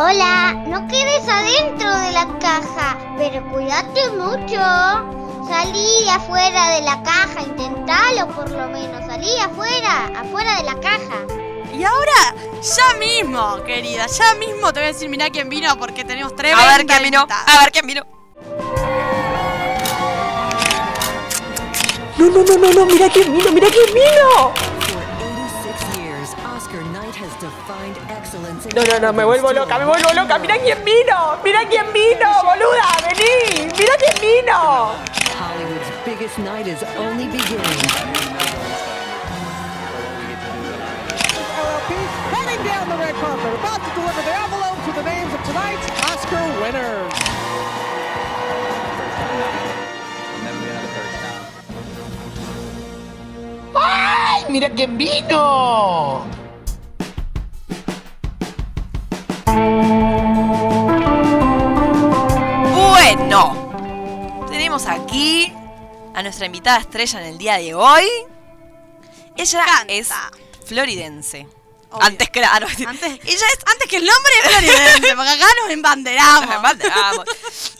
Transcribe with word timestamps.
Hola, 0.00 0.52
no 0.68 0.86
quedes 0.86 1.28
adentro 1.28 1.92
de 1.92 2.12
la 2.12 2.28
caja, 2.38 2.96
pero 3.16 3.44
cuídate 3.50 4.08
mucho. 4.10 4.56
Salí 5.48 6.08
afuera 6.08 6.76
de 6.76 6.82
la 6.82 7.02
caja, 7.02 7.42
intentalo 7.42 8.28
por 8.28 8.48
lo 8.48 8.68
menos. 8.68 9.04
Salí 9.06 9.36
afuera, 9.40 10.08
afuera 10.16 10.58
de 10.58 10.62
la 10.62 10.74
caja. 10.78 11.26
Y 11.76 11.82
ahora, 11.82 12.32
ya 12.62 12.96
mismo, 13.00 13.64
querida, 13.64 14.06
ya 14.06 14.34
mismo 14.36 14.72
te 14.72 14.78
voy 14.78 14.90
a 14.90 14.92
decir, 14.92 15.08
mirá 15.08 15.30
quién 15.30 15.48
vino 15.48 15.76
porque 15.76 16.04
tenemos 16.04 16.36
tres 16.36 16.54
A 16.56 16.76
ver 16.76 16.86
quién 16.86 17.02
vino. 17.02 17.26
A 17.28 17.60
ver 17.60 17.72
quién 17.72 17.86
vino. 17.88 18.06
No, 22.18 22.30
no, 22.30 22.44
no, 22.44 22.56
no, 22.56 22.72
no, 22.72 22.86
mira 22.86 23.08
quién 23.08 23.36
vino, 23.36 23.50
mira 23.50 23.66
quién 23.68 23.92
vino. 23.92 24.77
No, 27.68 28.82
no, 28.82 28.98
no, 28.98 29.12
me 29.12 29.24
vuelvo 29.24 29.52
loca, 29.52 29.78
me 29.78 29.84
vuelvo 29.84 30.08
loca. 30.14 30.38
Mira 30.38 30.56
quién 30.58 30.82
vino, 30.86 31.36
mira 31.44 31.60
quién 31.68 31.92
vino, 31.92 32.30
boluda, 32.42 32.96
vení, 33.04 33.70
mira 33.76 33.92
quién 33.98 34.14
vino. 34.22 34.94
Hollywood's 35.36 35.90
biggest 36.06 36.38
night 36.38 36.66
is 36.66 36.82
only 36.96 37.26
beginning. 37.26 38.08
heading 42.32 42.64
down 42.64 42.88
the 42.88 42.96
red 42.96 43.14
carpet, 43.16 43.52
about 43.52 43.84
to 43.84 43.90
deliver 43.92 44.22
the 44.22 44.32
envelope 44.32 44.78
to 44.86 44.92
the 44.92 45.02
names 45.02 45.34
of 45.34 45.42
tonight's 45.44 45.86
Oscar 46.08 46.40
winners. 46.62 47.12
¡Ay, 53.74 54.44
mira 54.48 54.70
quién 54.70 54.96
vino! 54.96 56.37
Bueno, 62.74 64.46
tenemos 64.48 64.86
aquí 64.86 65.52
a 66.14 66.22
nuestra 66.22 66.46
invitada 66.46 66.78
estrella 66.78 67.20
en 67.20 67.26
el 67.26 67.38
día 67.38 67.58
de 67.58 67.74
hoy. 67.74 68.06
Ella 69.36 69.64
es 69.88 70.10
floridense. 70.66 71.46
Antes, 71.90 72.28
claro. 72.28 72.66
Antes, 72.86 73.20
ella 73.24 73.46
es, 73.46 73.58
antes 73.66 73.88
que 73.88 73.96
el 73.96 74.04
nombre 74.04 74.32
es 74.42 74.50
floridense, 74.50 75.16
porque 75.16 75.30
acá 75.30 75.46
nos 75.62 75.70
embanderamos. 75.70 76.46
Nos 76.46 76.56
embanderamos. 76.56 77.24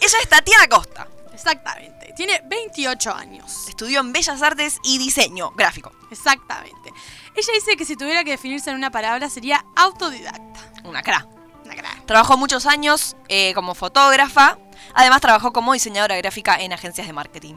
Ella 0.01 0.19
es 0.23 0.29
Tatiana 0.29 0.69
Costa. 0.69 1.09
Exactamente. 1.33 2.15
Tiene 2.17 2.43
28 2.47 3.15
años. 3.15 3.69
Estudió 3.69 4.01
en 4.01 4.13
Bellas 4.13 4.43
Artes 4.43 4.79
y 4.83 4.99
Diseño 4.99 5.51
Gráfico. 5.53 5.93
Exactamente. 6.11 6.93
Ella 7.35 7.53
dice 7.53 7.77
que 7.77 7.85
si 7.85 7.97
tuviera 7.97 8.25
que 8.25 8.33
definirse 8.33 8.71
en 8.71 8.77
una 8.77 8.91
palabra 8.91 9.29
sería 9.31 9.65
autodidacta. 9.77 10.73
Una 10.85 11.03
cra. 11.03 11.27
Trabajó 12.09 12.39
muchos 12.39 12.65
años 12.65 13.17
eh, 13.29 13.53
como 13.55 13.75
fotógrafa. 13.75 14.59
Además 14.95 15.21
trabajó 15.21 15.53
como 15.53 15.75
diseñadora 15.75 16.17
gráfica 16.17 16.57
en 16.57 16.73
agencias 16.73 17.07
de 17.07 17.13
marketing. 17.13 17.55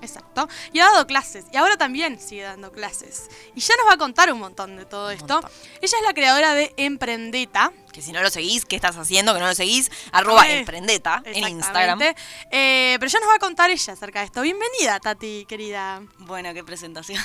Exacto. 0.00 0.48
Y 0.72 0.80
ha 0.80 0.86
dado 0.86 1.06
clases. 1.06 1.44
Y 1.52 1.56
ahora 1.56 1.76
también 1.76 2.18
sigue 2.18 2.42
dando 2.42 2.72
clases. 2.72 3.28
Y 3.54 3.60
ya 3.60 3.76
nos 3.76 3.86
va 3.88 3.92
a 3.94 3.96
contar 3.98 4.32
un 4.32 4.40
montón 4.40 4.76
de 4.76 4.84
todo 4.84 5.12
esto. 5.12 5.38
Ella 5.80 5.96
es 5.98 6.02
la 6.04 6.12
creadora 6.12 6.54
de 6.54 6.74
Emprendeta. 6.76 7.72
Que 7.92 8.02
si 8.02 8.10
no 8.10 8.20
lo 8.22 8.28
seguís, 8.30 8.64
¿qué 8.64 8.74
estás 8.74 8.96
haciendo? 8.96 9.32
Que 9.32 9.38
no 9.38 9.46
lo 9.46 9.54
seguís. 9.54 9.92
Arroba 10.10 10.48
Eh, 10.48 10.58
Emprendeta 10.58 11.22
en. 11.24 11.46
Instagram. 11.46 12.00
Eh, 12.50 12.96
pero 12.98 13.08
ya 13.08 13.20
nos 13.20 13.28
va 13.28 13.36
a 13.36 13.38
contar 13.38 13.70
ella 13.70 13.92
acerca 13.92 14.18
de 14.18 14.24
esto. 14.26 14.40
Bienvenida, 14.40 14.98
Tati, 14.98 15.46
querida. 15.48 16.02
Bueno, 16.18 16.52
qué 16.52 16.64
presentación. 16.64 17.22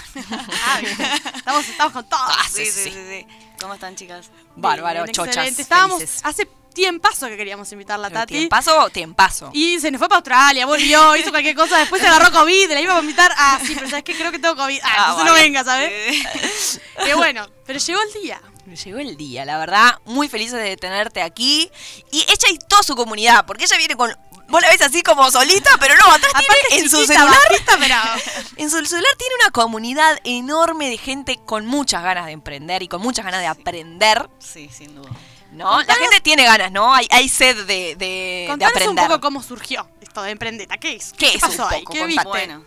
Ah, 0.64 0.80
bien. 0.80 0.96
estamos, 1.34 1.68
estamos 1.68 1.94
con 1.94 2.08
todo. 2.08 2.20
Ah, 2.28 2.46
sí, 2.48 2.64
sí, 2.66 2.72
sí, 2.72 2.84
sí. 2.84 2.92
sí, 2.92 3.06
sí. 3.10 3.28
¿Cómo 3.60 3.74
están, 3.74 3.96
chicas? 3.96 4.30
Bárbaro, 4.56 5.02
Bien, 5.02 5.16
chochas. 5.16 5.30
excelente. 5.38 5.62
Estábamos 5.64 5.98
felices. 5.98 6.22
hace 6.24 6.48
tiempazo 6.78 7.26
que 7.28 7.36
queríamos 7.38 7.72
invitarla 7.72 8.10
Tati. 8.12 8.36
¿Tiempazo? 8.36 8.90
Tiempazo. 8.92 9.50
Y 9.54 9.80
se 9.80 9.90
nos 9.90 9.98
fue 10.00 10.08
para 10.08 10.18
Australia, 10.20 10.66
volvió, 10.68 11.16
hizo 11.18 11.32
cualquier 11.32 11.56
cosa, 11.56 11.78
después 11.80 12.02
se 12.02 12.08
agarró 12.08 12.32
COVID, 12.32 12.70
la 12.72 12.80
iba 12.82 12.96
a 12.96 13.00
invitar. 13.02 13.32
Ah, 13.36 13.60
sí, 13.66 13.74
pero 13.76 13.90
sabes 13.90 14.04
que 14.04 14.16
creo 14.16 14.32
que 14.32 14.40
tengo 14.40 14.56
COVID. 14.56 14.80
Ah, 14.84 14.88
Ah, 14.96 15.06
entonces 15.10 15.26
no 15.26 15.34
venga, 15.34 15.64
¿sabes? 15.64 15.92
Qué 17.04 17.16
bueno, 17.16 17.48
pero 17.66 17.80
llegó 17.80 18.00
el 18.02 18.22
día. 18.22 18.42
Llegó 18.86 19.00
el 19.00 19.18
día, 19.18 19.46
la 19.46 19.58
verdad. 19.58 20.00
Muy 20.06 20.28
felices 20.28 20.62
de 20.62 20.76
tenerte 20.78 21.22
aquí. 21.22 21.72
Y 22.12 22.20
ella 22.22 22.50
y 22.52 22.58
toda 22.60 22.84
su 22.84 22.96
comunidad, 22.96 23.46
porque 23.46 23.64
ella 23.64 23.78
viene 23.78 23.96
con. 23.96 24.14
Vos 24.50 24.62
la 24.62 24.70
ves 24.70 24.82
así 24.82 25.02
como 25.04 25.30
solita, 25.32 25.72
pero 25.80 25.96
no, 25.98 26.06
atrás 26.06 26.32
Aparte 26.34 26.54
tiene 26.70 26.84
en 26.86 26.90
su 26.90 27.06
celular. 27.06 27.38
bajita, 27.50 27.78
pero- 27.80 28.48
En 28.58 28.70
su 28.70 28.78
celular 28.86 29.12
tiene 29.18 29.36
una 29.42 29.52
comunidad 29.52 30.18
enorme 30.24 30.90
de 30.90 30.98
gente 30.98 31.38
con 31.46 31.66
muchas 31.66 32.02
ganas 32.04 32.28
de 32.28 32.32
emprender 32.34 32.82
y 32.84 32.88
con 32.88 33.02
muchas 33.02 33.26
ganas 33.26 33.42
de 33.42 33.48
aprender. 33.48 34.30
Sí, 34.40 34.70
sin 34.72 34.96
duda. 34.96 35.10
¿No? 35.58 35.82
La 35.82 35.96
gente 35.96 36.22
tiene 36.22 36.44
ganas, 36.44 36.72
¿no? 36.72 36.94
Hay, 36.94 37.08
hay 37.10 37.28
sed 37.28 37.66
de, 37.66 37.96
de, 37.96 37.96
de 37.96 38.46
Contanos 38.48 38.74
un 38.76 38.82
aprender. 38.82 39.08
poco 39.08 39.22
cómo 39.22 39.42
surgió 39.44 39.90
esto 40.02 40.22
de 40.22 40.32
Emprendeta. 40.32 40.78
¿Qué 40.78 40.96
es? 40.96 41.14
¿Qué 41.14 41.34
es 41.36 41.42
pasó 41.42 41.66
un 41.68 41.74
ahí? 41.74 41.84
¿Qué 41.92 42.06
viste? 42.06 42.24
Bueno, 42.28 42.64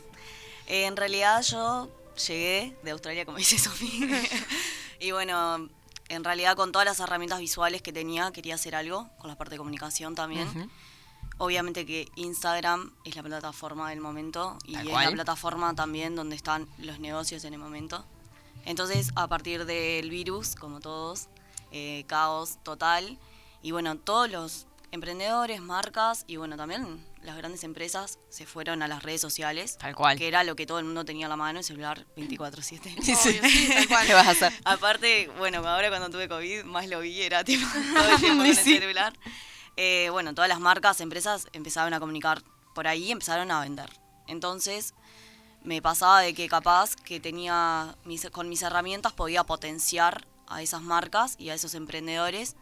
eh, 0.66 0.86
en 0.86 0.96
realidad 0.96 1.42
yo 1.42 1.88
llegué 2.26 2.76
de 2.82 2.90
Australia, 2.90 3.24
como 3.24 3.38
dice 3.38 3.58
Sofía. 3.58 4.20
y 5.00 5.12
bueno, 5.12 5.68
en 6.08 6.24
realidad 6.24 6.56
con 6.56 6.72
todas 6.72 6.86
las 6.86 6.98
herramientas 7.00 7.38
visuales 7.38 7.80
que 7.82 7.92
tenía, 7.92 8.32
quería 8.32 8.56
hacer 8.56 8.74
algo, 8.74 9.08
con 9.18 9.28
la 9.30 9.36
parte 9.36 9.52
de 9.52 9.58
comunicación 9.58 10.14
también. 10.14 10.70
Obviamente 11.38 11.86
que 11.86 12.08
Instagram 12.16 12.92
es 13.04 13.16
la 13.16 13.22
plataforma 13.22 13.88
del 13.90 14.00
momento 14.00 14.58
y 14.64 14.74
Tal 14.74 14.86
es 14.86 14.92
cual. 14.92 15.04
la 15.06 15.10
plataforma 15.12 15.74
también 15.74 16.14
donde 16.14 16.36
están 16.36 16.68
los 16.78 16.98
negocios 17.00 17.44
en 17.44 17.54
el 17.54 17.60
momento. 17.60 18.04
Entonces, 18.66 19.10
a 19.16 19.26
partir 19.26 19.64
del 19.64 20.10
virus, 20.10 20.54
como 20.54 20.80
todos, 20.80 21.28
eh, 21.72 22.04
caos 22.06 22.58
total. 22.62 23.18
Y 23.62 23.72
bueno, 23.72 23.96
todos 23.98 24.30
los 24.30 24.66
emprendedores, 24.92 25.60
marcas 25.60 26.24
y 26.26 26.36
bueno, 26.36 26.56
también 26.56 27.04
las 27.22 27.36
grandes 27.36 27.64
empresas 27.64 28.18
se 28.28 28.46
fueron 28.46 28.82
a 28.82 28.88
las 28.88 29.02
redes 29.02 29.20
sociales. 29.20 29.76
Tal 29.78 29.94
cual. 29.94 30.18
Que 30.18 30.28
era 30.28 30.44
lo 30.44 30.56
que 30.56 30.66
todo 30.66 30.78
el 30.78 30.84
mundo 30.84 31.04
tenía 31.04 31.26
a 31.26 31.28
la 31.28 31.36
mano, 31.36 31.58
el 31.58 31.64
celular 31.64 32.06
24/7. 32.16 32.96
Sí, 33.02 33.14
sí. 33.14 33.40
Tal 33.72 33.88
cual. 33.88 34.06
¿Qué 34.06 34.14
vas 34.14 34.26
a 34.26 34.30
hacer? 34.30 34.52
Aparte, 34.64 35.30
bueno, 35.38 35.66
ahora 35.66 35.88
cuando 35.88 36.10
tuve 36.10 36.28
COVID, 36.28 36.64
más 36.64 36.88
lo 36.88 37.00
vi, 37.00 37.22
era 37.22 37.44
tipo 37.44 37.66
todo 37.94 38.08
el 38.10 38.16
tiempo 38.20 38.38
con 38.38 38.46
el 38.46 38.56
celular. 38.56 39.12
Eh, 39.76 40.08
bueno, 40.10 40.34
todas 40.34 40.48
las 40.48 40.60
marcas, 40.60 41.00
empresas 41.00 41.48
empezaron 41.52 41.94
a 41.94 42.00
comunicar 42.00 42.42
por 42.74 42.86
ahí 42.86 43.04
y 43.04 43.12
empezaron 43.12 43.50
a 43.50 43.60
vender. 43.60 43.90
Entonces, 44.26 44.94
me 45.62 45.82
pasaba 45.82 46.20
de 46.20 46.34
que 46.34 46.48
capaz 46.48 46.96
que 46.96 47.20
tenía, 47.20 47.96
mis, 48.04 48.28
con 48.30 48.48
mis 48.48 48.62
herramientas 48.62 49.12
podía 49.12 49.44
potenciar 49.44 50.26
a 50.50 50.60
esas 50.62 50.82
marcas 50.82 51.36
y 51.38 51.48
a 51.48 51.54
esos 51.54 51.74
emprendedores 51.74 52.56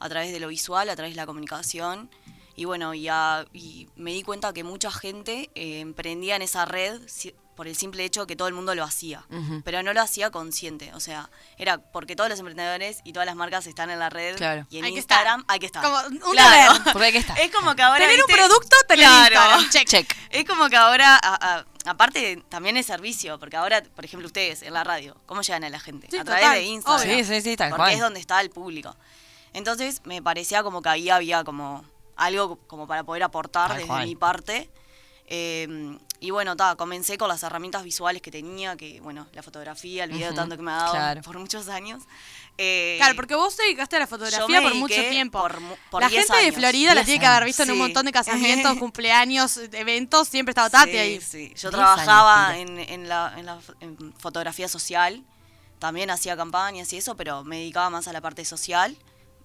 a 0.00 0.08
través 0.08 0.32
de 0.32 0.40
lo 0.40 0.48
visual, 0.48 0.88
a 0.88 0.96
través 0.96 1.12
de 1.14 1.16
la 1.16 1.26
comunicación. 1.26 2.10
Y 2.56 2.64
bueno, 2.64 2.94
y, 2.94 3.08
a- 3.08 3.46
y 3.52 3.88
me 3.96 4.12
di 4.12 4.22
cuenta 4.22 4.52
que 4.52 4.64
mucha 4.64 4.90
gente 4.90 5.50
eh, 5.54 5.80
emprendía 5.80 6.36
en 6.36 6.42
esa 6.42 6.64
red 6.64 7.00
por 7.54 7.68
el 7.68 7.76
simple 7.76 8.04
hecho 8.04 8.26
que 8.26 8.34
todo 8.36 8.48
el 8.48 8.54
mundo 8.54 8.74
lo 8.74 8.82
hacía, 8.84 9.24
pero 9.64 9.82
no 9.82 9.92
lo 9.92 10.00
hacía 10.02 10.30
consciente. 10.30 10.92
O 10.94 11.00
sea, 11.00 11.30
era 11.56 11.78
porque 11.78 12.16
todos 12.16 12.28
los 12.30 12.38
emprendedores 12.38 13.00
y 13.04 13.12
todas 13.12 13.26
las 13.26 13.36
marcas 13.36 13.66
están 13.66 13.90
en 13.90 13.98
la 13.98 14.10
red 14.10 14.36
Claro. 14.36 14.66
y 14.70 14.78
en 14.78 14.84
Hay 14.84 14.92
que 14.92 14.98
Instagram 14.98 15.40
estar. 15.40 15.52
hay 15.54 15.58
que 15.60 15.66
estar. 15.66 15.82
Como 15.84 15.96
un 15.98 16.18
Claro. 16.32 16.74
Porque 16.92 17.06
hay 17.06 17.12
que 17.12 17.18
estar. 17.18 17.38
Es 17.38 17.50
como 17.52 17.74
que 17.74 17.82
ahora. 17.82 18.06
Tener 18.06 18.20
un 18.24 18.34
producto, 18.34 18.76
tener 18.88 19.06
Claro. 19.06 19.34
Instagram. 19.60 19.70
Check. 19.70 19.88
Check. 19.88 20.16
Es 20.30 20.44
como 20.44 20.68
que 20.68 20.76
ahora, 20.76 21.16
a- 21.22 21.58
a- 21.58 21.64
aparte 21.90 22.42
también 22.48 22.76
es 22.76 22.86
servicio, 22.86 23.38
porque 23.38 23.56
ahora, 23.56 23.82
por 23.94 24.04
ejemplo, 24.04 24.26
ustedes 24.26 24.62
en 24.62 24.72
la 24.74 24.82
radio, 24.84 25.16
¿cómo 25.26 25.42
llegan 25.42 25.64
a 25.64 25.68
la 25.70 25.78
gente? 25.80 26.08
Sí, 26.10 26.16
a 26.18 26.24
través 26.24 26.42
total, 26.42 26.56
de 26.58 26.62
Instagram. 26.64 27.02
obvio. 27.08 27.16
Sí, 27.16 27.24
sí, 27.24 27.40
sí, 27.42 27.56
tal 27.56 27.70
porque 27.70 27.80
cual. 27.82 27.92
es 27.94 28.00
donde 28.00 28.20
está 28.20 28.40
el 28.40 28.50
público. 28.50 28.96
Entonces 29.52 30.00
me 30.04 30.20
parecía 30.22 30.62
como 30.64 30.82
que 30.82 30.88
ahí 30.88 31.08
había 31.10 31.44
como 31.44 31.84
algo 32.16 32.56
como 32.66 32.86
para 32.88 33.04
poder 33.04 33.22
aportar 33.22 33.68
Tal 33.68 33.76
desde 33.78 33.88
cual. 33.88 34.04
mi 34.06 34.16
parte. 34.16 34.70
Eh, 35.26 35.96
y 36.24 36.30
bueno, 36.30 36.56
ta, 36.56 36.74
comencé 36.76 37.18
con 37.18 37.28
las 37.28 37.42
herramientas 37.42 37.82
visuales 37.84 38.22
que 38.22 38.30
tenía, 38.30 38.76
que 38.76 39.00
bueno, 39.00 39.26
la 39.32 39.42
fotografía, 39.42 40.04
el 40.04 40.10
video 40.12 40.32
tanto 40.34 40.56
que 40.56 40.62
me 40.62 40.70
ha 40.70 40.76
dado 40.76 40.92
claro. 40.92 41.22
por 41.22 41.38
muchos 41.38 41.68
años. 41.68 42.02
Eh, 42.56 42.94
Claro, 42.98 43.14
porque 43.16 43.34
vos 43.34 43.56
te 43.56 43.64
dedicaste 43.64 43.96
a 43.96 43.98
la 44.00 44.06
fotografía 44.06 44.62
por 44.62 44.74
mucho 44.76 45.00
tiempo. 45.10 45.40
por 45.42 45.58
por 45.90 46.02
la 46.02 46.08
10 46.08 46.26
gente 46.26 46.44
de. 46.44 46.52
Florida 46.52 46.90
la 46.94 47.00
10 47.02 47.06
tiene 47.06 47.20
que 47.20 47.26
haber 47.26 47.44
visto 47.44 47.62
en 47.64 47.70
un 47.72 47.78
montón 47.78 48.06
de 48.06 48.12
casamientos, 48.12 48.76
cumpleaños, 48.78 49.56
eventos, 49.72 50.28
siempre 50.28 50.50
estaba 50.52 50.70
Tati 50.70 50.92
Sí, 50.92 50.96
ahí. 50.98 51.20
sí. 51.20 51.48
Yo 51.56 51.70
10 51.70 51.72
trabajaba 51.72 52.46
años, 52.48 52.70
en, 52.70 52.78
en 52.78 53.08
la, 53.08 53.34
en 53.36 53.46
la 53.46 53.56
f- 53.58 53.72
en 53.80 54.12
fotografía 54.18 54.68
social, 54.68 55.24
también 55.78 56.10
hacía 56.10 56.36
campañas 56.36 56.92
y 56.92 56.96
eso, 56.96 57.16
pero 57.16 57.44
me 57.44 57.58
dedicaba 57.58 57.90
más 57.90 58.08
a 58.08 58.12
la 58.12 58.20
parte 58.20 58.44
social, 58.44 58.96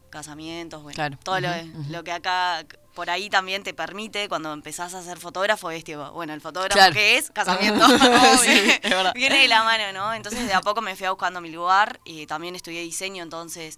casamientos, 0.09 0.81
bueno, 0.83 0.95
Claro. 0.95 1.17
todo 1.23 1.39
lo, 1.39 1.49
lo 1.89 2.03
que 2.03 2.11
acá 2.11 2.65
por 2.93 3.09
ahí 3.09 3.29
también 3.29 3.63
te 3.63 3.73
permite 3.73 4.27
cuando 4.27 4.51
empezás 4.51 4.93
a 4.93 5.01
ser 5.03 5.19
fotógrafo, 5.19 5.71
es 5.71 5.83
tipo, 5.83 6.11
bueno, 6.11 6.33
el 6.33 6.41
fotógrafo 6.41 6.73
Claro. 6.73 6.93
que 6.93 7.17
es 7.17 7.29
casamiento, 7.31 7.85
Sí, 8.43 8.71
es 8.81 8.89
verdad. 8.89 9.13
viene 9.13 9.39
de 9.41 9.47
la 9.47 9.63
mano, 9.63 9.91
¿no? 9.93 10.13
Entonces 10.13 10.45
de 10.47 10.53
a 10.53 10.61
poco 10.61 10.81
me 10.81 10.95
fui 10.95 11.05
a 11.05 11.11
buscando 11.11 11.39
mi 11.41 11.49
lugar 11.51 11.99
y 12.03 12.25
también 12.25 12.55
estudié 12.55 12.81
diseño, 12.81 13.23
entonces 13.23 13.77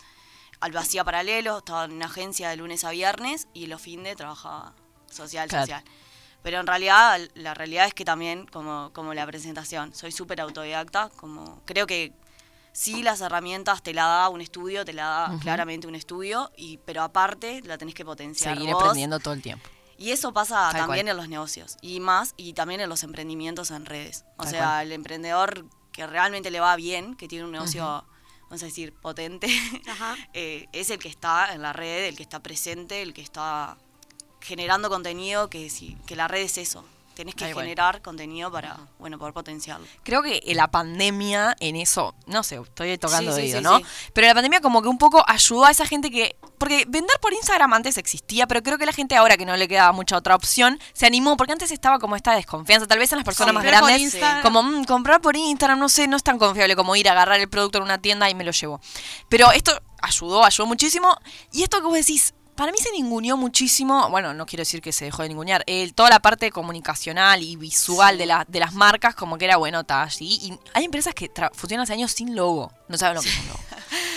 al- 0.59 0.71
lo 0.71 0.79
hacía 0.79 1.03
paralelo, 1.03 1.59
estaba 1.59 1.85
en 1.85 1.91
una 1.93 2.05
agencia 2.05 2.49
de 2.49 2.55
lunes 2.57 2.83
a 2.83 2.91
viernes 2.91 3.47
y 3.53 3.67
los 3.67 3.81
fines 3.81 4.15
trabajaba 4.15 4.73
social, 5.09 5.47
Claro. 5.49 5.65
social. 5.65 5.83
Pero 6.43 6.59
en 6.59 6.65
realidad, 6.65 7.19
la 7.35 7.53
realidad 7.53 7.85
es 7.85 7.93
que 7.93 8.03
también, 8.03 8.47
como, 8.47 8.89
como 8.93 9.13
la 9.13 9.27
presentación, 9.27 9.93
soy 9.93 10.11
súper 10.11 10.41
autodidacta, 10.41 11.09
como 11.17 11.61
creo 11.65 11.85
que 11.85 12.13
Sí, 12.73 13.03
las 13.03 13.21
herramientas 13.21 13.81
te 13.83 13.93
la 13.93 14.05
da 14.05 14.29
un 14.29 14.41
estudio, 14.41 14.85
te 14.85 14.93
la 14.93 15.05
da 15.05 15.39
claramente 15.41 15.87
un 15.87 15.95
estudio, 15.95 16.51
y, 16.55 16.77
pero 16.85 17.03
aparte 17.03 17.61
la 17.63 17.77
tenés 17.77 17.95
que 17.95 18.05
potenciar. 18.05 18.55
Seguir 18.55 18.73
vos. 18.73 18.81
aprendiendo 18.81 19.19
todo 19.19 19.33
el 19.33 19.41
tiempo. 19.41 19.69
Y 19.97 20.11
eso 20.11 20.33
pasa 20.33 20.69
Tal 20.71 20.81
también 20.81 21.05
cual. 21.05 21.09
en 21.09 21.17
los 21.17 21.29
negocios 21.29 21.77
y 21.81 21.99
más 21.99 22.33
y 22.35 22.53
también 22.53 22.81
en 22.81 22.89
los 22.89 23.03
emprendimientos 23.03 23.69
en 23.71 23.85
redes. 23.85 24.25
O 24.37 24.43
Tal 24.43 24.51
sea, 24.51 24.63
cual. 24.63 24.87
el 24.87 24.91
emprendedor 24.93 25.65
que 25.91 26.07
realmente 26.07 26.49
le 26.49 26.59
va 26.59 26.75
bien, 26.75 27.15
que 27.15 27.27
tiene 27.27 27.45
un 27.45 27.51
negocio, 27.51 27.83
vamos 28.43 28.63
a 28.63 28.65
decir, 28.65 28.93
potente, 28.93 29.47
Ajá. 29.87 30.15
eh, 30.33 30.67
es 30.71 30.89
el 30.89 30.97
que 30.97 31.09
está 31.09 31.53
en 31.53 31.61
la 31.61 31.73
red, 31.73 32.05
el 32.05 32.15
que 32.15 32.23
está 32.23 32.39
presente, 32.39 33.01
el 33.01 33.13
que 33.13 33.21
está 33.21 33.77
generando 34.39 34.89
contenido, 34.89 35.49
que, 35.49 35.69
sí, 35.69 35.97
que 36.07 36.15
la 36.15 36.27
red 36.27 36.41
es 36.41 36.57
eso. 36.57 36.83
Tenés 37.15 37.35
que 37.35 37.53
generar 37.53 38.01
contenido 38.01 38.51
para, 38.51 38.77
bueno, 38.97 39.19
poder 39.19 39.33
potenciarlo. 39.33 39.85
Creo 40.03 40.23
que 40.23 40.41
la 40.55 40.69
pandemia 40.69 41.55
en 41.59 41.75
eso, 41.75 42.15
no 42.25 42.41
sé, 42.43 42.55
estoy 42.55 42.97
tocando 42.97 43.31
Sí, 43.31 43.37
sí, 43.37 43.43
oído, 43.43 43.57
sí, 43.59 43.63
¿no? 43.63 43.77
sí. 43.77 43.85
Pero 44.13 44.27
la 44.27 44.33
pandemia 44.33 44.61
como 44.61 44.81
que 44.81 44.87
un 44.87 44.97
poco 44.97 45.23
ayudó 45.27 45.65
a 45.65 45.71
esa 45.71 45.85
gente 45.85 46.09
que... 46.09 46.37
Porque 46.57 46.85
vender 46.87 47.17
por 47.19 47.33
Instagram 47.33 47.73
antes 47.73 47.97
existía, 47.97 48.47
pero 48.47 48.61
creo 48.61 48.77
que 48.77 48.85
la 48.85 48.93
gente 48.93 49.15
ahora 49.15 49.35
que 49.35 49.45
no 49.45 49.57
le 49.57 49.67
quedaba 49.67 49.91
mucha 49.91 50.15
otra 50.15 50.35
opción, 50.35 50.79
se 50.93 51.05
animó, 51.05 51.35
porque 51.35 51.53
antes 51.53 51.71
estaba 51.71 51.97
como 51.99 52.15
esta 52.15 52.33
desconfianza, 52.35 52.85
tal 52.87 52.99
vez 52.99 53.11
en 53.11 53.17
las 53.17 53.25
personas 53.25 53.53
más 53.53 53.63
Comprar 53.63 53.81
por 53.81 53.89
grandes, 53.89 54.41
como 54.43 54.63
"Mm, 54.63 54.83
comprar 54.85 55.21
por 55.21 55.35
Instagram, 55.35 55.79
no 55.79 55.89
sé, 55.89 56.07
no 56.07 56.17
es 56.17 56.23
tan 56.23 56.37
confiable 56.37 56.75
como 56.75 56.95
ir 56.95 57.09
a 57.09 57.13
agarrar 57.13 57.39
el 57.39 57.49
producto 57.49 57.79
en 57.79 57.83
una 57.85 57.97
tienda 57.99 58.29
y 58.29 58.35
me 58.35 58.43
lo 58.43 58.51
llevo. 58.51 58.79
Pero 59.27 59.51
esto 59.51 59.71
ayudó, 60.01 60.45
ayudó 60.45 60.67
muchísimo, 60.67 61.17
y 61.51 61.63
esto 61.63 61.77
que 61.79 61.85
vos 61.85 61.95
decís... 61.95 62.33
Para 62.61 62.71
mí 62.71 62.77
se 62.77 62.91
ninguneó 62.91 63.37
muchísimo, 63.37 64.07
bueno, 64.11 64.35
no 64.35 64.45
quiero 64.45 64.61
decir 64.61 64.83
que 64.83 64.91
se 64.91 65.05
dejó 65.05 65.23
de 65.23 65.29
ningunear, 65.29 65.63
el- 65.65 65.95
toda 65.95 66.11
la 66.11 66.19
parte 66.19 66.51
comunicacional 66.51 67.41
y 67.41 67.55
visual 67.55 68.19
de, 68.19 68.27
la- 68.27 68.45
de 68.47 68.59
las 68.59 68.73
marcas, 68.75 69.15
como 69.15 69.39
que 69.39 69.45
era 69.45 69.57
bueno, 69.57 69.81
así. 69.87 70.25
Y 70.43 70.59
hay 70.75 70.85
empresas 70.85 71.15
que 71.15 71.31
funcionan 71.55 71.85
hace 71.85 71.93
años 71.93 72.11
sin 72.11 72.35
logo, 72.35 72.71
no 72.87 72.99
saben 72.99 73.15
lo 73.15 73.23
que 73.23 73.29
es 73.29 73.39
un 73.39 73.47
logo. 73.47 73.59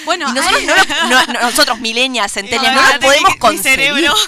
Bueno, 0.05 0.29
Y 0.29 0.33
nosotros, 0.35 0.63
no 0.67 0.77
lo- 0.77 1.09
no- 1.09 1.33
no- 1.33 1.41
nosotros 1.41 1.81
millennials, 1.81 2.31
centennials, 2.35 2.75
no 2.77 2.93
lo 2.95 3.01
podemos 3.01 3.37
concebir. 3.37 3.87
cerebro. 3.95 4.15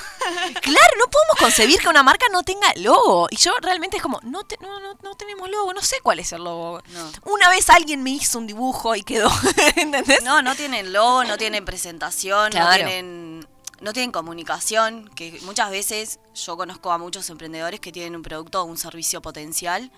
Claro, 0.60 0.90
no 0.98 1.04
podemos 1.10 1.36
concebir 1.38 1.78
que 1.78 1.88
una 1.88 2.02
marca 2.02 2.26
no 2.32 2.42
tenga 2.42 2.66
logo. 2.76 3.28
Y 3.30 3.36
yo 3.36 3.52
realmente 3.60 3.98
es 3.98 4.02
como, 4.02 4.18
no, 4.24 4.42
te- 4.42 4.56
no, 4.60 4.80
no, 4.80 4.94
no 5.02 5.14
tenemos 5.14 5.48
logo, 5.48 5.72
no 5.72 5.80
sé 5.82 5.98
cuál 6.02 6.18
es 6.18 6.32
el 6.32 6.42
logo. 6.42 6.82
Una 7.24 7.48
vez 7.48 7.68
alguien 7.70 8.02
me 8.02 8.10
hizo 8.10 8.38
un 8.38 8.46
dibujo 8.46 8.96
y 8.96 9.02
quedó, 9.02 9.30
¿entendés? 9.76 10.22
No, 10.24 10.42
no 10.42 10.54
tienen 10.56 10.92
logo, 10.92 11.22
no 11.24 11.36
tienen 11.38 11.64
presentación, 11.64 12.50
no 12.54 12.70
tienen 12.74 13.35
no 13.80 13.92
tienen 13.92 14.12
comunicación, 14.12 15.08
que 15.14 15.38
muchas 15.42 15.70
veces 15.70 16.18
yo 16.34 16.56
conozco 16.56 16.92
a 16.92 16.98
muchos 16.98 17.28
emprendedores 17.30 17.80
que 17.80 17.92
tienen 17.92 18.16
un 18.16 18.22
producto 18.22 18.62
o 18.62 18.64
un 18.64 18.78
servicio 18.78 19.20
potencial, 19.22 19.90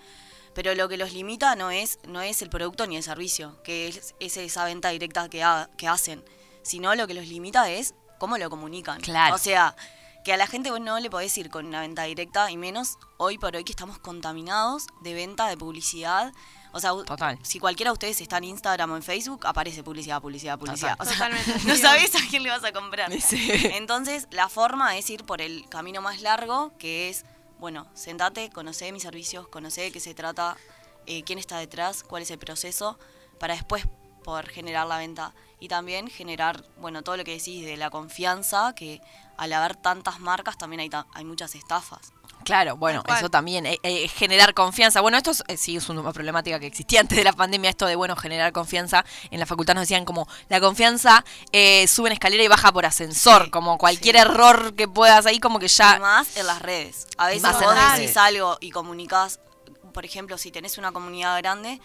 pero 0.53 0.73
lo 0.75 0.89
que 0.89 0.97
los 0.97 1.13
limita 1.13 1.55
no 1.55 1.71
es 1.71 1.99
no 2.07 2.21
es 2.21 2.41
el 2.41 2.49
producto 2.49 2.85
ni 2.87 2.97
el 2.97 3.03
servicio, 3.03 3.61
que 3.63 3.87
es, 3.87 4.15
es 4.19 4.37
esa 4.37 4.65
venta 4.65 4.89
directa 4.89 5.29
que, 5.29 5.43
ha- 5.43 5.69
que 5.77 5.87
hacen, 5.87 6.23
sino 6.63 6.93
lo 6.95 7.07
que 7.07 7.13
los 7.13 7.27
limita 7.27 7.69
es 7.69 7.93
cómo 8.17 8.37
lo 8.37 8.49
comunican. 8.49 8.99
Claro. 9.01 9.35
O 9.35 9.37
sea, 9.37 9.75
que 10.25 10.33
a 10.33 10.37
la 10.37 10.47
gente 10.47 10.69
vos 10.71 10.81
no 10.81 10.99
le 10.99 11.09
podés 11.09 11.37
ir 11.37 11.49
con 11.49 11.65
una 11.65 11.79
venta 11.81 12.03
directa 12.03 12.51
y 12.51 12.57
menos 12.57 12.97
hoy 13.17 13.37
por 13.37 13.55
hoy 13.55 13.63
que 13.63 13.71
estamos 13.71 13.99
contaminados 13.99 14.87
de 15.01 15.13
venta, 15.13 15.47
de 15.47 15.55
publicidad. 15.55 16.33
O 16.71 16.79
sea, 16.79 16.91
Total. 16.91 17.37
si 17.41 17.59
cualquiera 17.59 17.89
de 17.89 17.93
ustedes 17.93 18.21
está 18.21 18.37
en 18.37 18.43
Instagram 18.45 18.91
o 18.91 18.95
en 18.95 19.03
Facebook, 19.03 19.45
aparece 19.47 19.83
publicidad, 19.83 20.21
publicidad, 20.21 20.57
publicidad. 20.59 20.97
Total. 20.97 21.07
O 21.07 21.17
sea, 21.17 21.29
Totalmente. 21.29 21.67
no 21.67 21.75
sabés 21.75 22.15
a 22.15 22.19
quién 22.29 22.43
le 22.43 22.49
vas 22.49 22.63
a 22.63 22.71
comprar. 22.71 23.11
Sí. 23.21 23.49
Entonces, 23.73 24.27
la 24.31 24.49
forma 24.49 24.97
es 24.97 25.09
ir 25.09 25.23
por 25.25 25.41
el 25.41 25.67
camino 25.69 26.01
más 26.01 26.21
largo, 26.21 26.71
que 26.77 27.09
es, 27.09 27.25
bueno, 27.59 27.87
sentate, 27.95 28.49
conocé 28.51 28.91
mis 28.91 29.03
servicios, 29.03 29.47
conocé 29.47 29.81
de 29.81 29.91
qué 29.91 29.99
se 29.99 30.13
trata, 30.13 30.57
eh, 31.07 31.23
quién 31.23 31.39
está 31.39 31.57
detrás, 31.57 32.03
cuál 32.03 32.21
es 32.23 32.29
el 32.31 32.37
proceso, 32.39 32.99
para 33.39 33.55
después 33.55 33.85
poder 34.23 34.47
generar 34.49 34.85
la 34.85 34.97
venta. 34.97 35.33
Y 35.59 35.67
también 35.69 36.07
generar, 36.07 36.63
bueno, 36.79 37.01
todo 37.01 37.17
lo 37.17 37.23
que 37.23 37.31
decís 37.31 37.65
de 37.65 37.77
la 37.77 37.89
confianza, 37.89 38.73
que 38.75 39.01
al 39.37 39.51
haber 39.53 39.75
tantas 39.75 40.19
marcas 40.19 40.57
también 40.57 40.81
hay, 40.81 40.89
ta- 40.89 41.07
hay 41.13 41.25
muchas 41.25 41.55
estafas. 41.55 42.13
Claro, 42.43 42.77
bueno, 42.77 43.03
eso 43.17 43.29
también, 43.29 43.65
eh, 43.65 43.79
eh, 43.83 44.07
generar 44.07 44.53
confianza. 44.53 45.01
Bueno, 45.01 45.17
esto 45.17 45.31
es, 45.31 45.43
eh, 45.47 45.57
sí 45.57 45.75
es 45.75 45.89
una 45.89 46.11
problemática 46.11 46.59
que 46.59 46.67
existía 46.67 47.01
antes 47.01 47.17
de 47.17 47.23
la 47.23 47.33
pandemia, 47.33 47.69
esto 47.69 47.85
de, 47.85 47.95
bueno, 47.95 48.15
generar 48.15 48.51
confianza. 48.51 49.05
En 49.29 49.39
la 49.39 49.45
facultad 49.45 49.75
nos 49.75 49.81
decían 49.83 50.05
como, 50.05 50.27
la 50.47 50.59
confianza 50.59 51.23
eh, 51.51 51.87
sube 51.87 52.07
en 52.09 52.13
escalera 52.13 52.43
y 52.43 52.47
baja 52.47 52.71
por 52.71 52.85
ascensor, 52.85 53.45
Sí, 53.45 53.49
como 53.51 53.77
cualquier 53.77 54.15
sí. 54.15 54.21
error 54.21 54.73
que 54.75 54.87
puedas 54.87 55.25
ahí, 55.25 55.39
como 55.39 55.59
que 55.59 55.65
Y 55.65 55.69
ya... 55.69 55.99
más 55.99 56.37
en 56.37 56.47
las 56.47 56.61
redes. 56.61 57.07
A 57.17 57.27
veces 57.27 57.41
más 57.43 57.59
vos 57.59 57.75
decís 57.97 58.17
algo 58.17 58.57
y 58.61 58.71
comunicás, 58.71 59.39
por 59.93 60.05
ejemplo, 60.05 60.37
si 60.37 60.51
tenés 60.51 60.77
una 60.77 60.91
comunidad 60.91 61.37
grande, 61.39 61.79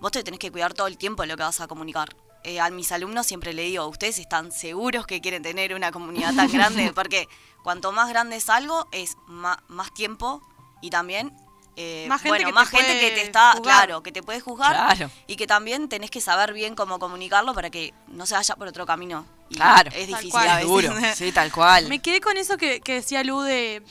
vos 0.00 0.12
te 0.12 0.22
tenés 0.22 0.40
que 0.40 0.50
cuidar 0.50 0.74
todo 0.74 0.86
el 0.86 0.98
tiempo 0.98 1.22
de 1.22 1.28
lo 1.28 1.36
que 1.36 1.42
vas 1.44 1.60
a 1.60 1.66
comunicar. 1.68 2.14
Eh, 2.42 2.58
a 2.58 2.70
mis 2.70 2.90
alumnos 2.90 3.26
siempre 3.26 3.52
le 3.52 3.62
digo, 3.62 3.86
¿ustedes 3.86 4.18
están 4.18 4.50
seguros 4.50 5.06
que 5.06 5.20
quieren 5.20 5.42
tener 5.42 5.74
una 5.74 5.92
comunidad 5.92 6.34
tan 6.34 6.50
grande? 6.52 6.92
Porque 6.94 7.28
cuanto 7.62 7.92
más 7.92 8.08
grande 8.08 8.36
es 8.36 8.48
algo, 8.48 8.88
es 8.92 9.16
más 9.26 9.92
tiempo 9.94 10.42
y 10.80 10.90
también... 10.90 11.32
eh, 11.76 12.06
Más 12.08 12.20
gente 12.22 12.28
bueno, 12.30 12.46
que 12.46 12.52
te 12.52 12.54
más 12.54 12.68
gente 12.68 12.86
puede 12.86 13.00
que 13.00 13.10
te 13.14 13.22
está, 13.22 13.52
juzgar. 13.52 13.62
claro, 13.62 14.02
que 14.02 14.12
te 14.12 14.22
puede 14.22 14.40
juzgar 14.40 14.72
Claro. 14.74 15.10
y 15.26 15.36
que 15.36 15.46
también 15.46 15.88
tenés 15.88 16.10
que 16.10 16.20
saber 16.20 16.52
bien 16.52 16.74
cómo 16.74 16.98
comunicarlo 16.98 17.54
para 17.54 17.70
que 17.70 17.94
no 18.08 18.26
se 18.26 18.34
vaya 18.34 18.54
por 18.56 18.66
otro 18.68 18.84
camino. 18.86 19.24
Y 19.48 19.54
Claro. 19.56 19.88
Es 19.90 19.96
Tal 19.96 20.06
difícil 20.06 20.30
cual. 20.30 20.48
a 20.48 20.54
veces. 20.56 20.62
Seguro, 20.68 20.94
sí, 21.14 21.32
tal 21.32 21.52
cual. 21.52 21.88
Me 21.88 22.00
quedé 22.00 22.20
con 22.20 22.36
eso 22.36 22.56
que, 22.56 22.80
que 22.80 22.94
decía 22.94 23.22
Lu 23.24 23.40
de 23.40 23.82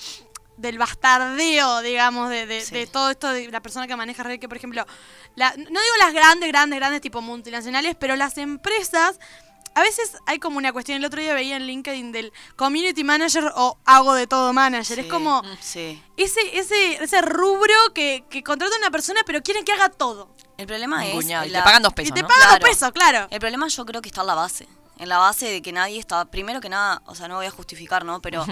del 0.58 0.78
bastardeo, 0.78 1.80
digamos, 1.82 2.30
de, 2.30 2.46
de, 2.46 2.60
Sí. 2.60 2.76
de 2.76 2.86
todo 2.86 3.10
esto 3.12 3.30
de 3.30 3.48
la 3.50 3.62
persona 3.62 3.88
que 3.88 3.96
maneja 3.96 4.24
redes, 4.24 4.40
que 4.42 4.50
por 4.50 4.58
ejemplo, 4.58 4.86
la- 5.36 5.52
no 5.52 5.64
digo 5.66 5.96
las 6.00 6.14
grandes, 6.14 6.50
grandes, 6.50 6.78
grandes 6.80 7.00
tipo 7.00 7.22
multinacionales, 7.22 7.96
pero 7.98 8.18
las 8.18 8.38
empresas, 8.38 9.20
a 9.76 9.82
veces 9.82 10.18
hay 10.26 10.40
como 10.40 10.58
una 10.58 10.74
cuestión, 10.74 10.98
el 10.98 11.06
otro 11.06 11.22
día 11.22 11.34
veía 11.34 11.56
en 11.58 11.66
LinkedIn 11.68 12.12
del 12.12 12.34
community 12.56 13.04
manager 13.04 13.52
o 13.56 13.78
hago 13.86 14.14
de 14.14 14.28
todo 14.28 14.52
manager, 14.54 15.00
es 15.00 15.06
como 15.08 15.42
Sí. 15.62 16.02
ese, 16.18 16.40
ese, 16.60 17.04
ese 17.04 17.22
rubro 17.22 17.74
que, 17.94 18.24
que 18.30 18.44
contrata 18.44 18.76
a 18.76 18.80
una 18.80 18.92
persona 18.92 19.22
pero 19.26 19.42
quieren 19.42 19.64
que 19.66 19.72
haga 19.72 19.90
todo. 19.90 20.30
El 20.58 20.68
problema 20.68 21.04
es... 21.06 21.14
Ninguneado, 21.14 21.46
y 21.46 21.52
te 21.52 21.62
pagan 21.62 21.82
dos 21.82 21.94
y 21.94 21.96
pesos, 21.96 22.14
te 22.16 22.22
¿no? 22.22 22.28
pagan 22.28 22.44
Claro. 22.48 22.60
dos 22.60 22.70
pesos, 22.70 22.92
claro. 22.92 23.28
El 23.32 23.40
problema 23.40 23.68
yo 23.68 23.86
creo 23.86 24.02
que 24.02 24.10
está 24.10 24.22
en 24.22 24.28
la 24.28 24.36
base. 24.36 24.68
En 24.98 25.08
la 25.08 25.18
base 25.18 25.46
de 25.50 25.62
que 25.62 25.72
nadie 25.72 25.98
estaba, 25.98 26.26
primero 26.26 26.60
que 26.60 26.68
nada, 26.68 27.02
o 27.06 27.16
sea, 27.16 27.30
no 27.30 27.36
voy 27.36 27.46
a 27.46 27.52
justificar, 27.52 28.04
¿no? 28.04 28.22
Pero 28.22 28.46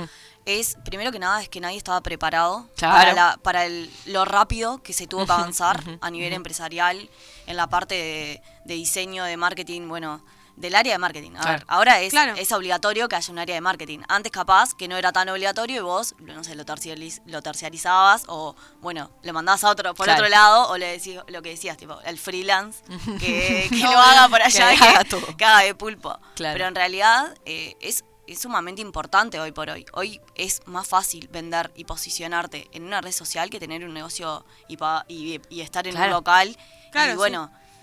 es, 0.45 0.77
primero 0.85 1.11
que 1.11 1.19
nada, 1.19 1.41
es 1.41 1.49
que 1.49 1.59
nadie 1.59 1.75
estaba 1.75 1.99
preparado 1.99 2.69
Claro. 2.77 2.95
para, 2.95 3.13
la- 3.13 3.37
para 3.43 3.65
el- 3.65 3.91
lo 4.05 4.23
rápido 4.23 4.81
que 4.81 4.93
se 4.93 5.07
tuvo 5.07 5.25
que 5.25 5.31
avanzar 5.33 5.83
a 5.99 6.09
nivel 6.09 6.31
empresarial, 6.31 7.09
en 7.47 7.57
la 7.57 7.67
parte 7.67 7.95
de, 7.95 8.41
de 8.63 8.73
diseño, 8.75 9.25
de 9.25 9.35
marketing, 9.35 9.89
bueno, 9.89 10.23
del 10.57 10.75
área 10.75 10.93
de 10.93 10.97
marketing. 10.99 11.31
A 11.37 11.41
Claro. 11.41 11.57
ver, 11.59 11.65
ahora 11.69 12.01
es, 12.01 12.09
Claro. 12.11 12.33
es 12.35 12.51
obligatorio 12.51 13.07
que 13.07 13.15
haya 13.15 13.31
un 13.31 13.39
área 13.39 13.55
de 13.55 13.61
marketing. 13.61 13.99
Antes 14.09 14.31
capaz 14.31 14.73
que 14.73 14.87
no 14.87 14.97
era 14.97 15.11
tan 15.13 15.29
obligatorio 15.29 15.77
y 15.77 15.79
vos, 15.79 16.15
no 16.19 16.43
sé, 16.43 16.55
lo, 16.55 16.65
terciariz- 16.65 17.21
lo 17.27 17.41
terciarizabas 17.41 18.23
o, 18.27 18.55
bueno, 18.81 19.11
lo 19.23 19.33
mandabas 19.33 19.63
a 19.63 19.69
otro, 19.69 19.93
por 19.93 20.05
Claro. 20.05 20.19
otro 20.21 20.29
lado 20.29 20.69
o 20.69 20.77
le 20.77 20.87
decís 20.87 21.17
lo 21.27 21.41
que 21.41 21.49
decías, 21.49 21.77
tipo, 21.77 22.01
el 22.01 22.17
freelance, 22.17 22.83
que, 23.19 23.67
que 23.69 23.83
No, 23.83 23.91
lo 23.93 23.99
haga 23.99 24.27
por 24.29 24.41
allá, 24.41 24.71
que 24.71 24.77
que, 24.77 24.83
haga 24.83 25.03
todo. 25.03 25.37
que 25.37 25.45
haga 25.45 25.59
de 25.63 25.75
pulpo. 25.75 26.17
Claro. 26.35 26.53
Pero 26.55 26.67
en 26.67 26.75
realidad 26.75 27.33
eh, 27.45 27.75
es, 27.79 28.03
es 28.25 28.41
sumamente 28.41 28.81
importante 28.81 29.39
hoy 29.39 29.51
por 29.51 29.69
hoy. 29.69 29.85
Hoy 29.93 30.19
es 30.35 30.61
más 30.65 30.87
fácil 30.87 31.27
vender 31.31 31.71
y 31.75 31.85
posicionarte 31.85 32.67
en 32.73 32.83
una 32.83 32.99
red 32.99 33.11
social 33.11 33.49
que 33.49 33.59
tener 33.59 33.85
un 33.85 33.93
negocio 33.93 34.43
y, 34.67 34.75
pa- 34.77 35.05
y, 35.07 35.39
y 35.49 35.61
estar 35.61 35.85
en 35.87 35.93
Claro. 35.93 36.07
un 36.07 36.13
local. 36.13 36.57
Claro, 36.91 37.11
y 37.13 37.15
sí. 37.15 37.17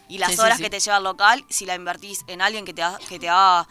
Y 0.08 0.18
las 0.18 0.34
Sí, 0.34 0.40
horas 0.40 0.56
sí. 0.58 0.62
que 0.62 0.70
te 0.70 0.80
lleva 0.80 0.98
el 0.98 1.04
local, 1.04 1.44
si 1.48 1.66
la 1.66 1.74
invertís 1.74 2.24
en 2.26 2.42
alguien 2.42 2.64
que 2.64 2.74
te, 2.74 2.82
ha- 2.82 2.98
que 3.08 3.18
te 3.18 3.28
haga 3.28 3.66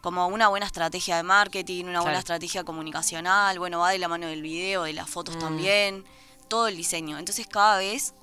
como 0.00 0.26
una 0.28 0.48
buena 0.48 0.66
estrategia 0.66 1.16
de 1.16 1.22
marketing, 1.24 1.86
una 1.86 2.00
buena 2.02 2.18
estrategia 2.18 2.62
comunicacional, 2.64 3.58
bueno, 3.58 3.80
va 3.80 3.90
de 3.90 3.98
la 3.98 4.08
mano 4.08 4.26
del 4.26 4.42
video, 4.42 4.84
de 4.84 4.92
las 4.92 5.08
fotos 5.10 5.36
Mm. 5.36 5.40
también, 5.40 6.04
todo 6.48 6.68
el 6.68 6.76
diseño. 6.76 7.18
Entonces 7.18 7.46
cada 7.46 7.78
vez 7.78 8.14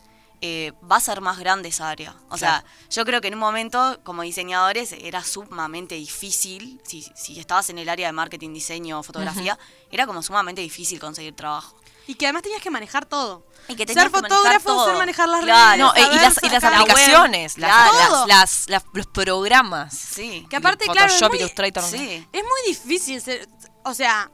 eh, 0.41 0.73
va 0.89 0.97
a 0.97 0.99
ser 0.99 1.21
más 1.21 1.39
grande 1.39 1.69
esa 1.69 1.89
área. 1.89 2.13
O 2.29 2.37
sea, 2.37 2.63
yo 2.91 3.03
creo 3.05 3.19
que 3.21 3.29
en 3.29 3.33
un 3.35 3.39
momento 3.39 3.99
como 4.03 4.21
diseñadores 4.21 4.91
era 4.91 5.23
sumamente 5.23 5.95
difícil, 5.95 6.79
si, 6.85 7.01
si 7.15 7.39
estabas 7.39 7.69
en 7.69 7.79
el 7.79 7.89
área 7.89 8.07
de 8.07 8.13
marketing, 8.13 8.53
diseño, 8.53 9.01
fotografía, 9.01 9.57
era 9.91 10.05
como 10.05 10.21
sumamente 10.21 10.61
difícil 10.61 10.99
conseguir 10.99 11.35
trabajo. 11.35 11.75
Y 12.07 12.15
que 12.15 12.25
además 12.27 12.43
tenías 12.43 12.61
que 12.61 12.69
manejar 12.69 13.05
todo. 13.05 13.45
Y 13.67 13.75
que 13.75 13.85
tenías 13.85 14.03
ser 14.03 14.11
fotógrafo, 14.11 14.65
todo. 14.69 14.85
ser 14.85 14.95
manejar 14.97 15.27
las 15.27 15.41
Claro. 15.43 15.91
redes. 15.93 16.07
No, 16.07 16.13
y 16.13 16.15
las, 16.19 16.37
y 16.43 16.49
las 16.49 16.61
sacar- 16.61 16.71
la 16.71 16.79
aplicaciones, 16.81 17.57
las- 17.57 17.93
las- 17.93 18.27
las- 18.27 18.69
las- 18.69 18.85
los 18.93 19.07
programas. 19.07 19.97
Sí. 19.97 20.45
Que 20.49 20.55
aparte, 20.57 20.85
claro, 20.85 21.07
es 21.07 21.13
Photoshop, 21.13 21.29
muy- 21.31 21.39
Illustrator. 21.39 21.83
Sí. 21.83 22.27
Es 22.31 22.43
muy 22.43 22.61
difícil 22.67 23.21
ser, 23.21 23.47
o 23.83 23.93
sea, 23.93 24.29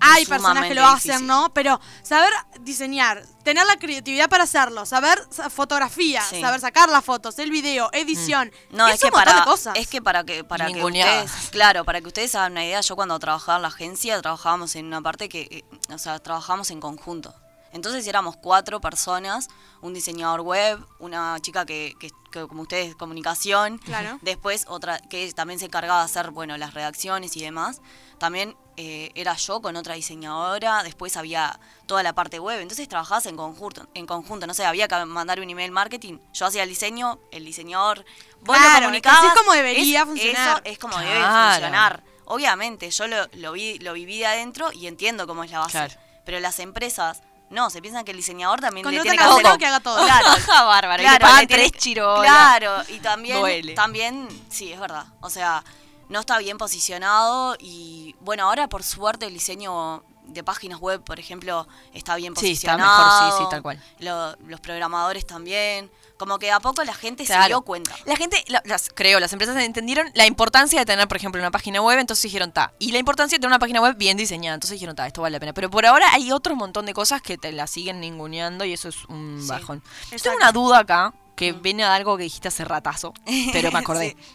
hay 0.00 0.26
personas 0.26 0.66
que 0.68 0.74
lo 0.74 0.84
hacen, 0.86 1.10
difícil. 1.12 1.26
¿no? 1.26 1.52
Pero 1.54 1.80
saber 2.02 2.32
diseñar, 2.60 3.24
tener 3.42 3.66
la 3.66 3.76
creatividad 3.76 4.28
para 4.28 4.44
hacerlo, 4.44 4.86
saber 4.86 5.22
sa- 5.30 5.50
fotografía, 5.50 6.22
Sí. 6.22 6.40
saber 6.40 6.60
sacar 6.60 6.88
las 6.88 7.04
fotos, 7.04 7.38
el 7.38 7.50
video, 7.50 7.88
edición, 7.92 8.50
No, 8.70 8.86
es, 8.88 8.94
es, 8.94 9.00
que 9.00 9.10
montón 9.10 9.24
para 9.24 9.38
de 9.40 9.44
cosas. 9.44 9.74
es 9.76 9.86
que 9.88 10.00
para 10.02 10.24
que 10.24 10.44
para 10.44 10.66
que 10.66 10.82
ustedes, 10.84 11.30
claro, 11.50 11.84
para 11.84 12.00
que 12.00 12.08
ustedes 12.08 12.34
hagan 12.34 12.52
una 12.52 12.64
idea, 12.64 12.80
yo 12.80 12.96
cuando 12.96 13.18
trabajaba 13.18 13.56
en 13.56 13.62
la 13.62 13.68
agencia 13.68 14.20
trabajábamos 14.20 14.74
en 14.76 14.86
una 14.86 15.00
parte 15.02 15.28
que 15.28 15.42
eh, 15.50 15.64
o 15.92 15.98
sea, 15.98 16.18
trabajábamos 16.18 16.70
en 16.70 16.80
conjunto. 16.80 17.34
Entonces 17.74 18.06
éramos 18.06 18.36
cuatro 18.36 18.80
personas, 18.80 19.48
un 19.82 19.92
diseñador 19.92 20.40
web, 20.40 20.78
una 21.00 21.36
chica 21.40 21.66
que, 21.66 21.94
que- 22.00 22.10
que 22.32 22.46
como 22.48 22.62
ustedes, 22.62 22.94
comunicación, 22.96 23.78
Claro. 23.78 24.18
después 24.22 24.64
otra 24.68 24.98
que 24.98 25.30
también 25.34 25.58
se 25.60 25.66
encargaba 25.66 25.98
de 26.00 26.04
hacer, 26.06 26.30
bueno, 26.30 26.56
las 26.56 26.72
redacciones 26.74 27.36
y 27.36 27.40
demás. 27.42 27.80
También 28.18 28.56
eh, 28.76 29.10
era 29.14 29.34
yo 29.36 29.60
con 29.62 29.76
otra 29.76 29.94
diseñadora, 29.94 30.82
después 30.82 31.16
había 31.16 31.60
toda 31.86 32.02
la 32.02 32.12
parte 32.12 32.40
web, 32.40 32.58
entonces 32.60 32.88
trabajabas 32.88 33.26
en 33.26 33.36
conjunto, 33.36 33.86
en 33.94 34.06
conjunto, 34.06 34.46
no 34.48 34.54
sé, 34.54 34.64
había 34.64 34.88
que 34.88 35.04
mandar 35.04 35.38
un 35.40 35.48
email 35.50 35.70
marketing, 35.70 36.18
yo 36.32 36.46
hacía 36.46 36.62
el 36.64 36.68
diseño, 36.70 37.20
el 37.30 37.44
diseñador, 37.44 38.04
vos 38.40 38.56
Claro, 38.56 38.66
lo 38.66 38.74
que 38.78 39.02
comunicabas. 39.02 39.18
así 39.18 39.26
es 39.28 39.34
como 39.34 39.52
debería 39.52 40.00
Es- 40.00 40.06
funcionar. 40.06 40.48
Eso 40.64 40.72
es 40.72 40.78
como 40.78 40.98
debe 40.98 41.20
funcionar. 41.22 42.02
Obviamente, 42.24 42.90
yo 42.90 43.06
lo, 43.06 43.26
lo 43.34 43.52
vi, 43.52 43.78
lo 43.80 43.92
viví 43.92 44.18
de 44.18 44.26
adentro 44.26 44.72
y 44.72 44.86
entiendo 44.86 45.26
cómo 45.26 45.44
es 45.44 45.50
la 45.50 45.58
base. 45.60 45.72
Claro. 45.72 45.94
Pero 46.24 46.40
las 46.40 46.58
empresas, 46.58 47.22
no, 47.54 47.70
se 47.70 47.80
piensan 47.80 48.04
que 48.04 48.10
el 48.10 48.16
diseñador 48.18 48.60
también 48.60 48.84
le 48.90 49.00
tiene 49.00 49.16
que 49.16 49.24
hacer... 49.24 49.58
que 49.58 49.66
haga 49.66 49.80
todo. 49.80 50.04
Claro, 50.04 50.28
Bárbara, 50.66 51.02
y 51.02 51.06
Claro, 51.06 51.18
le 51.18 51.20
pagan 51.20 51.40
le 51.40 51.46
tiene 51.46 51.62
tres. 51.70 51.82
Claro, 52.22 52.82
y 52.88 52.98
también, 53.00 53.40
Duele. 53.40 53.74
también, 53.74 54.28
sí, 54.50 54.72
es 54.72 54.78
verdad. 54.80 55.06
O 55.20 55.30
sea, 55.30 55.64
no 56.08 56.20
está 56.20 56.38
bien 56.38 56.58
posicionado 56.58 57.56
y 57.58 58.14
bueno, 58.20 58.44
ahora 58.44 58.68
por 58.68 58.82
suerte 58.82 59.26
el 59.26 59.32
diseño 59.32 60.04
de 60.24 60.42
páginas 60.42 60.78
web, 60.80 61.02
por 61.02 61.18
ejemplo, 61.20 61.66
está 61.92 62.16
bien 62.16 62.34
Sí, 62.36 62.52
está 62.52 62.72
posicionado. 62.76 63.04
mejor, 63.04 63.32
sí, 63.38 63.38
sí, 63.44 63.50
tal 63.50 63.62
cual. 63.62 63.82
Lo- 64.00 64.36
los 64.46 64.60
programadores 64.60 65.26
también. 65.26 65.90
Como 66.24 66.38
que 66.38 66.50
a 66.50 66.58
poco 66.60 66.82
la 66.84 66.94
gente 66.94 67.24
se 67.24 67.32
Claro. 67.34 67.46
dio 67.48 67.60
cuenta. 67.62 67.94
La 68.06 68.16
gente, 68.16 68.42
la- 68.48 68.62
las, 68.64 68.88
creo, 68.94 69.20
las 69.20 69.32
empresas 69.32 69.56
entendieron 69.58 70.10
la 70.14 70.24
importancia 70.26 70.78
de 70.78 70.86
tener, 70.86 71.06
por 71.06 71.18
ejemplo, 71.18 71.38
una 71.40 71.50
página 71.50 71.82
web, 71.82 71.98
entonces 71.98 72.22
dijeron, 72.22 72.50
ta. 72.50 72.72
Y 72.78 72.92
la 72.92 72.98
importancia 72.98 73.36
de 73.36 73.40
tener 73.40 73.50
una 73.50 73.58
página 73.58 73.80
web 73.82 73.96
bien 73.96 74.16
diseñada, 74.16 74.54
entonces 74.54 74.76
dijeron, 74.76 74.96
ta, 74.96 75.06
esto 75.06 75.20
vale 75.20 75.34
la 75.34 75.40
pena. 75.40 75.52
Pero 75.52 75.68
por 75.68 75.84
ahora 75.84 76.06
hay 76.14 76.32
otro 76.32 76.56
montón 76.56 76.86
de 76.86 76.94
cosas 76.94 77.20
que 77.20 77.36
te 77.36 77.52
la 77.52 77.66
siguen 77.66 78.00
ninguneando 78.00 78.64
y 78.64 78.72
eso 78.72 78.88
es 78.88 79.04
un 79.10 79.38
Sí. 79.42 79.48
bajón. 79.48 79.82
Yo 79.82 80.16
Exacto. 80.16 80.22
tengo 80.22 80.36
una 80.36 80.52
duda 80.52 80.78
acá, 80.78 81.12
que 81.36 81.52
viene 81.52 81.82
de 81.82 81.88
algo 81.90 82.16
que 82.16 82.22
dijiste 82.22 82.48
hace 82.48 82.64
ratazo, 82.64 83.12
pero 83.52 83.70
me 83.70 83.78
acordé. 83.84 84.16
Sí. 84.18 84.34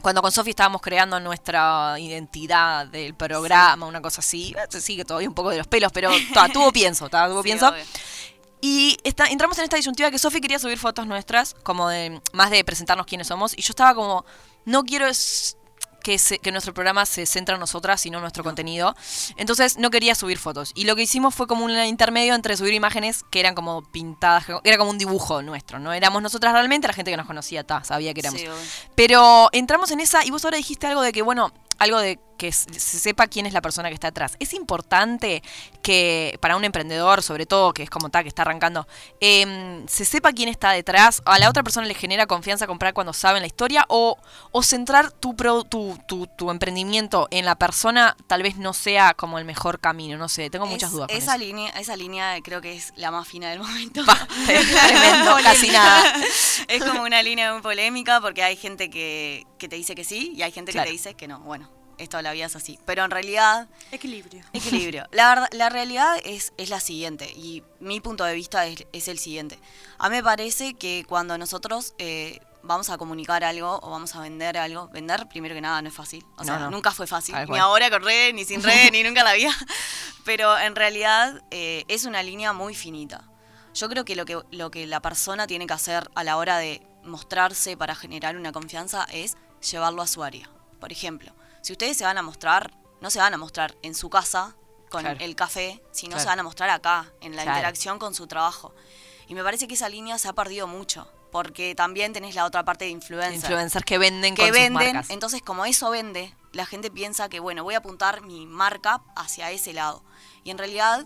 Cuando 0.00 0.22
con 0.22 0.30
Sofi 0.30 0.50
estábamos 0.50 0.80
creando 0.80 1.18
nuestra 1.20 1.96
identidad 1.98 2.86
del 2.86 3.14
programa, 3.14 3.86
una 3.86 4.00
cosa 4.00 4.20
así, 4.20 4.54
se 4.70 4.80
sigue 4.80 5.04
todavía 5.04 5.28
un 5.28 5.34
poco 5.34 5.50
de 5.50 5.58
los 5.58 5.66
pelos, 5.66 5.90
pero 5.92 6.10
tuvo 6.52 6.70
pienso, 6.72 7.08
tuvo 7.08 7.42
Sí, 7.42 7.44
pienso. 7.44 7.68
obvio. 7.68 7.82
Y 8.68 8.96
está, 9.04 9.26
entramos 9.26 9.56
en 9.58 9.64
esta 9.64 9.76
disyuntiva 9.76 10.10
que 10.10 10.18
Sofi 10.18 10.40
quería 10.40 10.58
subir 10.58 10.76
fotos 10.76 11.06
nuestras, 11.06 11.54
como 11.62 11.88
de 11.88 12.20
más 12.32 12.50
de 12.50 12.64
presentarnos 12.64 13.06
quiénes 13.06 13.28
somos, 13.28 13.52
y 13.56 13.62
yo 13.62 13.70
estaba 13.70 13.94
como, 13.94 14.24
no 14.64 14.82
quiero 14.82 15.06
es- 15.06 15.56
que, 16.02 16.18
se- 16.18 16.38
que 16.40 16.50
nuestro 16.52 16.72
programa 16.74 17.04
se 17.06 17.26
centre 17.26 17.54
en 17.54 17.60
nosotras, 17.60 18.00
sino 18.00 18.18
en 18.18 18.22
nuestro 18.22 18.42
contenido. 18.44 18.94
Entonces 19.36 19.76
no 19.78 19.90
quería 19.90 20.14
subir 20.16 20.38
fotos. 20.38 20.70
Y 20.76 20.84
lo 20.84 20.94
que 20.96 21.02
hicimos 21.02 21.34
fue 21.34 21.46
como 21.48 21.64
un 21.64 21.70
intermedio 21.72 22.34
entre 22.34 22.56
subir 22.56 22.74
imágenes 22.74 23.24
que 23.30 23.38
eran 23.40 23.54
como 23.54 23.82
pintadas, 23.82 24.44
era 24.64 24.78
como 24.78 24.90
un 24.90 24.98
dibujo 24.98 25.42
nuestro, 25.42 25.78
¿no? 25.80 25.92
Éramos 25.92 26.22
nosotras 26.22 26.52
realmente, 26.52 26.86
la 26.88 26.94
gente 26.94 27.10
que 27.12 27.16
nos 27.16 27.26
conocía, 27.26 27.64
ta, 27.64 27.82
sabía 27.84 28.14
que 28.14 28.20
éramos. 28.20 28.40
Sí. 28.40 28.46
Pero 28.96 29.48
entramos 29.52 29.90
en 29.92 30.00
esa 30.00 30.24
y 30.24 30.30
vos 30.30 30.44
ahora 30.44 30.56
dijiste 30.56 30.86
algo 30.86 31.02
de 31.02 31.12
que, 31.12 31.22
bueno, 31.22 31.52
algo 31.78 31.98
de 31.98 32.18
que 32.36 32.52
se 32.52 32.70
sepa 32.98 33.26
quién 33.26 33.46
es 33.46 33.52
la 33.52 33.60
persona 33.62 33.88
que 33.88 33.94
está 33.94 34.08
atrás. 34.08 34.36
Es 34.40 34.52
importante 34.54 35.42
que 35.82 36.38
para 36.40 36.56
un 36.56 36.64
emprendedor, 36.64 37.22
sobre 37.22 37.46
todo, 37.46 37.72
que 37.72 37.82
es 37.82 37.90
como 37.90 38.08
tal, 38.10 38.22
que 38.24 38.28
está 38.28 38.42
arrancando, 38.42 38.86
em, 39.20 39.86
se 39.88 40.04
sepa 40.04 40.32
quién 40.32 40.48
está 40.48 40.70
detrás. 40.72 41.22
A 41.24 41.38
la 41.38 41.48
otra 41.48 41.62
persona 41.62 41.86
le 41.86 41.94
genera 41.94 42.26
confianza 42.26 42.66
comprar 42.66 42.92
cuando 42.94 43.12
saben 43.12 43.40
la 43.42 43.46
historia 43.46 43.84
o, 43.88 44.16
o 44.52 44.62
centrar 44.62 45.12
tu, 45.12 45.34
pro- 45.36 45.64
tu, 45.64 45.98
tu, 46.06 46.26
tu 46.26 46.50
emprendimiento 46.50 47.28
en 47.30 47.44
la 47.44 47.54
persona 47.56 48.16
tal 48.26 48.42
vez 48.42 48.56
no 48.56 48.72
sea 48.72 49.14
como 49.14 49.38
el 49.38 49.44
mejor 49.44 49.80
camino. 49.80 50.18
No 50.18 50.28
sé, 50.28 50.50
tengo 50.50 50.66
muchas 50.66 50.88
Es- 50.90 50.92
dudas. 50.94 51.08
con 51.08 51.16
esa 51.16 51.34
eso. 51.36 51.44
línea, 51.44 51.70
esa 51.70 51.96
línea 51.96 52.40
creo 52.42 52.60
que 52.60 52.74
es 52.74 52.92
la 52.96 53.10
más 53.10 53.26
fina 53.28 53.50
del 53.50 53.60
momento. 53.60 54.02
Tremendo, 54.46 55.36
casi 55.42 55.68
nada. 55.70 56.02
es 56.68 56.84
como 56.84 57.02
una 57.02 57.22
línea 57.22 57.52
muy 57.52 57.62
polémica 57.62 58.20
porque 58.20 58.42
hay 58.42 58.56
gente 58.56 58.90
que, 58.90 59.46
que 59.58 59.68
te 59.68 59.76
dice 59.76 59.94
que 59.94 60.04
sí 60.04 60.32
y 60.36 60.42
hay 60.42 60.52
gente 60.52 60.72
Claro. 60.72 60.84
que 60.86 60.88
te 60.90 60.92
dice 60.92 61.14
que 61.14 61.28
no. 61.28 61.40
Bueno, 61.40 61.70
esto 61.98 62.20
la 62.22 62.32
vida 62.32 62.46
es 62.46 62.56
así. 62.56 62.78
Pero 62.84 63.04
en 63.04 63.10
realidad, 63.10 63.68
Equilibrio. 63.92 64.44
equilibrio. 64.52 65.06
La, 65.12 65.28
verdad- 65.28 65.48
la 65.52 65.68
realidad 65.68 66.16
es, 66.24 66.52
es 66.56 66.68
la 66.70 66.80
siguiente 66.80 67.30
y 67.36 67.62
mi 67.80 68.00
punto 68.00 68.24
de 68.24 68.34
vista 68.34 68.66
es, 68.66 68.86
es 68.92 69.08
el 69.08 69.18
siguiente. 69.18 69.58
A 69.98 70.08
mí 70.08 70.16
me 70.16 70.22
parece 70.22 70.74
que 70.74 71.04
cuando 71.08 71.36
nosotros 71.38 71.94
eh, 71.98 72.40
vamos 72.62 72.90
a 72.90 72.98
comunicar 72.98 73.44
algo 73.44 73.78
o 73.82 73.90
vamos 73.90 74.14
a 74.16 74.20
vender 74.20 74.58
algo, 74.58 74.88
vender 74.88 75.28
primero 75.28 75.54
que 75.54 75.60
nada 75.60 75.80
no 75.82 75.88
es 75.88 75.94
fácil. 75.94 76.24
O 76.36 76.38
No, 76.40 76.44
sea, 76.44 76.58
no. 76.58 76.70
nunca 76.70 76.90
fue 76.92 77.06
fácil. 77.06 77.34
Ni 77.48 77.58
ahora 77.58 77.90
con 77.90 78.02
redes, 78.02 78.34
ni 78.34 78.44
sin 78.44 78.62
redes, 78.62 78.90
ni 78.92 79.02
nunca 79.04 79.22
la 79.24 79.34
vida. 79.34 79.52
Pero 80.24 80.58
en 80.58 80.74
realidad 80.74 81.42
eh, 81.50 81.84
es 81.88 82.04
una 82.04 82.22
línea 82.22 82.52
muy 82.52 82.74
finita. 82.74 83.24
Yo 83.74 83.88
creo 83.88 84.04
que 84.04 84.16
lo, 84.16 84.24
que 84.24 84.38
lo 84.50 84.70
que 84.70 84.86
la 84.86 85.00
persona 85.00 85.46
tiene 85.46 85.66
que 85.66 85.74
hacer 85.74 86.10
a 86.14 86.24
la 86.24 86.36
hora 86.38 86.58
de 86.58 86.82
mostrarse 87.04 87.76
para 87.76 87.94
generar 87.94 88.36
una 88.36 88.50
confianza 88.50 89.06
es 89.12 89.36
llevarlo 89.70 90.02
a 90.02 90.06
su 90.06 90.24
área. 90.24 90.50
Por 90.80 90.90
ejemplo, 90.92 91.32
si 91.66 91.72
ustedes 91.72 91.96
se 91.96 92.04
van 92.04 92.16
a 92.16 92.22
mostrar, 92.22 92.72
no 93.00 93.10
se 93.10 93.18
van 93.18 93.34
a 93.34 93.38
mostrar 93.38 93.76
en 93.82 93.96
su 93.96 94.08
casa 94.08 94.54
con 94.88 95.00
Claro. 95.02 95.18
el 95.20 95.34
café, 95.34 95.82
sino 95.90 96.10
Claro. 96.12 96.22
se 96.22 96.28
van 96.28 96.38
a 96.38 96.42
mostrar 96.44 96.70
acá, 96.70 97.12
en 97.20 97.34
la 97.34 97.42
Claro. 97.42 97.58
interacción 97.58 97.98
con 97.98 98.14
su 98.14 98.28
trabajo. 98.28 98.72
Y 99.26 99.34
me 99.34 99.42
parece 99.42 99.66
que 99.66 99.74
esa 99.74 99.88
línea 99.88 100.16
se 100.18 100.28
ha 100.28 100.32
perdido 100.32 100.68
mucho, 100.68 101.10
porque 101.32 101.74
también 101.74 102.12
tenés 102.12 102.36
la 102.36 102.44
otra 102.44 102.64
parte 102.64 102.84
de 102.84 102.92
influencer 102.92 103.34
Influencers 103.50 103.84
que 103.84 103.98
venden 103.98 104.36
que 104.36 104.42
con 104.42 104.48
sus 104.50 104.56
venden, 104.56 104.92
marcas. 104.94 105.10
entonces 105.10 105.42
como 105.42 105.64
eso 105.66 105.90
vende, 105.90 106.32
la 106.52 106.66
gente 106.66 106.88
piensa 106.88 107.28
que 107.28 107.40
bueno, 107.40 107.64
voy 107.64 107.74
a 107.74 107.78
apuntar 107.78 108.20
mi 108.22 108.46
marca 108.46 109.02
hacia 109.16 109.50
ese 109.50 109.72
lado. 109.72 110.04
Y 110.44 110.50
en 110.50 110.58
realidad, 110.58 111.04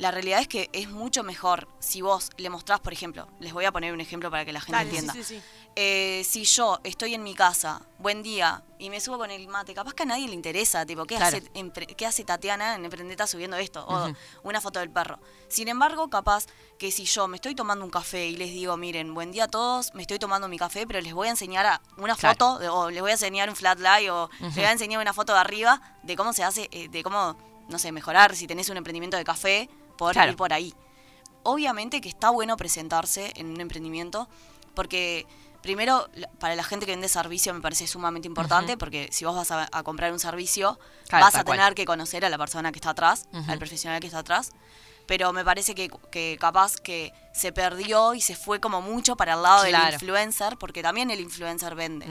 la 0.00 0.10
realidad 0.10 0.40
es 0.40 0.48
que 0.48 0.70
es 0.72 0.88
mucho 0.88 1.22
mejor 1.22 1.68
si 1.78 2.00
vos 2.00 2.30
le 2.38 2.48
mostrás, 2.48 2.80
por 2.80 2.92
ejemplo, 2.92 3.28
les 3.38 3.52
voy 3.52 3.66
a 3.66 3.70
poner 3.72 3.92
un 3.92 4.00
ejemplo 4.00 4.30
para 4.30 4.46
que 4.46 4.52
la 4.52 4.60
gente 4.62 4.72
Dale, 4.78 4.88
entienda. 4.88 5.12
sí, 5.12 5.22
sí. 5.22 5.42
Eh, 5.76 6.22
si 6.26 6.44
yo 6.44 6.80
estoy 6.84 7.12
en 7.14 7.22
mi 7.22 7.34
casa, 7.34 7.82
buen 7.98 8.22
día, 8.22 8.62
y 8.78 8.88
me 8.88 8.98
subo 8.98 9.18
con 9.18 9.30
el 9.30 9.46
mate, 9.46 9.74
capaz 9.74 9.92
que 9.92 10.04
a 10.04 10.06
nadie 10.06 10.26
le 10.26 10.32
interesa, 10.34 10.86
tipo, 10.86 11.04
¿qué, 11.04 11.16
Claro. 11.16 11.36
hace, 11.36 11.50
¿qué 11.96 12.06
hace 12.06 12.24
Tatiana 12.24 12.76
en 12.76 12.84
Emprendeta 12.86 13.26
subiendo 13.26 13.58
esto? 13.58 13.84
O 13.86 14.10
una 14.42 14.60
foto 14.62 14.80
del 14.80 14.90
perro. 14.90 15.18
Sin 15.48 15.68
embargo, 15.68 16.08
capaz 16.08 16.46
que 16.78 16.90
si 16.90 17.04
yo 17.04 17.28
me 17.28 17.36
estoy 17.36 17.54
tomando 17.54 17.84
un 17.84 17.90
café 17.90 18.26
y 18.26 18.36
les 18.36 18.50
digo, 18.52 18.76
miren, 18.78 19.12
buen 19.12 19.32
día 19.32 19.44
a 19.44 19.48
todos, 19.48 19.92
me 19.94 20.00
estoy 20.02 20.18
tomando 20.18 20.48
mi 20.48 20.56
café, 20.58 20.86
pero 20.86 21.02
les 21.02 21.12
voy 21.12 21.28
a 21.28 21.32
enseñar 21.32 21.66
a- 21.66 21.82
una 21.98 22.16
Claro. 22.16 22.34
foto, 22.56 22.74
o 22.74 22.90
les 22.90 23.02
voy 23.02 23.10
a 23.10 23.14
enseñar 23.14 23.50
un 23.50 23.54
flat 23.56 23.78
o 24.10 24.30
les 24.40 24.54
voy 24.54 24.64
a 24.64 24.72
enseñar 24.72 24.98
una 25.00 25.12
foto 25.12 25.34
de 25.34 25.40
arriba 25.40 25.80
de 26.02 26.16
cómo 26.16 26.32
se 26.32 26.42
hace, 26.42 26.68
eh, 26.72 26.88
de 26.88 27.02
cómo, 27.02 27.36
no 27.68 27.78
sé, 27.78 27.92
mejorar 27.92 28.34
si 28.34 28.46
tenés 28.46 28.70
un 28.70 28.78
emprendimiento 28.78 29.16
de 29.18 29.24
café, 29.24 29.68
poder 30.00 30.14
Claro. 30.14 30.30
ir 30.32 30.36
por 30.36 30.52
ahí 30.52 30.74
obviamente 31.42 32.00
que 32.00 32.08
está 32.08 32.30
bueno 32.30 32.56
presentarse 32.56 33.32
en 33.36 33.46
un 33.50 33.60
emprendimiento 33.60 34.28
porque 34.74 35.26
primero 35.62 36.08
para 36.38 36.54
la 36.54 36.62
gente 36.64 36.86
que 36.86 36.92
vende 36.92 37.08
servicio 37.08 37.52
me 37.54 37.60
parece 37.60 37.86
sumamente 37.86 38.26
importante 38.28 38.76
porque 38.76 39.08
si 39.12 39.24
vos 39.26 39.34
vas 39.36 39.50
a, 39.50 39.68
a 39.70 39.82
comprar 39.82 40.12
un 40.12 40.18
servicio 40.18 40.78
Claro, 41.08 41.24
vas 41.26 41.34
a 41.36 41.44
cual. 41.44 41.58
tener 41.58 41.74
que 41.74 41.84
conocer 41.84 42.24
a 42.24 42.28
la 42.30 42.38
persona 42.38 42.72
que 42.72 42.78
está 42.78 42.90
atrás, 42.90 43.28
al 43.48 43.58
profesional 43.58 44.00
que 44.00 44.06
está 44.06 44.20
atrás. 44.20 44.52
Pero 45.10 45.32
me 45.32 45.44
parece 45.44 45.74
que, 45.74 45.90
que 46.12 46.36
capaz 46.40 46.76
que 46.76 47.12
se 47.32 47.50
perdió 47.52 48.14
y 48.14 48.20
se 48.20 48.36
fue 48.36 48.60
como 48.60 48.80
mucho 48.80 49.16
para 49.16 49.34
el 49.34 49.42
lado 49.42 49.64
Claro. 49.66 49.84
del 49.86 49.94
influencer, 49.94 50.56
porque 50.56 50.84
también 50.84 51.10
el 51.10 51.18
influencer 51.18 51.74
vende. 51.74 52.06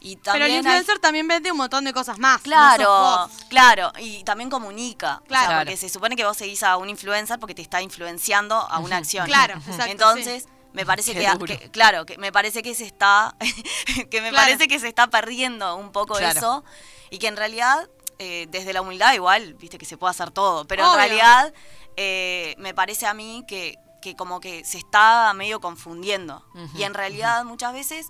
Y 0.00 0.16
Pero 0.16 0.22
también 0.22 0.44
el 0.46 0.50
hay- 0.52 0.56
influencer 0.60 0.98
también 0.98 1.28
vende 1.28 1.52
un 1.52 1.58
montón 1.58 1.84
de 1.84 1.92
cosas 1.92 2.18
más. 2.18 2.40
Claro, 2.40 3.28
claro, 3.50 3.92
y 3.98 4.24
también 4.24 4.48
comunica. 4.48 5.20
Claro. 5.28 5.46
Claro. 5.48 5.60
porque 5.60 5.76
se 5.76 5.90
supone 5.90 6.16
que 6.16 6.24
vos 6.24 6.38
seguís 6.38 6.62
a 6.62 6.78
un 6.78 6.88
influencer 6.88 7.38
porque 7.38 7.54
te 7.54 7.60
está 7.60 7.82
influenciando 7.82 8.54
a 8.56 8.78
una 8.78 8.96
acción. 8.96 9.26
Claro, 9.26 9.52
exacto, 9.66 9.84
Entonces, 9.92 10.46
me 10.72 10.86
parece 10.86 11.12
que, 11.12 11.70
claro, 11.70 12.06
que 12.06 12.16
me 12.16 12.32
parece 12.32 12.62
que 12.62 12.74
se 12.74 12.86
está 12.86 13.36
que 14.10 14.22
me 14.22 14.30
Claro. 14.30 14.36
parece 14.46 14.68
que 14.68 14.78
se 14.80 14.88
está 14.88 15.08
perdiendo 15.08 15.76
un 15.76 15.92
poco 15.92 16.14
Claro. 16.14 16.38
eso 16.38 16.64
y 17.10 17.18
que 17.18 17.26
en 17.26 17.36
realidad 17.36 17.90
eh, 18.20 18.48
desde 18.50 18.72
la 18.72 18.80
humildad 18.82 19.12
igual, 19.14 19.54
viste 19.54 19.78
que 19.78 19.84
se 19.86 19.96
puede 19.96 20.10
hacer 20.10 20.32
todo, 20.32 20.64
pero 20.64 20.82
Obvio. 20.82 20.94
en 20.94 20.98
realidad 20.98 21.54
eh, 22.00 22.54
me 22.58 22.72
parece 22.74 23.06
a 23.06 23.12
mí 23.14 23.44
que, 23.48 23.76
que 24.00 24.14
como 24.14 24.38
que 24.38 24.64
se 24.64 24.78
está 24.78 25.32
medio 25.34 25.60
confundiendo. 25.60 26.44
Y 26.76 26.84
en 26.84 26.94
realidad 26.94 27.44
muchas 27.44 27.72
veces 27.72 28.06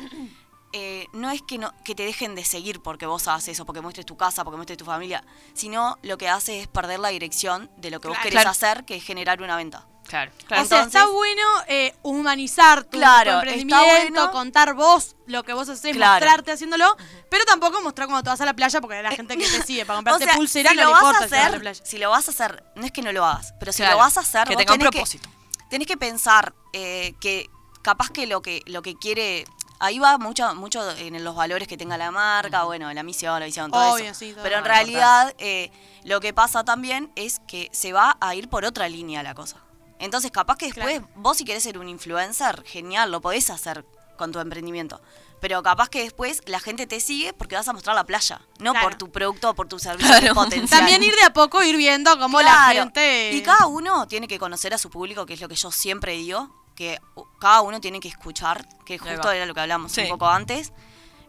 eh, 0.75 1.07
no 1.15 1.31
es 1.31 1.41
que, 1.41 1.57
no, 1.57 1.73
que 1.85 1.95
te 1.95 2.05
dejen 2.05 2.35
de 2.35 2.45
seguir 2.45 2.83
porque 2.83 3.07
vos 3.07 3.27
haces 3.29 3.49
eso, 3.55 3.65
porque 3.65 3.81
muestres 3.81 4.05
tu 4.05 4.19
casa, 4.19 4.45
porque 4.45 4.57
muestres 4.57 4.77
tu 4.77 4.85
familia, 4.85 5.25
sino 5.55 5.97
lo 6.03 6.19
que 6.19 6.29
hace 6.29 6.61
es 6.61 6.67
perder 6.69 7.01
la 7.01 7.09
dirección 7.09 7.71
de 7.79 7.91
lo 7.91 8.01
que 8.01 8.09
vos 8.09 8.19
querés 8.19 8.33
Claro. 8.35 8.51
hacer, 8.51 8.85
que 8.85 8.97
es 8.97 9.03
generar 9.05 9.41
una 9.41 9.57
venta. 9.57 9.87
Claro. 10.09 10.31
o 10.33 10.49
sea, 10.49 10.59
Entonces- 10.63 10.87
está 10.87 11.07
bueno 11.07 11.43
eh, 11.69 11.95
humanizar 12.03 12.83
tu, 12.85 12.91
tu 12.91 12.99
Claro, 12.99 13.31
está 13.31 13.43
emprendimiento, 13.51 14.21
bueno. 14.21 14.31
contar 14.33 14.75
vos 14.75 15.15
lo 15.27 15.45
que 15.45 15.53
vos 15.53 15.69
haces, 15.69 15.95
Claro. 15.95 16.25
mostrarte 16.25 16.51
haciéndolo, 16.53 16.97
pero 17.31 17.45
tampoco 17.45 17.81
mostrar 17.83 18.09
cuando 18.09 18.23
te 18.25 18.31
vas 18.31 18.41
a 18.41 18.47
la 18.47 18.55
playa 18.55 18.81
porque 18.81 19.03
la 19.03 19.11
gente 19.13 19.37
que 19.39 19.47
te 19.47 19.63
sigue 19.63 19.85
para 19.87 19.99
comprarte 19.99 20.25
O 20.25 20.27
sea, 20.27 20.37
pulsera 20.37 20.71
si 20.71 20.77
no 20.77 20.85
lo 20.85 20.91
vas 20.93 21.03
a 21.03 21.07
si 21.07 21.13
vas 21.13 21.17
a 21.17 21.21
la 21.37 21.47
hacer, 21.47 21.61
playa. 21.61 21.85
si 21.85 21.99
lo 21.99 22.11
vas 22.11 22.27
a 22.29 22.31
hacer, 22.31 22.65
no 22.75 22.87
es 22.87 22.93
que 22.93 23.03
no 23.03 23.13
lo 23.13 23.25
hagas, 23.25 23.55
pero 23.61 23.73
si 23.73 23.79
Claro, 23.83 23.93
lo 23.93 23.99
vas 23.99 24.17
a 24.17 24.21
hacer, 24.21 24.45
que 24.49 24.55
vos 24.55 24.59
tenga 24.59 24.73
un 24.73 24.79
tenés 24.79 24.91
propósito. 24.93 25.29
tenés 25.71 25.87
que 25.87 25.97
pensar 25.97 26.55
eh, 26.73 27.15
que 27.21 27.49
capaz 27.83 28.11
que 28.11 28.27
lo 28.27 28.41
que 28.43 28.63
lo 28.67 28.83
que 28.83 28.97
quiere 28.97 29.45
ahí 29.81 29.99
va 30.01 30.19
mucho 30.19 30.53
mucho 30.57 30.91
en 30.97 31.23
los 31.23 31.37
valores 31.37 31.69
que 31.69 31.77
tenga 31.77 31.97
la 31.99 32.11
marca, 32.11 32.65
bueno, 32.65 32.93
la 32.93 33.03
misión, 33.03 33.39
la 33.39 33.47
visión, 33.47 33.71
todo 33.71 33.93
Obvio, 33.93 34.07
eso. 34.07 34.15
sí, 34.19 34.33
todo 34.33 34.43
pero 34.43 34.59
en 34.59 34.65
realidad 34.65 35.35
eh, 35.39 35.71
lo 36.05 36.19
que 36.21 36.33
pasa 36.33 36.65
también 36.65 37.13
es 37.15 37.41
que 37.47 37.69
se 37.73 37.93
va 37.93 38.17
a 38.21 38.35
ir 38.35 38.49
por 38.49 38.65
otra 38.65 38.89
línea 38.89 39.23
la 39.23 39.35
cosa. 39.35 39.59
Entonces, 39.99 40.31
capaz 40.31 40.57
que 40.57 40.67
después, 40.67 41.01
vos 41.17 41.37
si 41.37 41.45
querés 41.45 41.63
ser 41.63 41.79
un 41.79 41.89
influencer, 41.89 42.63
genial, 42.65 43.11
lo 43.11 43.21
podés 43.21 43.51
hacer 43.51 43.85
con 44.17 44.33
tu 44.33 44.39
emprendimiento. 44.41 45.01
Pero 45.41 45.63
capaz 45.63 45.89
que 45.89 46.03
después 46.03 46.43
la 46.47 46.59
gente 46.59 46.87
te 46.89 46.99
sigue 46.99 47.33
porque 47.33 47.55
vas 47.55 47.69
a 47.69 47.73
mostrar 47.73 47.95
la 47.95 48.03
playa, 48.05 48.41
no 48.59 48.73
Claro. 48.73 48.89
por 48.89 48.99
tu 48.99 49.11
producto 49.13 49.51
o 49.51 49.55
por 49.55 49.69
tu 49.69 49.79
servicio 49.79 50.35
potencial. 50.35 50.81
También 50.81 51.03
ir 51.03 51.15
de 51.15 51.23
a 51.23 51.33
poco, 51.33 51.63
ir 51.63 51.77
viendo 51.77 52.19
cómo 52.19 52.41
la 52.43 52.71
gente... 52.73 53.33
Y 53.35 53.43
cada 53.43 53.67
uno 53.67 54.09
tiene 54.09 54.27
que 54.27 54.39
conocer 54.39 54.75
a 54.75 54.79
su 54.79 54.91
público, 54.91 55.27
que 55.27 55.35
es 55.35 55.41
lo 55.41 55.49
que 55.49 55.55
yo 55.55 55.71
siempre 55.71 56.13
digo, 56.13 56.53
que 56.75 57.01
cada 57.41 57.61
uno 57.61 57.81
tiene 57.81 58.01
que 58.01 58.09
escuchar, 58.09 58.67
que 58.85 58.99
justo 58.99 59.31
era 59.31 59.47
lo 59.47 59.55
que 59.55 59.61
hablamos 59.61 59.93
Sí. 59.93 60.01
un 60.03 60.09
poco 60.09 60.27
antes. 60.29 60.73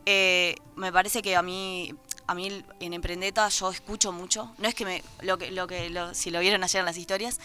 Eh, 0.06 0.56
me 0.76 0.92
parece 0.92 1.22
que 1.22 1.36
a 1.36 1.42
mí, 1.44 1.94
a 2.26 2.34
mí 2.34 2.64
en 2.80 2.94
Emprendeta 2.94 3.48
yo 3.50 3.70
escucho 3.70 4.12
mucho. 4.12 4.52
No 4.58 4.68
es 4.68 4.74
que 4.74 4.86
me, 4.86 5.04
lo 5.22 5.38
que, 5.38 5.52
lo 5.52 5.68
que, 5.68 5.90
lo- 5.92 6.16
si 6.16 6.32
lo 6.32 6.40
vieron 6.40 6.64
ayer 6.64 6.80
en 6.80 6.86
las 6.86 6.98
historias, 6.98 7.40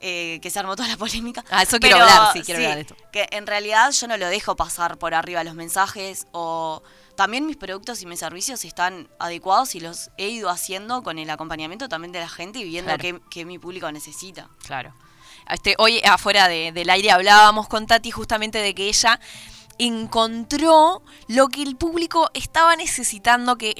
eh, 0.00 0.38
que 0.42 0.50
se 0.50 0.58
armó 0.58 0.76
toda 0.76 0.88
la 0.88 0.96
polémica. 0.96 1.44
Ah, 1.50 1.62
eso 1.62 1.78
quiero 1.78 1.96
hablar, 1.98 2.32
sí, 2.32 2.42
quiero 2.42 2.60
hablar 2.60 2.74
de 2.76 2.80
esto. 2.82 2.96
Que 3.12 3.26
en 3.30 3.46
realidad 3.46 3.90
yo 3.92 4.06
no 4.08 4.16
lo 4.16 4.26
dejo 4.28 4.56
pasar 4.56 4.98
por 4.98 5.14
arriba 5.14 5.42
los 5.44 5.54
mensajes 5.54 6.26
o 6.32 6.82
también 7.16 7.46
mis 7.46 7.56
productos 7.56 8.02
y 8.02 8.06
mis 8.06 8.18
servicios 8.18 8.64
están 8.64 9.08
adecuados 9.18 9.74
y 9.74 9.80
los 9.80 10.10
he 10.18 10.28
ido 10.28 10.50
haciendo 10.50 11.02
con 11.02 11.18
el 11.18 11.30
acompañamiento 11.30 11.88
también 11.88 12.12
de 12.12 12.20
la 12.20 12.28
gente 12.28 12.58
y 12.58 12.64
viendo 12.64 12.88
Claro. 12.96 13.00
qué, 13.00 13.20
qué 13.30 13.44
mi 13.44 13.58
público 13.58 13.90
necesita. 13.90 14.48
Claro. 14.66 14.92
Este, 15.48 15.76
hoy 15.78 16.00
afuera 16.04 16.48
de- 16.48 16.72
del 16.72 16.90
aire 16.90 17.12
hablábamos 17.12 17.68
con 17.68 17.86
Tati 17.86 18.10
justamente 18.10 18.58
de 18.58 18.74
que 18.74 18.88
ella 18.88 19.18
encontró 19.78 21.02
lo 21.28 21.48
que 21.48 21.62
el 21.62 21.76
público 21.76 22.30
estaba 22.34 22.76
necesitando, 22.76 23.56
que 23.56 23.74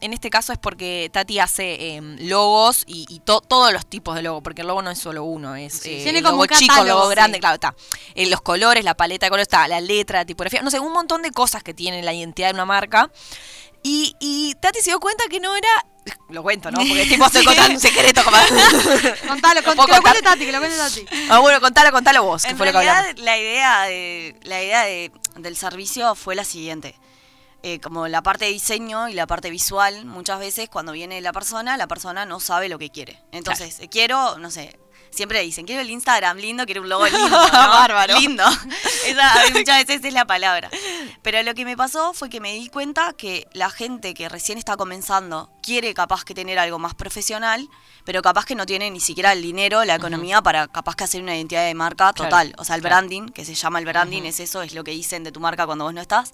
en 0.00 0.12
este 0.12 0.30
caso 0.30 0.52
es 0.52 0.58
porque 0.58 1.10
Tati 1.12 1.38
hace 1.38 1.94
em, 1.96 2.16
logos 2.28 2.84
y, 2.86 3.06
y 3.08 3.20
to- 3.20 3.40
todos 3.40 3.72
los 3.72 3.86
tipos 3.86 4.14
de 4.14 4.22
logo, 4.22 4.42
porque 4.42 4.62
el 4.62 4.68
logo 4.68 4.82
no 4.82 4.90
es 4.90 4.98
solo 4.98 5.24
uno, 5.24 5.56
es 5.56 5.84
eh, 5.86 6.00
Tiene 6.02 6.18
el 6.18 6.24
como 6.24 6.44
logo 6.44 6.54
chico, 6.58 6.74
catálogo, 6.74 6.98
logo 7.00 7.10
grande, 7.10 7.36
sí. 7.36 7.40
claro, 7.40 7.54
está. 7.54 7.74
Eh, 8.14 8.26
los 8.26 8.40
colores, 8.40 8.84
la 8.84 8.94
paleta 8.96 9.26
de 9.26 9.30
colores, 9.30 9.48
está 9.48 9.66
la 9.68 9.80
letra, 9.80 10.20
la 10.20 10.24
tipografía, 10.24 10.62
no 10.62 10.70
sé, 10.70 10.80
un 10.80 10.92
montón 10.92 11.22
de 11.22 11.30
cosas 11.30 11.62
que 11.62 11.74
tiene 11.74 12.02
la 12.02 12.12
identidad 12.12 12.48
de 12.48 12.54
una 12.54 12.64
marca. 12.66 13.10
Y, 13.82 14.14
y 14.20 14.54
Tati 14.60 14.80
se 14.80 14.90
dio 14.90 15.00
cuenta 15.00 15.24
que 15.30 15.40
no 15.40 15.54
era... 15.56 15.68
Lo 16.30 16.42
cuento, 16.42 16.70
¿no? 16.70 16.78
Porque 16.78 17.06
tipo 17.06 17.24
estoy 17.26 17.44
contando 17.46 17.74
un 17.74 17.80
secreto 17.80 18.22
como... 18.24 18.36
Contalo, 19.28 19.62
con- 19.62 19.74
¿Puedo 19.76 19.86
que 19.88 19.94
lo 19.96 20.02
cuente 20.02 20.22
Tati, 20.22 20.44
que 20.46 20.52
lo 20.52 20.58
cuente 20.58 20.76
Tati. 20.76 21.06
Ah, 21.30 21.38
bueno, 21.38 21.60
contalo, 21.60 21.92
contalo 21.92 22.22
vos, 22.24 22.42
que 22.42 22.50
En 22.50 22.56
fue 22.56 22.66
lo 22.66 22.72
que 22.72 22.78
realidad, 22.84 23.16
la 23.18 23.38
idea, 23.38 23.82
de, 23.84 24.36
la 24.42 24.62
idea 24.62 24.82
de- 24.84 25.12
del 25.36 25.56
servicio 25.56 26.14
fue 26.14 26.34
la 26.34 26.44
siguiente. 26.44 26.94
Eh, 27.62 27.78
como 27.80 28.08
la 28.08 28.22
parte 28.22 28.46
de 28.46 28.52
diseño 28.52 29.08
y 29.10 29.12
la 29.12 29.26
parte 29.26 29.50
visual, 29.50 30.06
muchas 30.06 30.38
veces 30.40 30.70
cuando 30.70 30.92
viene 30.92 31.20
la 31.20 31.32
persona, 31.32 31.76
la 31.76 31.86
persona 31.86 32.24
no 32.24 32.40
sabe 32.40 32.70
lo 32.70 32.78
que 32.78 32.88
quiere. 32.90 33.22
Entonces, 33.32 33.80
eh, 33.80 33.88
quiero, 33.90 34.38
no 34.38 34.50
sé, 34.50 34.78
siempre 35.10 35.40
dicen, 35.42 35.66
quiero 35.66 35.82
el 35.82 35.90
Instagram 35.90 36.38
lindo, 36.38 36.64
quiero 36.66 36.82
un 36.82 36.88
logo 36.88 37.06
lindo. 37.08 37.28
¿no? 37.28 37.50
Bárbaro. 37.50 38.18
Lindo. 38.18 38.44
Esa 39.06 39.34
muchas 39.54 39.86
veces 39.86 40.04
es 40.04 40.12
la 40.14 40.26
palabra. 40.26 40.70
Pero 41.22 41.42
lo 41.42 41.54
que 41.54 41.64
me 41.64 41.76
pasó 41.76 42.12
fue 42.14 42.30
que 42.30 42.40
me 42.40 42.52
di 42.54 42.68
cuenta 42.68 43.12
que 43.14 43.46
la 43.52 43.70
gente 43.70 44.14
que 44.14 44.28
recién 44.28 44.58
está 44.58 44.76
comenzando 44.76 45.50
quiere 45.62 45.92
capaz 45.94 46.24
que 46.24 46.34
tener 46.34 46.58
algo 46.58 46.78
más 46.78 46.94
profesional, 46.94 47.68
pero 48.04 48.22
capaz 48.22 48.44
que 48.46 48.54
no 48.54 48.64
tiene 48.66 48.90
ni 48.90 49.00
siquiera 49.00 49.32
el 49.32 49.42
dinero, 49.42 49.84
la 49.84 49.94
economía 49.96 50.40
para 50.42 50.68
capaz 50.68 50.96
que 50.96 51.04
hacer 51.04 51.22
una 51.22 51.36
identidad 51.36 51.64
de 51.66 51.74
marca 51.74 52.12
Claro, 52.12 52.30
total. 52.30 52.54
O 52.56 52.64
sea, 52.64 52.76
el 52.76 52.80
claro. 52.80 52.96
branding, 52.96 53.28
que 53.28 53.44
se 53.44 53.54
llama 53.54 53.78
el 53.78 53.84
branding, 53.84 54.22
es 54.22 54.40
eso, 54.40 54.62
es 54.62 54.72
lo 54.74 54.84
que 54.84 54.92
dicen 54.92 55.22
de 55.24 55.32
tu 55.32 55.40
marca 55.40 55.66
cuando 55.66 55.84
vos 55.84 55.92
no 55.94 56.00
estás. 56.00 56.32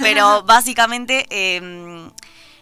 Pero 0.00 0.42
básicamente... 0.42 1.26
eh, 1.30 1.56
el- 1.58 2.12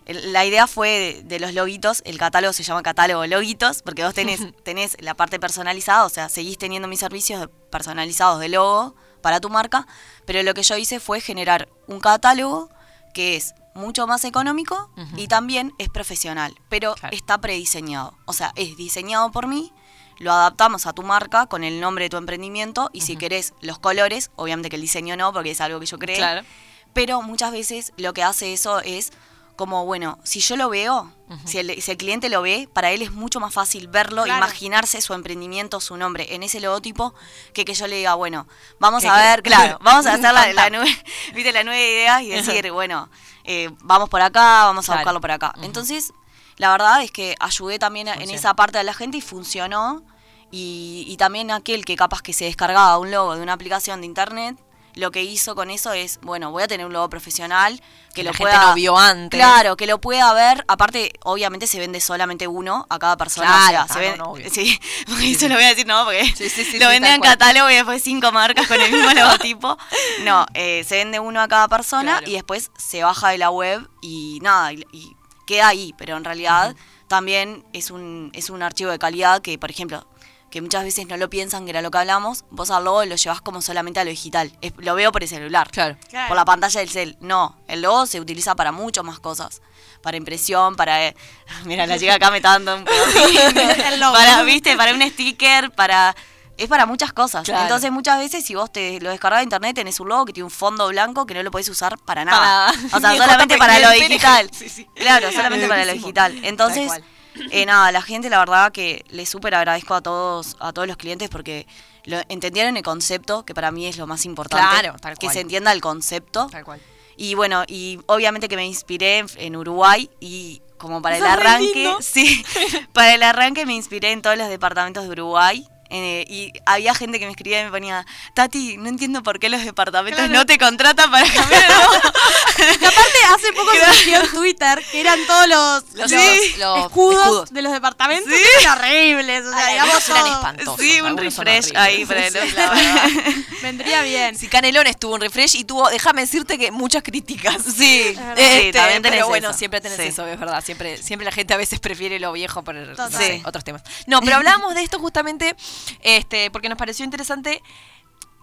la 0.06 0.44
idea 0.44 0.66
fue 0.66 1.22
de, 1.24 1.40
los 1.40 1.54
loguitos, 1.54 2.02
el 2.04 2.18
catálogo 2.18 2.52
se 2.52 2.62
llama 2.62 2.82
catálogo 2.82 3.26
loguitos, 3.26 3.82
porque 3.82 4.04
vos 4.04 4.12
tenés, 4.14 4.40
tenés 4.64 4.96
la 5.00 5.14
parte 5.14 5.40
personalizada, 5.40 6.04
o 6.04 6.08
sea, 6.10 6.28
seguís 6.28 6.58
teniendo 6.58 6.88
mis 6.88 7.00
servicios 7.00 7.48
personalizados 7.70 8.40
de 8.40 8.48
logo 8.50 8.94
para 9.22 9.40
tu 9.40 9.48
marca, 9.48 9.86
pero 10.26 10.42
lo 10.42 10.52
que 10.54 10.62
yo 10.62 10.76
hice 10.76 11.00
fue 11.00 11.20
generar 11.20 11.68
un 11.86 12.00
catálogo 12.00 12.68
que 13.14 13.36
es 13.36 13.54
mucho 13.74 14.06
más 14.06 14.24
económico 14.24 14.90
y 15.16 15.26
también 15.26 15.72
es 15.78 15.88
profesional, 15.88 16.54
pero 16.68 16.94
Claro. 16.94 17.16
está 17.16 17.38
prediseñado. 17.40 18.16
O 18.26 18.32
sea, 18.32 18.52
es 18.56 18.76
diseñado 18.76 19.32
por 19.32 19.46
mí, 19.48 19.72
lo 20.18 20.30
adaptamos 20.32 20.86
a 20.86 20.92
tu 20.92 21.02
marca 21.02 21.46
con 21.46 21.64
el 21.64 21.80
nombre 21.80 22.04
de 22.04 22.10
tu 22.10 22.16
emprendimiento 22.18 22.90
y 22.92 23.00
si 23.00 23.16
querés 23.16 23.52
los 23.62 23.78
colores, 23.80 24.30
obviamente 24.36 24.68
que 24.68 24.76
el 24.76 24.82
diseño 24.82 25.16
no, 25.16 25.32
porque 25.32 25.50
es 25.52 25.60
algo 25.60 25.80
que 25.80 25.86
yo 25.86 25.98
creé, 25.98 26.16
Claro. 26.18 26.46
pero 26.92 27.20
muchas 27.22 27.50
veces 27.50 27.92
lo 27.96 28.12
que 28.14 28.22
hace 28.22 28.52
eso 28.52 28.78
es 28.80 29.10
como, 29.56 29.84
bueno, 29.86 30.18
si 30.24 30.40
yo 30.40 30.56
lo 30.56 30.68
veo, 30.68 31.12
si, 31.44 31.58
el, 31.58 31.80
si 31.80 31.90
el 31.92 31.96
cliente 31.96 32.28
lo 32.28 32.42
ve, 32.42 32.68
para 32.72 32.90
él 32.90 33.02
es 33.02 33.12
mucho 33.12 33.40
más 33.40 33.52
fácil 33.54 33.88
verlo, 33.88 34.24
Claro. 34.24 34.38
imaginarse 34.44 35.00
su 35.00 35.14
emprendimiento, 35.14 35.80
su 35.80 35.96
nombre 35.96 36.34
en 36.34 36.42
ese 36.42 36.60
logotipo, 36.60 37.14
que 37.52 37.64
que 37.64 37.74
yo 37.74 37.86
le 37.86 37.96
diga, 37.96 38.14
bueno, 38.14 38.46
vamos 38.78 39.02
¿Qué 39.02 39.08
a 39.08 39.16
ver, 39.16 39.42
claro, 39.44 39.78
vamos 39.82 40.06
a 40.06 40.14
hacer 40.14 40.32
la, 40.34 40.52
la 40.52 40.64
Contá. 40.64 40.78
nue- 40.78 41.04
¿viste? 41.34 41.52
la 41.52 41.64
nueva 41.64 41.80
idea 41.80 42.22
y 42.22 42.28
decir, 42.30 42.70
bueno, 42.72 43.08
eh, 43.44 43.70
vamos 43.80 44.08
por 44.08 44.20
acá, 44.22 44.64
vamos 44.66 44.88
a 44.90 44.94
buscarlo 44.96 45.20
por 45.20 45.30
acá. 45.30 45.54
Entonces, 45.62 46.12
la 46.56 46.70
verdad 46.70 47.02
es 47.02 47.10
que 47.10 47.34
ayudé 47.40 47.78
también 47.78 48.08
en 48.08 48.30
esa 48.30 48.54
parte 48.54 48.78
de 48.78 48.84
la 48.84 48.94
gente 48.94 49.16
y 49.18 49.20
funcionó. 49.20 50.02
Y, 50.50 51.04
y 51.08 51.16
también 51.16 51.50
aquel 51.50 51.84
que 51.84 51.96
capaz 51.96 52.22
que 52.22 52.32
se 52.32 52.44
descargaba 52.44 52.96
un 52.98 53.10
logo 53.10 53.34
de 53.34 53.42
una 53.42 53.54
aplicación 53.54 54.00
de 54.00 54.06
internet, 54.06 54.56
lo 54.94 55.10
que 55.10 55.22
hizo 55.22 55.54
con 55.54 55.70
eso 55.70 55.92
es, 55.92 56.18
bueno, 56.22 56.50
voy 56.50 56.62
a 56.62 56.68
tener 56.68 56.86
un 56.86 56.92
logo 56.92 57.08
profesional 57.10 57.80
que, 58.10 58.14
Que 58.16 58.22
lo 58.24 58.30
la 58.30 58.36
gente 58.36 58.56
no 58.56 58.74
vio 58.74 58.96
antes. 58.98 59.38
Claro, 59.38 59.76
que 59.76 59.86
lo 59.86 60.00
pueda 60.00 60.32
ver. 60.34 60.64
Aparte, 60.68 61.12
obviamente 61.24 61.66
se 61.66 61.78
vende 61.80 62.00
solamente 62.00 62.46
uno 62.46 62.86
a 62.88 62.98
cada 62.98 63.16
persona. 63.16 63.46
Claro, 63.48 63.84
o 63.84 63.86
sea, 63.86 63.94
se 63.94 64.00
vende- 64.00 64.18
no, 64.18 64.34
sí, 64.52 64.78
porque 65.06 65.30
eso 65.32 65.48
lo 65.48 65.54
voy 65.56 65.64
a 65.64 65.68
decir, 65.68 65.86
no, 65.86 66.04
porque 66.04 66.24
Sí, 66.36 66.78
lo 66.78 66.88
venden 66.88 67.14
en 67.14 67.20
catálogo 67.20 67.68
y 67.70 67.74
después 67.74 68.02
cinco 68.02 68.30
marcas 68.32 68.66
con 68.68 68.80
el 68.80 68.92
mismo 68.92 69.10
logotipo. 69.14 69.76
No, 70.22 70.46
eh, 70.54 70.84
se 70.86 70.96
vende 70.96 71.18
uno 71.18 71.40
a 71.40 71.48
cada 71.48 71.66
persona 71.68 72.18
Claro. 72.18 72.30
y 72.30 72.34
después 72.34 72.70
se 72.78 73.02
baja 73.02 73.30
de 73.30 73.38
la 73.38 73.50
web 73.50 73.88
y 74.00 74.38
nada, 74.42 74.72
y, 74.72 74.86
y 74.92 75.16
queda 75.46 75.68
ahí. 75.68 75.92
Pero 75.98 76.16
en 76.16 76.24
realidad 76.24 76.74
también 77.08 77.64
es 77.72 77.90
un, 77.90 78.30
es 78.34 78.48
un 78.50 78.62
archivo 78.62 78.90
de 78.90 78.98
calidad 78.98 79.42
que, 79.42 79.58
por 79.58 79.70
ejemplo, 79.70 80.06
que 80.54 80.62
muchas 80.62 80.84
veces 80.84 81.08
no 81.08 81.16
lo 81.16 81.28
piensan, 81.28 81.64
que 81.64 81.70
era 81.70 81.82
lo 81.82 81.90
que 81.90 81.98
hablamos, 81.98 82.44
vos 82.50 82.70
al 82.70 82.84
logo 82.84 83.04
lo 83.04 83.16
llevas 83.16 83.40
como 83.40 83.60
solamente 83.60 83.98
a 83.98 84.04
lo 84.04 84.10
digital. 84.10 84.52
Es- 84.60 84.72
lo 84.78 84.94
veo 84.94 85.10
por 85.10 85.24
el 85.24 85.28
celular. 85.28 85.68
Claro. 85.72 85.96
Claro. 86.08 86.28
Por 86.28 86.36
la 86.36 86.44
pantalla 86.44 86.78
del 86.78 86.88
cel. 86.88 87.16
No, 87.18 87.56
el 87.66 87.82
logo 87.82 88.06
se 88.06 88.20
utiliza 88.20 88.54
para 88.54 88.70
mucho 88.70 89.02
más 89.02 89.18
cosas. 89.18 89.62
Para 90.00 90.16
impresión, 90.16 90.76
para... 90.76 91.08
eh, 91.08 91.16
mira, 91.64 91.88
la 91.88 91.98
chica 91.98 92.14
acá 92.14 92.30
me 92.30 92.36
está 92.36 92.50
dando 92.50 92.76
un. 92.76 92.84
El 93.92 93.98
logo. 93.98 94.12
Para, 94.14 94.44
viste, 94.44 94.76
para 94.76 94.94
un 94.94 95.02
sticker, 95.02 95.72
para... 95.72 96.14
Es 96.56 96.68
para 96.68 96.86
muchas 96.86 97.12
cosas. 97.12 97.42
Claro. 97.44 97.62
Entonces 97.62 97.90
muchas 97.90 98.16
veces 98.20 98.46
si 98.46 98.54
vos 98.54 98.72
te 98.72 99.00
lo 99.00 99.10
descargas 99.10 99.40
de 99.40 99.42
internet 99.44 99.74
tenés 99.74 99.98
un 99.98 100.08
logo 100.08 100.24
que 100.24 100.32
tiene 100.32 100.44
un 100.44 100.52
fondo 100.52 100.86
blanco 100.86 101.26
que 101.26 101.34
no 101.34 101.42
lo 101.42 101.50
podés 101.50 101.68
usar 101.68 101.98
para 101.98 102.24
nada. 102.24 102.72
Para- 102.72 102.96
O 102.96 103.00
sea, 103.00 103.16
solamente 103.26 103.58
para 103.58 103.80
lo 103.80 103.90
digital. 103.90 104.48
Sí, 104.56 104.68
sí. 104.68 104.86
Claro, 104.94 105.32
solamente 105.32 105.66
para 105.66 105.84
lo 105.84 105.92
digital. 105.94 106.38
Entonces, 106.44 106.86
Tal 106.88 107.04
eh, 107.50 107.66
nada, 107.66 107.92
la 107.92 108.02
gente 108.02 108.30
la 108.30 108.38
verdad 108.38 108.72
que 108.72 109.04
le 109.10 109.26
súper 109.26 109.54
agradezco 109.54 109.94
a 109.94 110.00
todos, 110.00 110.56
a 110.60 110.72
todos 110.72 110.88
los 110.88 110.96
clientes 110.96 111.28
porque 111.28 111.66
lo, 112.04 112.20
entendieron 112.28 112.76
el 112.76 112.82
concepto, 112.82 113.44
que 113.44 113.54
para 113.54 113.70
mí 113.70 113.86
es 113.86 113.96
lo 113.96 114.06
más 114.06 114.24
importante. 114.24 114.66
Claro, 114.80 114.98
tal 115.00 115.14
que 115.14 115.26
cual. 115.26 115.34
se 115.34 115.40
entienda 115.40 115.72
el 115.72 115.80
concepto. 115.80 116.48
Tal 116.50 116.64
cual. 116.64 116.80
Y 117.16 117.34
bueno, 117.34 117.64
y 117.66 118.00
obviamente 118.06 118.48
que 118.48 118.56
me 118.56 118.66
inspiré 118.66 119.18
en, 119.18 119.26
en 119.36 119.56
Uruguay 119.56 120.10
y 120.20 120.60
como 120.78 121.00
para 121.00 121.16
el 121.16 121.24
arranque, 121.24 121.94
sí, 122.00 122.44
para 122.92 123.14
el 123.14 123.22
arranque 123.22 123.66
me 123.66 123.74
inspiré 123.74 124.12
en 124.12 124.22
todos 124.22 124.36
los 124.36 124.48
departamentos 124.48 125.04
de 125.04 125.10
Uruguay. 125.10 125.66
eh, 125.90 126.24
y 126.28 126.52
había 126.66 126.94
gente 126.94 127.18
que 127.18 127.26
me 127.26 127.30
escribía 127.30 127.60
y 127.60 127.64
me 127.64 127.70
ponía, 127.70 128.04
Tati, 128.34 128.76
no 128.78 128.88
entiendo 128.88 129.22
por 129.22 129.38
qué 129.38 129.48
los 129.48 129.64
departamentos 129.64 130.28
no 130.30 130.44
te 130.44 130.58
contratan 130.58 131.10
para 131.10 131.26
cambiar 131.32 131.62
el 131.62 131.68
logo". 131.68 131.92
Que 131.92 132.33
aparte 132.62 133.18
hace 133.34 133.52
poco 133.52 133.70
surgió 133.72 134.20
en 134.22 134.30
Twitter 134.32 134.82
que 134.90 135.00
eran 135.00 135.18
todos 135.26 135.48
los, 135.48 135.82
Los- 135.94 136.10
los 136.10 136.12
los 136.12 136.78
escudos, 136.86 137.26
escudos. 137.26 137.50
de 137.52 137.62
los 137.62 137.72
departamentos 137.72 138.32
que 138.32 138.42
eran 138.62 138.78
horribles. 138.78 139.44
O 139.46 139.50
sea, 139.50 139.66
Ay, 139.66 139.72
digamos 139.74 140.08
eran 140.08 140.26
espantosos. 140.26 140.80
Sí, 140.80 141.00
un 141.00 141.16
refresh 141.16 141.72
ahí 141.76 142.04
para 142.04 142.26
el 142.26 142.32
Sí, 142.32 142.38
la 142.54 142.70
verdad. 142.70 143.02
Vendría 143.62 144.02
bien. 144.02 144.36
Si 144.36 144.48
Canelones 144.48 144.98
tuvo 144.98 145.14
un 145.14 145.20
refresh 145.20 145.56
y 145.56 145.64
tuvo, 145.64 145.88
déjame 145.90 146.22
decirte 146.22 146.58
que 146.58 146.70
muchas 146.70 147.02
críticas. 147.02 147.62
Sí. 147.64 148.14
Sí, 148.36 148.70
también 148.72 149.02
tenés 149.02 149.18
pero 149.18 149.28
bueno, 149.28 149.50
eso. 149.50 149.58
siempre 149.58 149.80
tenés 149.80 149.96
Sí. 149.98 150.04
eso, 150.04 150.26
es 150.26 150.38
verdad. 150.38 150.62
Siempre, 150.64 151.02
siempre 151.02 151.24
la 151.24 151.32
gente 151.32 151.54
a 151.54 151.56
veces 151.56 151.80
prefiere 151.80 152.18
lo 152.20 152.32
viejo 152.32 152.62
por 152.62 152.74
no 152.74 152.86
Total. 152.94 153.12
sé, 153.12 153.36
Sí. 153.38 153.42
otros 153.44 153.64
temas. 153.64 153.82
No, 154.06 154.20
pero 154.20 154.36
hablamos 154.36 154.74
de 154.74 154.82
esto 154.82 154.98
justamente 154.98 155.54
este, 156.00 156.50
porque 156.50 156.68
nos 156.68 156.78
pareció 156.78 157.04
interesante 157.04 157.62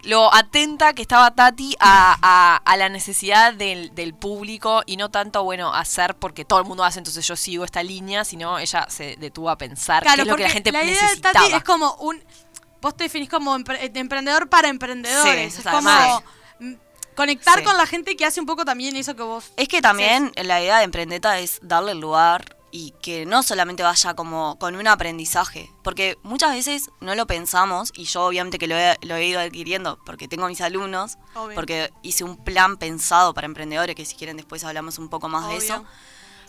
lo 0.04 0.34
atenta 0.34 0.92
que 0.94 1.02
estaba 1.02 1.30
Tati 1.32 1.76
a, 1.78 2.16
a- 2.20 2.56
a 2.56 2.76
la 2.76 2.88
necesidad 2.88 3.54
del, 3.54 3.94
del 3.94 4.14
público 4.14 4.82
y 4.86 4.96
no 4.96 5.10
tanto, 5.10 5.44
bueno, 5.44 5.72
hacer 5.72 6.14
porque 6.16 6.44
todo 6.44 6.58
el 6.60 6.64
mundo 6.66 6.82
hace, 6.84 6.98
entonces 6.98 7.26
yo 7.26 7.36
sigo 7.36 7.64
esta 7.64 7.82
línea, 7.82 8.24
sino 8.24 8.58
ella 8.58 8.86
se 8.90 9.16
detuvo 9.16 9.48
a 9.50 9.56
pensar 9.58 10.02
Claro, 10.02 10.16
qué 10.16 10.22
es 10.22 10.28
lo 10.28 10.36
que 10.36 10.42
la 10.42 10.48
porque 10.48 10.52
gente 10.54 10.72
la 10.72 10.82
idea 10.82 10.94
de 10.94 11.02
necesitaba. 11.02 11.32
Tati 11.34 11.52
es 11.54 11.62
como 11.64 11.94
un. 12.00 12.22
Vos 12.80 12.96
te 12.96 13.04
definís 13.04 13.28
como 13.28 13.56
empre- 13.56 13.78
eh, 13.80 13.92
emprendedor 13.94 14.48
para 14.48 14.68
emprendedores. 14.68 15.54
Sí, 15.54 15.60
es 15.60 15.66
además. 15.66 16.22
como 16.58 16.72
conectar 17.14 17.58
Sí. 17.58 17.64
con 17.64 17.76
la 17.76 17.86
gente 17.86 18.16
que 18.16 18.24
hace 18.24 18.40
un 18.40 18.46
poco 18.46 18.64
también 18.64 18.96
eso 18.96 19.14
que 19.14 19.22
vos. 19.22 19.52
Es 19.56 19.68
que 19.68 19.80
también 19.82 20.32
la 20.36 20.60
idea 20.60 20.78
de 20.78 20.84
Emprendeta 20.84 21.38
es 21.38 21.58
darle 21.62 21.92
el 21.92 22.00
lugar 22.00 22.56
y 22.72 22.92
que 23.02 23.26
no 23.26 23.42
solamente 23.42 23.82
vaya 23.82 24.14
como 24.14 24.58
con 24.58 24.74
un 24.74 24.88
aprendizaje, 24.88 25.70
porque 25.84 26.18
muchas 26.22 26.52
veces 26.52 26.90
no 27.00 27.14
lo 27.14 27.26
pensamos 27.26 27.92
y 27.94 28.04
yo 28.04 28.24
obviamente 28.24 28.58
que 28.58 28.66
lo 28.66 28.76
he, 28.76 28.96
lo 29.02 29.14
he 29.14 29.26
ido 29.26 29.38
adquiriendo 29.38 29.98
porque 30.06 30.26
tengo 30.26 30.48
mis 30.48 30.62
alumnos, 30.62 31.18
Obvio. 31.34 31.54
porque 31.54 31.92
hice 32.02 32.24
un 32.24 32.42
plan 32.42 32.78
pensado 32.78 33.34
para 33.34 33.44
emprendedores, 33.44 33.94
que 33.94 34.06
si 34.06 34.16
quieren 34.16 34.38
después 34.38 34.64
hablamos 34.64 34.98
un 34.98 35.10
poco 35.10 35.28
más 35.28 35.48
de 35.48 35.58
eso. 35.58 35.84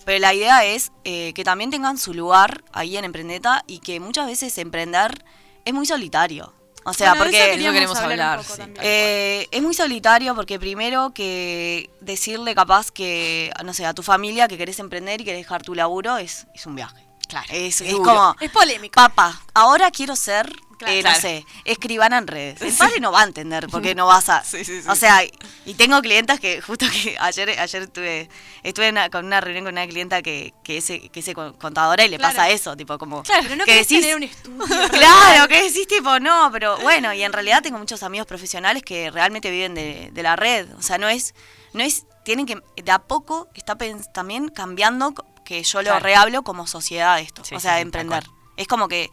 Pero 0.05 0.19
la 0.19 0.33
idea 0.33 0.65
es 0.65 0.91
eh, 1.03 1.33
que 1.33 1.43
también 1.43 1.69
tengan 1.69 1.97
su 1.97 2.13
lugar 2.13 2.63
ahí 2.73 2.97
en 2.97 3.05
Emprendeta 3.05 3.63
y 3.67 3.79
que 3.79 3.99
muchas 3.99 4.27
veces 4.27 4.57
emprender 4.57 5.23
es 5.65 5.73
muy 5.73 5.85
solitario. 5.85 6.53
O 6.85 6.93
sea, 6.93 7.09
Bueno, 7.11 7.25
porque... 7.25 7.53
eso 7.53 7.71
queremos 7.71 7.97
hablar, 7.99 8.43
sí. 8.43 8.61
Eh, 8.81 9.47
es 9.51 9.61
muy 9.61 9.73
solitario 9.73 10.35
porque 10.35 10.59
primero 10.59 11.11
que 11.13 11.89
decirle 12.01 12.53
capaz 12.55 12.91
que, 12.91 13.51
no 13.63 13.73
sé, 13.73 13.85
a 13.85 13.93
tu 13.93 14.03
familia 14.03 14.47
que 14.47 14.57
querés 14.57 14.79
emprender 14.79 15.21
y 15.21 15.23
querés 15.25 15.41
dejar 15.41 15.63
tu 15.63 15.75
laburo 15.75 16.17
es, 16.17 16.47
es 16.53 16.65
un 16.65 16.75
viaje. 16.75 17.07
Claro, 17.27 17.47
Es, 17.51 17.81
es 17.81 17.93
como, 17.95 18.35
Es 18.39 18.51
polémico. 18.51 18.93
papá, 18.95 19.41
ahora 19.53 19.89
quiero 19.91 20.15
ser, 20.15 20.51
Claro. 20.83 20.97
eh, 20.97 21.01
Claro. 21.01 21.15
no 21.17 21.21
sé, 21.21 21.45
escribana 21.65 22.17
en 22.17 22.27
redes. 22.27 22.61
El 22.61 22.73
padre 22.73 22.99
no 22.99 23.11
va 23.11 23.21
a 23.21 23.23
entender 23.25 23.67
porque 23.69 23.95
no 23.95 24.05
vas 24.07 24.29
a... 24.29 24.43
Sí, 24.45 24.63
sí, 24.65 24.81
sí. 24.81 24.87
O 24.89 24.95
sea, 24.95 25.21
y 25.65 25.73
tengo 25.75 26.01
clientas 26.01 26.39
que 26.39 26.61
justo 26.61 26.85
que 26.91 27.15
ayer 27.19 27.49
ayer 27.59 27.81
estuve, 27.83 28.29
estuve 28.63 28.89
una- 28.89 29.09
con 29.09 29.25
una 29.25 29.41
reunión 29.41 29.65
con 29.65 29.73
una 29.73 29.87
clienta 29.87 30.21
que, 30.21 30.53
que, 30.63 30.77
es, 30.77 30.85
que 30.87 31.11
es 31.15 31.31
contadora 31.59 32.03
y 32.05 32.09
le 32.09 32.17
Claro. 32.17 32.35
pasa 32.35 32.49
eso, 32.49 32.75
tipo 32.77 32.97
como... 32.97 33.23
Pero 33.23 33.55
no 33.55 33.65
que 33.65 33.79
decís- 33.81 34.01
tener 34.01 34.15
un 34.15 34.23
estudio. 34.23 34.65
Claro, 34.91 35.47
que 35.47 35.63
decís 35.63 35.87
tipo, 35.87 36.19
no, 36.19 36.49
pero 36.51 36.77
bueno, 36.79 37.13
y 37.13 37.23
en 37.23 37.33
realidad 37.33 37.61
tengo 37.61 37.77
muchos 37.77 38.03
amigos 38.03 38.27
profesionales 38.27 38.83
que 38.83 39.11
realmente 39.11 39.49
viven 39.51 39.73
de, 39.75 40.09
de 40.11 40.23
la 40.23 40.35
red. 40.35 40.67
O 40.77 40.81
sea, 40.81 40.97
no 40.97 41.07
es, 41.09 41.33
no 41.73 41.83
es, 41.83 42.05
tienen 42.23 42.45
que, 42.45 42.57
de 42.81 42.91
a 42.91 42.99
poco 42.99 43.47
está 43.55 43.75
también 44.13 44.49
cambiando 44.49 45.13
que 45.45 45.63
yo 45.63 45.79
lo 45.81 45.89
Claro. 45.89 45.99
rehablo 46.03 46.43
como 46.43 46.67
sociedad 46.67 47.19
esto. 47.19 47.41
O 47.53 47.59
sea, 47.59 47.75
de 47.75 47.81
emprender. 47.81 48.23
Es 48.55 48.67
como 48.67 48.87
que 48.87 49.09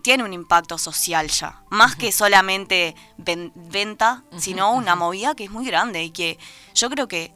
tiene 0.00 0.24
un 0.24 0.32
impacto 0.32 0.78
social 0.78 1.28
ya. 1.28 1.62
Más 1.70 1.96
que 1.96 2.12
solamente 2.12 2.94
ven- 3.18 3.52
venta, 3.54 4.22
sino 4.38 4.72
una 4.72 4.94
movida 4.96 5.34
que 5.34 5.44
es 5.44 5.50
muy 5.50 5.66
grande 5.66 6.02
y 6.02 6.10
que 6.10 6.38
yo 6.74 6.88
creo 6.90 7.08
que, 7.08 7.32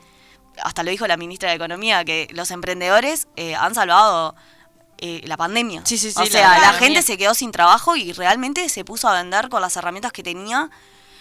hasta 0.63 0.83
lo 0.83 0.91
dijo 0.91 1.07
la 1.07 1.17
ministra 1.17 1.51
de 1.51 1.57
Economía, 1.57 2.05
que 2.05 2.29
los 2.33 2.51
emprendedores 2.51 3.29
eh, 3.37 3.55
han 3.55 3.75
salvado 3.75 4.35
eh, 4.99 5.21
la 5.25 5.37
pandemia. 5.37 5.83
Sí, 5.85 5.99
sí, 5.99 6.11
sí, 6.11 6.19
O 6.19 6.25
la 6.25 6.31
sea, 6.31 6.59
la, 6.59 6.73
gente 6.73 7.03
se 7.03 7.19
quedó 7.19 7.35
sin 7.35 7.53
trabajo 7.53 7.97
y 7.97 8.13
realmente 8.13 8.69
se 8.71 8.85
puso 8.85 9.09
a 9.09 9.13
vender 9.15 9.49
con 9.51 9.61
las 9.61 9.77
herramientas 9.77 10.13
que 10.13 10.23
tenía. 10.23 10.71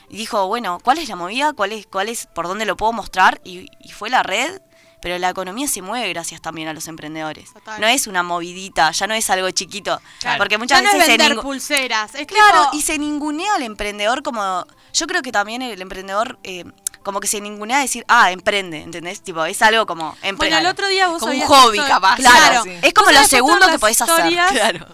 Y 0.07 0.17
dijo, 0.17 0.47
bueno, 0.47 0.79
¿cuál 0.83 0.99
es 0.99 1.09
la 1.09 1.15
movida? 1.15 1.51
¿Cuál 1.53 1.71
es, 1.73 1.87
cuál 1.87 2.09
es, 2.09 2.27
por 2.27 2.47
dónde 2.47 2.65
lo 2.65 2.77
puedo 2.77 2.93
mostrar? 2.93 3.41
Y, 3.43 3.67
y 3.79 3.89
fue 3.91 4.09
la 4.09 4.23
red. 4.23 4.61
Pero 5.05 5.19
la 5.19 5.29
economía 5.29 5.67
se 5.67 5.83
mueve 5.83 6.09
gracias 6.09 6.41
también 6.41 6.67
a 6.67 6.73
los 6.73 6.87
emprendedores. 6.87 7.53
Total. 7.53 7.79
No 7.79 7.85
es 7.85 8.07
una 8.07 8.23
movidita, 8.23 8.89
ya 8.89 9.05
no 9.05 9.13
es 9.13 9.29
algo 9.29 9.51
chiquito. 9.51 10.01
Claro. 10.19 10.39
Porque 10.39 10.57
muchas 10.57 10.79
Ya 10.79 10.81
no 10.81 10.87
es 10.89 10.93
veces 10.95 11.05
se 11.11 11.17
vender 11.19 11.43
pulseras. 11.43 12.15
Es 12.15 12.25
Claro, 12.25 12.63
tipo- 12.71 12.77
y 12.77 12.81
se 12.81 12.97
ningunea 12.97 13.53
al 13.53 13.61
emprendedor 13.61 14.23
como... 14.23 14.65
Yo 14.93 15.05
creo 15.05 15.21
que 15.21 15.31
también 15.31 15.61
el 15.61 15.79
emprendedor 15.79 16.39
eh, 16.41 16.63
como 17.03 17.19
que 17.19 17.27
se 17.27 17.39
ningunea 17.39 17.77
decir, 17.77 18.03
ah, 18.07 18.31
emprende, 18.31 18.81
¿entendés? 18.81 19.21
Tipo, 19.21 19.45
es 19.45 19.61
algo 19.61 19.85
como 19.85 20.17
Bueno, 20.37 20.57
el 20.57 20.65
otro 20.65 20.87
día 20.87 21.07
vos 21.07 21.19
Como 21.19 21.33
un 21.33 21.41
hobby, 21.41 21.77
capaz. 21.81 22.15
Claro, 22.15 22.63
Sí. 22.63 22.71
es 22.81 22.91
como 22.95 23.11
lo 23.11 23.23
segundo 23.25 23.67
que 23.69 23.77
podés 23.77 24.01
hacer. 24.01 24.25
Claro. 24.53 24.87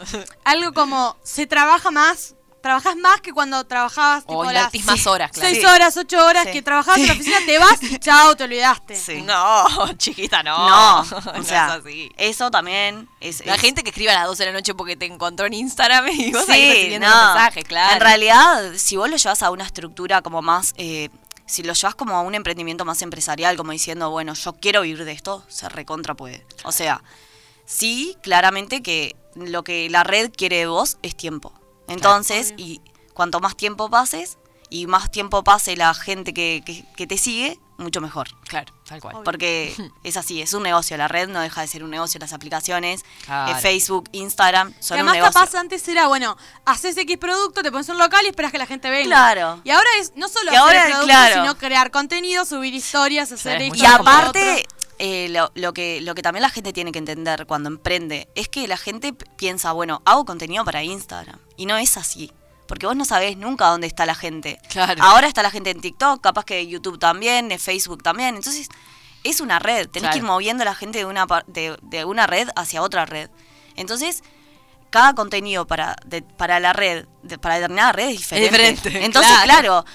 Algo 0.43 0.73
como, 0.73 1.15
se 1.23 1.47
trabaja 1.47 1.89
más, 1.89 2.35
trabajas 2.61 2.95
más 2.97 3.21
que 3.21 3.33
cuando 3.33 3.63
trabajabas 3.65 4.23
tipo 4.25 4.37
O 4.39 4.51
las 4.51 4.73
más 4.85 5.07
horas, 5.07 5.31
claro. 5.31 5.49
seis 5.49 5.59
Sí. 5.61 5.65
horas, 5.65 5.97
ocho 5.97 6.23
horas 6.25 6.45
Sí. 6.45 6.51
que 6.53 6.61
trabajabas 6.61 6.99
en 6.99 7.07
la 7.07 7.13
oficina, 7.13 7.37
te 7.45 7.57
vas 7.57 7.81
y 7.83 7.97
chao, 7.99 8.35
te 8.35 8.43
olvidaste. 8.43 8.95
Sí. 8.95 9.21
No, 9.23 9.65
chiquita, 9.97 10.43
no. 10.43 10.69
No, 10.69 11.03
No 11.25 11.31
o 11.31 11.35
es 11.41 11.47
sea, 11.47 11.73
así. 11.73 12.11
eso 12.17 12.51
también 12.51 13.09
es... 13.19 13.45
La 13.45 13.55
es- 13.55 13.61
gente 13.61 13.83
que 13.83 13.89
escribe 13.89 14.11
a 14.11 14.15
las 14.19 14.27
12 14.27 14.43
de 14.45 14.51
la 14.51 14.57
noche 14.57 14.73
porque 14.75 14.95
te 14.95 15.05
encontró 15.05 15.45
en 15.47 15.53
Instagram 15.53 16.07
y 16.09 16.31
vos 16.31 16.45
Sí, 16.45 16.51
ahí 16.51 16.69
recibiendo 16.69 17.07
no. 17.07 17.15
los 17.15 17.25
mensajes, 17.35 17.63
claro. 17.65 17.93
En 17.95 18.01
realidad, 18.01 18.73
si 18.77 18.95
vos 18.97 19.09
lo 19.09 19.17
llevas 19.17 19.41
a 19.43 19.49
una 19.51 19.65
estructura 19.65 20.21
como 20.21 20.41
más... 20.41 20.73
eh, 20.77 21.09
si 21.47 21.63
lo 21.63 21.73
llevas 21.73 21.95
como 21.95 22.15
a 22.15 22.21
un 22.21 22.33
emprendimiento 22.33 22.85
más 22.85 23.01
empresarial, 23.01 23.57
como 23.57 23.73
diciendo, 23.73 24.09
bueno, 24.09 24.33
yo 24.35 24.53
quiero 24.53 24.81
vivir 24.83 25.03
de 25.03 25.11
esto, 25.11 25.43
se 25.49 25.67
recontra 25.67 26.13
puede. 26.15 26.45
O 26.63 26.71
sea, 26.71 27.03
sí, 27.65 28.15
claramente 28.21 28.81
que 28.81 29.17
lo 29.35 29.63
que 29.63 29.89
la 29.89 30.03
red 30.05 30.31
quiere 30.31 30.57
de 30.59 30.67
vos 30.67 30.97
es 31.01 31.15
tiempo. 31.17 31.53
Entonces, 31.93 32.53
y 32.57 32.81
cuanto 33.13 33.39
más 33.39 33.55
tiempo 33.55 33.89
pases 33.89 34.37
y 34.69 34.87
más 34.87 35.11
tiempo 35.11 35.43
pase 35.43 35.75
la 35.75 35.93
gente 35.93 36.33
que, 36.33 36.61
que- 36.65 36.85
que 36.95 37.07
te 37.07 37.17
sigue, 37.17 37.59
mucho 37.77 37.99
mejor. 37.99 38.27
Claro, 38.47 38.71
tal 38.87 39.01
cual. 39.01 39.17
Porque 39.25 39.73
es 40.03 40.15
así, 40.15 40.39
es 40.41 40.53
un 40.53 40.61
negocio. 40.61 40.95
La 40.97 41.07
red 41.07 41.27
no 41.27 41.39
deja 41.41 41.61
de 41.61 41.67
ser 41.67 41.83
un 41.83 41.89
negocio. 41.89 42.19
Las 42.19 42.31
aplicaciones, 42.31 43.03
Claro. 43.25 43.57
eh, 43.57 43.59
Facebook, 43.59 44.07
Instagram, 44.11 44.69
Y 44.79 44.83
son 44.83 44.95
un 44.95 44.99
además 45.09 45.13
negocio. 45.15 45.33
capaz 45.41 45.55
antes 45.59 45.87
era, 45.87 46.07
bueno, 46.07 46.37
haces 46.65 46.95
X 46.95 47.17
producto, 47.17 47.63
te 47.63 47.71
pones 47.71 47.89
un 47.89 47.97
local 47.97 48.23
y 48.25 48.27
esperas 48.29 48.51
que 48.51 48.59
la 48.59 48.67
gente 48.67 48.89
venga. 48.91 49.07
Claro. 49.33 49.61
Y 49.63 49.71
ahora 49.71 49.89
es 49.99 50.13
no 50.15 50.29
solo 50.29 50.45
Y 50.45 50.55
hacer 50.55 50.59
ahora, 50.59 50.77
el 50.83 50.91
producto, 50.91 51.07
claro. 51.07 51.41
sino 51.41 51.57
crear 51.57 51.89
contenido, 51.91 52.45
subir 52.45 52.73
historias, 52.75 53.31
hacer 53.31 53.61
mucho 53.63 53.83
Y 53.83 53.85
aparte. 53.87 54.65
Eh, 55.03 55.29
lo, 55.29 55.51
lo 55.55 55.73
que, 55.73 55.99
lo 56.01 56.13
que 56.13 56.21
también 56.21 56.43
la 56.43 56.49
gente 56.51 56.71
tiene 56.73 56.91
que 56.91 56.99
entender 56.99 57.47
cuando 57.47 57.69
emprende 57.69 58.29
es 58.35 58.47
que 58.49 58.67
la 58.67 58.77
gente 58.77 59.13
piensa, 59.13 59.71
bueno, 59.71 60.01
hago 60.05 60.25
contenido 60.25 60.63
para 60.63 60.83
Instagram. 60.83 61.39
Y 61.57 61.65
no 61.65 61.75
es 61.77 61.97
así. 61.97 62.31
Porque 62.67 62.85
vos 62.85 62.95
no 62.95 63.03
sabés 63.03 63.35
nunca 63.35 63.65
dónde 63.67 63.87
está 63.87 64.05
la 64.05 64.13
gente. 64.15 64.59
Claro. 64.69 65.01
Ahora 65.03 65.27
está 65.27 65.41
la 65.41 65.49
gente 65.49 65.71
en 65.71 65.81
TikTok, 65.81 66.21
capaz 66.21 66.45
que 66.45 66.67
YouTube 66.67 66.99
también, 66.99 67.51
en 67.51 67.59
Facebook 67.59 68.03
también. 68.03 68.35
Entonces, 68.35 68.69
es 69.23 69.41
una 69.41 69.57
red. 69.59 69.89
Tenés 69.89 70.11
que 70.11 70.17
ir 70.19 70.23
moviendo 70.23 70.61
a 70.61 70.65
la 70.65 70.75
gente 70.75 70.99
de 70.99 71.05
una, 71.05 71.25
de, 71.47 71.77
de 71.81 72.05
una 72.05 72.27
red 72.27 72.47
hacia 72.55 72.81
otra 72.83 73.05
red. 73.05 73.29
Entonces, 73.75 74.23
cada 74.91 75.15
contenido 75.15 75.65
para, 75.67 75.95
de- 76.05 76.21
para 76.21 76.59
la 76.59 76.73
red, 76.73 77.05
de- 77.23 77.37
para 77.39 77.55
determinada 77.55 77.91
red 77.91 78.09
es 78.09 78.17
diferente. 78.19 78.49
diferente, 78.59 79.05
Entonces, 79.05 79.31
claro. 79.43 79.83
claro, 79.83 79.85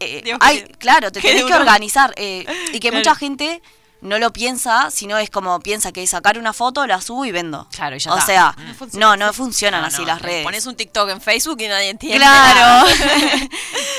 eh, 0.00 0.36
hay, 0.40 0.62
claro, 0.78 1.10
te 1.10 1.20
tenés 1.20 1.44
que 1.44 1.54
organizar. 1.54 2.14
eh, 2.16 2.46
y 2.72 2.78
que 2.80 2.88
Claro. 2.90 2.96
mucha 2.98 3.14
gente 3.14 3.60
no 4.02 4.18
lo 4.18 4.32
piensa, 4.32 4.90
sino 4.90 5.16
es 5.16 5.30
como 5.30 5.58
piensa 5.60 5.90
que 5.92 6.02
es 6.02 6.10
sacar 6.10 6.36
una 6.38 6.52
foto, 6.52 6.86
la 6.86 7.00
subo 7.00 7.24
y 7.24 7.32
vendo. 7.32 7.66
Claro, 7.70 7.96
y 7.96 7.98
ya 8.00 8.12
O 8.12 8.18
está. 8.18 8.26
sea, 8.26 8.56
No 8.58 8.66
no, 8.66 8.74
funciona 8.74 9.16
no, 9.16 9.32
funcionan 9.32 9.80
No, 9.80 9.86
así 9.86 10.00
no, 10.02 10.06
las 10.08 10.20
redes. 10.20 10.44
Pones 10.44 10.66
un 10.66 10.76
TikTok 10.76 11.08
en 11.10 11.20
Facebook 11.20 11.56
y 11.60 11.68
nadie 11.68 11.88
entiende. 11.90 12.18
Claro. 12.18 12.60
nada. 12.60 12.84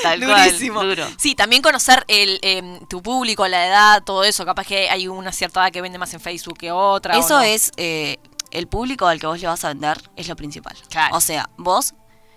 Tal 0.02 0.20
cual, 0.24 0.44
Durísimo. 0.50 0.84
duro. 0.84 1.06
Sí, 1.18 1.34
también 1.34 1.62
conocer 1.62 2.04
el, 2.08 2.38
em, 2.42 2.78
tu 2.86 3.02
público, 3.02 3.46
la 3.48 3.66
edad, 3.66 4.02
todo 4.04 4.24
eso. 4.24 4.44
Capaz 4.44 4.66
que 4.66 4.88
hay 4.90 5.08
una 5.08 5.32
cierta 5.32 5.62
edad 5.62 5.72
que 5.72 5.80
vende 5.82 5.98
más 5.98 6.12
en 6.14 6.20
Facebook 6.20 6.58
que 6.58 6.70
otra. 6.70 7.16
o 7.16 7.20
Eso 7.20 7.36
no. 7.38 7.42
es, 7.42 7.72
eh, 7.76 8.18
el 8.50 8.66
público 8.68 9.06
al 9.06 9.18
que 9.18 9.26
vos 9.26 9.40
le 9.40 9.46
vas 9.48 9.64
a 9.64 9.68
vender 9.68 10.00
es 10.16 10.28
lo 10.28 10.36
principal. 10.36 10.76
Claro. 10.90 11.16
O 11.16 11.20
sea, 11.20 11.48
vos, 11.56 11.94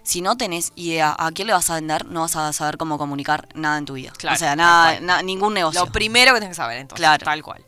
si 0.08 0.22
no 0.22 0.38
tenés 0.38 0.72
idea 0.76 1.13
a 1.20 1.32
quién 1.34 1.48
le 1.48 1.54
vas 1.54 1.70
a 1.70 1.76
vender, 1.76 2.06
no 2.06 2.22
vas 2.22 2.36
a 2.38 2.54
saber 2.54 2.78
cómo 2.78 2.98
comunicar 2.98 3.50
nada 3.56 3.78
en 3.78 3.84
tu 3.86 3.93
vida. 3.96 4.13
Claro, 4.17 4.36
o 4.36 4.39
sea, 4.39 4.50
tal 4.52 4.58
nada, 4.58 4.91
cual. 4.93 5.06
na- 5.06 5.22
ningún 5.22 5.54
negocio. 5.54 5.84
Lo 5.86 5.91
primero 5.91 6.34
que 6.34 6.39
tenés 6.39 6.52
que 6.54 6.56
saber, 6.56 6.78
entonces. 6.78 7.02
Claro. 7.04 7.26
Tal 7.26 7.43
cual. 7.43 7.62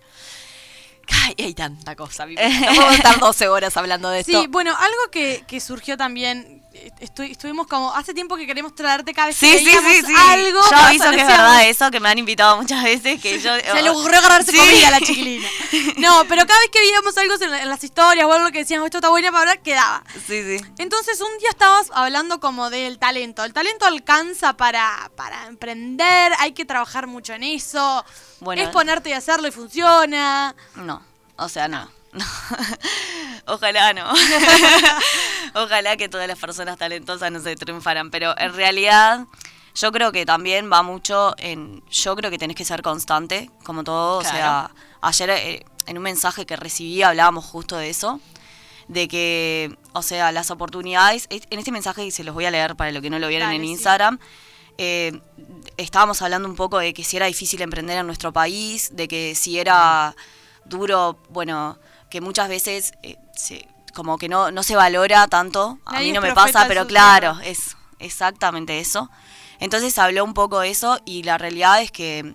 Ay, 1.26 1.36
hay 1.40 1.54
tanta 1.54 1.96
cosa. 1.98 2.26
No 2.28 2.36
podemos 2.36 2.96
estar 2.96 3.20
12 3.20 3.48
horas 3.50 3.76
hablando 3.76 4.10
de 4.10 4.22
esto. 4.22 4.40
Sí, 4.42 4.48
bueno, 4.48 4.72
algo 4.76 5.12
que, 5.12 5.44
que 5.48 5.60
surgió 5.60 5.98
también, 5.98 6.64
estu- 7.00 7.30
estuvimos 7.30 7.68
como, 7.68 7.94
hace 7.94 8.14
tiempo 8.14 8.36
que 8.36 8.46
queremos 8.48 8.74
traerte 8.76 9.14
cada 9.14 9.28
vez 9.28 9.40
que 9.40 9.60
Sí, 9.60 9.76
algo. 10.18 10.60
Yo 10.70 10.78
aviso 10.78 11.10
que 11.12 11.22
es 11.22 11.28
verdad 11.28 11.68
eso, 11.70 11.92
que 11.92 12.00
me 12.00 12.10
han 12.10 12.18
invitado 12.18 12.58
muchas 12.58 12.84
veces, 12.84 13.22
que 13.22 13.40
yo... 13.40 13.52
Se 13.74 13.82
le 13.82 13.90
ocurrió 13.90 14.20
agarrarse 14.20 14.52
Sí. 14.52 14.58
comida 14.58 14.88
a 14.88 14.92
la 14.92 15.02
chiquilina. 15.02 15.48
No, 15.98 16.24
pero 16.28 16.46
cada 16.48 16.60
vez 16.60 16.70
que 16.72 16.80
veíamos 16.80 17.18
algo 17.18 17.34
en, 17.42 17.54
en 17.54 17.70
las 17.70 17.84
historias 17.84 18.26
o 18.26 18.32
algo 18.34 18.52
que 18.52 18.60
decíamos, 18.60 18.86
esto 18.86 18.98
está 19.00 19.10
bueno 19.10 19.28
para 19.32 19.40
hablar, 19.42 19.62
quedaba. 19.62 20.04
Sí, 20.28 20.58
sí. 20.58 20.64
Entonces 20.78 21.20
un 21.22 21.38
día 21.40 21.50
estabas 21.50 21.88
hablando 21.94 22.40
como 22.40 22.70
del 22.70 22.98
talento. 23.00 23.44
El 23.44 23.54
talento 23.54 23.86
alcanza 23.86 24.54
para, 24.54 25.12
para 25.16 25.48
emprender, 25.48 26.34
hay 26.40 26.54
que 26.54 26.66
trabajar 26.66 27.08
mucho 27.08 27.34
en 27.34 27.44
eso. 27.44 28.06
Bueno. 28.40 28.62
es 28.62 28.70
ponerte 28.70 29.10
y 29.10 29.14
hacerlo 29.14 29.48
y 29.48 29.52
funciona. 29.52 30.56
No, 30.76 31.02
o 31.36 31.50
sea, 31.50 31.68
no. 31.68 31.90
No. 32.14 32.26
Ojalá 33.46 33.94
no. 33.94 34.06
Ojalá 35.56 35.98
que 35.98 36.10
todas 36.10 36.28
las 36.28 36.38
personas 36.38 36.78
talentosas 36.78 37.32
no 37.32 37.40
se 37.40 37.56
triunfaran, 37.56 38.12
pero 38.12 38.36
en 38.38 38.54
realidad 38.54 39.26
yo 39.76 39.92
creo 39.92 40.12
que 40.12 40.26
también 40.26 40.72
va 40.72 40.84
mucho 40.84 41.36
en... 41.38 41.84
Yo 41.90 42.16
creo 42.16 42.30
que 42.32 42.38
tenés 42.38 42.56
que 42.56 42.66
ser 42.66 42.82
constante, 42.82 43.50
como 43.64 43.84
todo. 43.84 44.18
O 44.18 44.24
sea, 44.24 44.72
ayer 45.02 45.30
eh, 45.30 45.66
en 45.86 45.98
un 45.98 46.04
mensaje 46.04 46.46
que 46.46 46.56
recibí 46.56 47.02
hablábamos 47.02 47.46
justo 47.46 47.78
de 47.78 47.90
eso, 47.90 48.20
de 48.88 49.08
que, 49.08 49.76
o 49.94 50.02
sea, 50.02 50.32
las 50.32 50.52
oportunidades... 50.52 51.28
En 51.30 51.60
este 51.60 51.72
mensaje, 51.72 52.06
y 52.06 52.12
se 52.12 52.24
los 52.24 52.36
voy 52.36 52.46
a 52.46 52.52
leer 52.52 52.76
para 52.76 52.92
los 52.92 53.02
que 53.02 53.10
no 53.10 53.20
lo 53.20 53.28
vieron 53.28 53.48
Dale, 53.48 53.58
en 53.58 53.64
sí. 53.64 53.72
Instagram, 53.72 54.20
eh, 54.78 55.20
estábamos 55.78 56.22
hablando 56.22 56.48
un 56.48 56.56
poco 56.56 56.80
de 56.80 56.94
que 56.94 57.04
si 57.04 57.18
era 57.18 57.28
difícil 57.28 57.62
emprender 57.62 57.98
en 57.98 58.06
nuestro 58.06 58.34
país, 58.34 58.96
de 58.96 59.08
que 59.08 59.36
si 59.36 59.60
era 59.60 60.16
duro, 60.66 61.20
bueno, 61.30 61.78
que 62.10 62.22
muchas 62.22 62.50
veces 62.50 62.94
eh, 63.04 63.18
se- 63.36 63.68
como 63.94 64.18
que 64.18 64.30
no, 64.30 64.52
no 64.52 64.64
se 64.64 64.76
valora 64.76 65.28
tanto. 65.28 65.80
A 65.86 65.94
Nadie 65.94 66.08
mí 66.08 66.12
no 66.14 66.22
me 66.22 66.34
pasa, 66.34 66.66
pero 66.68 66.86
claro, 66.88 67.34
tierra. 67.34 67.50
es 67.50 67.76
exactamente 68.00 68.80
eso. 68.80 69.10
Entonces 69.60 69.98
habló 69.98 70.24
un 70.24 70.34
poco 70.34 70.60
de 70.60 70.70
eso 70.70 71.00
y 71.06 71.24
la 71.24 71.38
realidad 71.38 71.82
es 71.82 71.92
que 71.92 72.34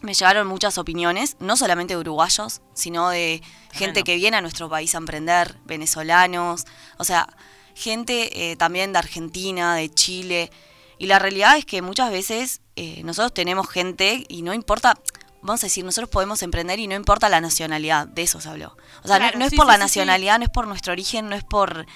me 0.00 0.14
llegaron 0.14 0.46
muchas 0.48 0.78
opiniones, 0.78 1.36
no 1.38 1.56
solamente 1.56 1.94
de 1.94 2.00
uruguayos, 2.00 2.60
sino 2.74 3.08
de 3.10 3.40
gente 3.72 4.02
que 4.02 4.16
viene 4.16 4.36
a 4.36 4.40
nuestro 4.40 4.68
país 4.68 4.94
a 4.94 4.98
emprender, 4.98 5.56
venezolanos, 5.64 6.66
o 6.98 7.04
sea, 7.04 7.28
gente 7.74 8.50
eh, 8.50 8.56
también 8.56 8.92
de 8.92 8.98
Argentina, 8.98 9.76
de 9.76 9.88
Chile. 9.88 10.50
Y 10.98 11.06
la 11.06 11.18
realidad 11.18 11.56
es 11.56 11.64
que 11.64 11.82
muchas 11.82 12.10
veces 12.10 12.60
eh, 12.76 13.00
nosotros 13.04 13.32
tenemos 13.32 13.68
gente 13.68 14.24
y 14.28 14.42
no 14.42 14.52
importa, 14.52 14.98
vamos 15.42 15.62
a 15.62 15.66
decir, 15.66 15.84
nosotros 15.84 16.08
podemos 16.10 16.42
emprender 16.42 16.78
y 16.78 16.86
no 16.86 16.94
importa 16.94 17.28
la 17.28 17.40
nacionalidad, 17.40 18.06
de 18.06 18.22
eso 18.22 18.40
se 18.40 18.48
habló. 18.48 18.76
O 19.02 19.08
sea, 19.08 19.18
no- 19.18 19.24
Claro, 19.24 19.38
no, 19.38 19.44
es 19.44 19.50
sí, 19.50 19.56
por 19.56 19.66
sí, 19.66 19.68
la 19.68 19.74
sí, 19.74 19.78
sí. 19.78 19.82
nacionalidad, 19.84 20.38
no 20.38 20.44
es 20.44 20.50
por 20.50 20.66
nuestro 20.66 20.92
origen, 20.92 21.28
no 21.28 21.36
es 21.36 21.44
por, 21.44 21.86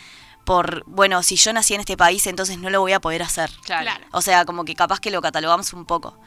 por, 0.45 0.85
bueno, 0.87 1.23
si 1.23 1.37
yo 1.37 1.53
nací 1.53 1.75
en 1.75 1.81
este 1.81 1.97
país, 1.97 2.27
entonces 2.27 2.59
no 2.59 2.71
lo 2.71 2.81
voy 2.81 2.93
a 2.93 3.01
poder 3.01 3.23
hacer. 3.23 3.51
Claro. 3.65 3.91
O 4.13 4.21
sea, 4.23 4.45
como 4.45 4.65
que 4.65 4.75
capaz 4.75 5.01
que 5.01 5.11
lo 5.11 5.21
catalogamos 5.23 5.73
un 5.73 5.87
poco. 5.87 6.19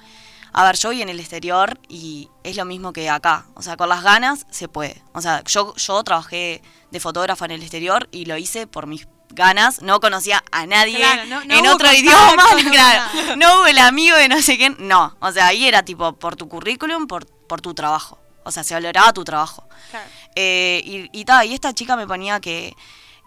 A 0.52 0.64
ver, 0.66 0.78
yo 0.78 0.90
voy 0.90 1.02
en 1.04 1.10
el 1.10 1.20
exterior 1.20 1.80
y 1.88 2.28
es 2.44 2.56
lo 2.58 2.66
mismo 2.66 2.92
que 2.92 3.08
acá. 3.10 3.46
O 3.54 3.62
sea, 3.62 3.78
con 3.78 3.88
las 3.88 4.02
ganas 4.02 4.48
se 4.50 4.68
puede. 4.68 5.04
O 5.14 5.22
sea, 5.22 5.44
yo, 5.44 5.76
yo 5.76 6.04
trabajé 6.04 6.64
de 6.90 7.00
fotógrafa 7.00 7.46
en 7.46 7.52
el 7.52 7.62
exterior 7.62 8.10
y 8.12 8.26
lo 8.26 8.36
hice 8.36 8.66
por 8.66 8.88
mis 8.88 9.08
ganas. 9.30 9.82
No 9.82 10.00
conocía 10.00 10.44
a 10.52 10.66
nadie 10.66 10.98
Claro, 10.98 11.26
no- 11.26 11.46
no 11.46 11.54
en 11.54 11.68
otro 11.68 11.88
contacto, 11.88 11.96
idioma. 12.00 12.36
no 12.36 12.44
hubo 12.62 12.70
claro, 12.72 13.12
nada. 13.14 13.36
no 13.36 13.56
hubo 13.56 13.68
el 13.68 13.78
amigo 13.80 14.16
de 14.18 14.28
no 14.28 14.42
sé 14.42 14.58
quién. 14.58 14.76
No. 14.80 15.16
O 15.20 15.32
sea, 15.32 15.48
ahí 15.48 15.66
era 15.68 15.84
tipo 15.84 16.14
por 16.14 16.36
tu 16.36 16.48
currículum, 16.50 17.08
por, 17.08 17.26
por 17.26 17.62
tu 17.62 17.74
trabajo. 17.74 18.20
O 18.44 18.52
sea, 18.52 18.64
se 18.64 18.74
valoraba 18.74 19.14
tu 19.14 19.24
trabajo. 19.24 19.68
Claro. 19.92 20.10
Eh, 20.36 20.82
y, 20.86 21.10
y, 21.20 21.26
ta, 21.26 21.46
y 21.46 21.54
esta 21.54 21.74
chica 21.74 21.96
me 21.96 22.08
ponía 22.08 22.40
que, 22.40 22.76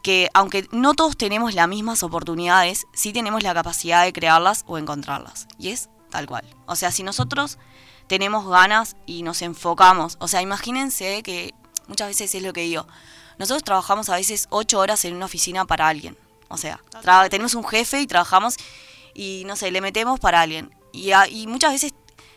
que 0.03 0.29
aunque 0.35 0.67
no 0.73 0.95
todos 0.95 1.17
tenemos 1.17 1.55
las 1.55 1.69
mismas 1.69 2.03
oportunidades, 2.03 2.87
sí 2.95 3.13
tenemos 3.13 3.43
la 3.43 3.55
capacidad 3.55 4.03
de 4.05 4.13
crearlas 4.13 4.65
o 4.67 4.79
encontrarlas. 4.79 5.47
Y 5.59 5.71
es 5.71 5.89
tal 6.11 6.27
cual. 6.27 6.45
O 6.67 6.77
sea, 6.77 6.91
si 6.91 7.03
nosotros 7.03 7.59
tenemos 8.09 8.47
ganas 8.49 8.97
y 9.07 9.23
nos 9.23 9.43
enfocamos, 9.43 10.17
o 10.21 10.29
sea, 10.29 10.43
imagínense 10.43 11.23
que 11.23 11.55
muchas 11.87 12.09
veces 12.09 12.35
es 12.35 12.43
lo 12.43 12.53
que 12.53 12.63
digo, 12.63 12.87
nosotros 13.39 13.63
trabajamos 13.65 14.09
a 14.09 14.17
veces 14.17 14.47
ocho 14.51 14.79
horas 14.79 15.05
en 15.05 15.15
una 15.17 15.27
oficina 15.27 15.65
para 15.65 15.89
alguien. 15.89 16.17
O 16.49 16.57
sea, 16.57 16.81
tenemos 17.31 17.55
un 17.55 17.65
jefe 17.67 18.01
y 18.01 18.07
trabajamos 18.07 18.57
y 19.15 19.43
no 19.47 19.57
sé, 19.57 19.71
le 19.71 19.81
metemos 19.81 20.21
para 20.21 20.41
alguien. 20.41 20.75
Y, 20.93 21.13
a- 21.13 21.27
y 21.29 21.47
muchas 21.47 21.73
veces 21.73 21.93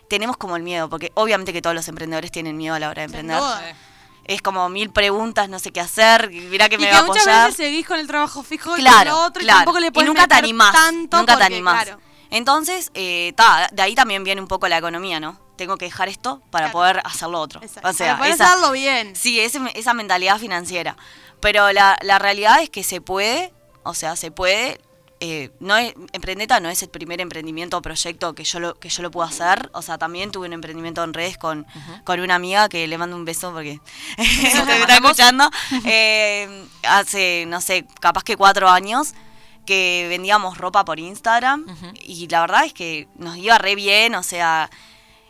tenemos 0.07 0.37
como 0.37 0.55
el 0.55 0.63
miedo, 0.63 0.89
porque 0.89 1.11
obviamente 1.15 1.51
que 1.51 1.61
todos 1.61 1.75
los 1.75 1.87
emprendedores 1.87 2.31
tienen 2.31 2.55
miedo 2.57 2.75
a 2.75 2.79
la 2.79 2.89
hora 2.89 3.01
de 3.01 3.09
Sin 3.09 3.15
emprender 3.19 3.37
duda. 3.39 3.75
es 4.23 4.41
como 4.41 4.69
mil 4.69 4.89
preguntas, 4.91 5.49
no 5.49 5.59
sé 5.59 5.71
qué 5.71 5.81
hacer, 5.81 6.29
mirá 6.31 6.69
que 6.69 6.75
Y 6.75 6.79
me 6.79 6.85
que 6.87 6.93
va 6.93 6.99
a 6.99 7.03
muchas 7.05 7.23
apoyar. 7.23 7.47
veces 7.49 7.57
seguís 7.65 7.85
con 7.85 7.99
el 7.99 8.07
trabajo 8.07 8.41
fijo 8.43 8.77
y 8.77 8.83
con 8.83 9.05
lo 9.05 9.19
otro 9.19 9.41
claro. 9.41 9.43
y 9.43 9.47
tampoco 9.65 9.79
le 9.79 9.91
puedes 9.91 10.07
nunca 10.07 10.27
te 10.27 10.35
animás, 10.35 10.71
tanto 10.73 11.17
nunca 11.17 11.37
te 11.37 11.43
animás. 11.43 11.83
claro, 11.83 12.01
Entonces, 12.29 12.91
eh, 12.93 13.33
ta, 13.35 13.67
de 13.71 13.81
ahí 13.81 13.95
también 13.95 14.23
viene 14.23 14.41
un 14.41 14.47
poco 14.47 14.67
la 14.67 14.77
economía, 14.77 15.19
¿no? 15.19 15.37
Tengo 15.55 15.77
que 15.77 15.85
dejar 15.85 16.09
esto 16.09 16.41
para 16.51 16.65
Claro. 16.67 16.73
poder 16.73 17.01
hacer 17.05 17.29
lo 17.29 17.39
otro. 17.39 17.61
exacto. 17.61 17.89
O 17.89 17.93
sea, 17.93 18.07
Para 18.13 18.17
poder 18.19 18.33
esa- 18.33 18.47
hacerlo 18.53 18.71
bien. 18.71 19.15
Sí, 19.15 19.39
ese- 19.39 19.59
esa 19.75 19.93
mentalidad 19.93 20.37
financiera. 20.39 20.95
Pero 21.39 21.71
la, 21.71 21.97
la 22.01 22.17
realidad 22.19 22.61
es 22.61 22.69
que 22.69 22.83
se 22.83 23.01
puede, 23.01 23.53
o 23.83 23.93
sea, 23.93 24.15
se 24.15 24.31
puede. 24.31 24.79
eh, 25.21 25.49
no 25.61 25.77
es, 25.77 25.93
Emprendeta 26.11 26.59
no 26.59 26.67
es 26.69 26.83
el 26.83 26.89
primer 26.89 27.21
emprendimiento 27.21 27.77
o 27.77 27.81
proyecto 27.81 28.35
que 28.35 28.43
yo 28.43 28.59
lo 28.59 28.75
que 28.75 28.89
yo 28.89 29.01
lo 29.01 29.11
puedo 29.11 29.25
hacer. 29.27 29.69
O 29.73 29.81
sea, 29.81 29.97
también 29.97 30.29
tuve 30.29 30.45
un 30.47 30.53
emprendimiento 30.53 31.01
en 31.05 31.13
redes 31.13 31.37
con, 31.37 31.65
con 32.03 32.19
una 32.19 32.35
amiga 32.35 32.67
que 32.67 32.85
le 32.85 32.97
mando 32.97 33.15
un 33.15 33.23
beso 33.23 33.53
porque 33.53 33.79
me 34.17 34.79
está 34.79 34.95
escuchando. 34.97 35.49
Eh, 35.85 36.65
hace, 36.83 37.45
no 37.47 37.61
sé, 37.61 37.85
capaz 38.01 38.23
que 38.23 38.35
cuatro 38.35 38.67
años 38.69 39.13
que 39.65 40.05
vendíamos 40.09 40.57
ropa 40.57 40.83
por 40.85 40.99
Instagram 40.99 41.65
y 42.01 42.27
la 42.27 42.41
verdad 42.41 42.65
es 42.65 42.73
que 42.73 43.07
nos 43.15 43.37
iba 43.37 43.57
re 43.57 43.73
bien, 43.75 44.13
o 44.15 44.21
sea, 44.21 44.69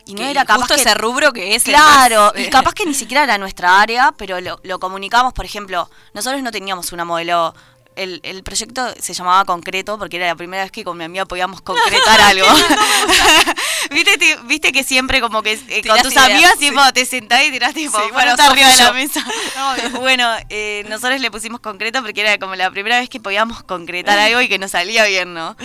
y 0.06 0.14
no 0.14 0.20
Que 0.20 0.30
era 0.30 0.44
capaz 0.44 0.60
justo 0.60 0.74
que 0.76 0.80
ese 0.80 0.94
rubro 0.94 1.32
que 1.32 1.54
es 1.54 1.66
el 1.66 1.74
Claro, 1.74 2.32
más, 2.32 2.40
y 2.40 2.44
eh, 2.44 2.50
capaz 2.50 2.72
que 2.72 2.86
ni 2.86 2.94
siquiera 2.94 3.24
era 3.24 3.36
nuestra 3.38 3.80
área, 3.80 4.12
pero 4.16 4.40
lo, 4.40 4.58
lo 4.62 4.78
comunicamos, 4.78 5.32
por 5.34 5.44
ejemplo, 5.44 5.90
nosotros 6.14 6.42
no 6.42 6.50
teníamos 6.52 6.92
una 6.92 7.04
modelo. 7.04 7.54
El, 7.96 8.20
el 8.22 8.42
proyecto 8.42 8.94
se 9.00 9.14
llamaba 9.14 9.44
Concreto 9.44 9.98
porque 9.98 10.16
era 10.16 10.26
la 10.26 10.36
primera 10.36 10.62
vez 10.62 10.70
que 10.70 10.84
con 10.84 10.96
mi 10.96 11.04
amiga 11.04 11.24
podíamos 11.24 11.62
concretar 11.62 12.20
algo. 12.20 12.46
¿Viste, 13.90 14.38
Viste 14.44 14.72
que 14.72 14.84
siempre 14.84 15.20
como 15.20 15.42
que 15.42 15.58
eh, 15.68 15.82
con 15.86 16.00
tus 16.02 16.16
amigas 16.16 16.54
sí. 16.58 16.68
tipo, 16.68 16.80
te 16.92 17.04
sentás 17.04 17.44
y 17.44 17.50
tirás 17.50 17.74
tipo 17.74 17.96
Sí, 17.96 18.04
fruta 18.08 18.12
bueno, 18.12 18.34
arriba 18.50 18.68
de 18.68 18.84
la 18.84 18.92
mesa. 18.92 19.24
bueno, 19.98 20.30
eh, 20.48 20.84
nosotros 20.88 21.20
le 21.20 21.30
pusimos 21.30 21.60
Concreto 21.60 22.02
porque 22.02 22.20
era 22.20 22.38
como 22.38 22.54
la 22.54 22.70
primera 22.70 23.00
vez 23.00 23.08
que 23.08 23.20
podíamos 23.20 23.62
concretar 23.62 24.18
algo 24.18 24.40
y 24.40 24.48
que 24.48 24.58
nos 24.58 24.72
salía 24.72 25.04
bien, 25.06 25.34
¿no? 25.34 25.56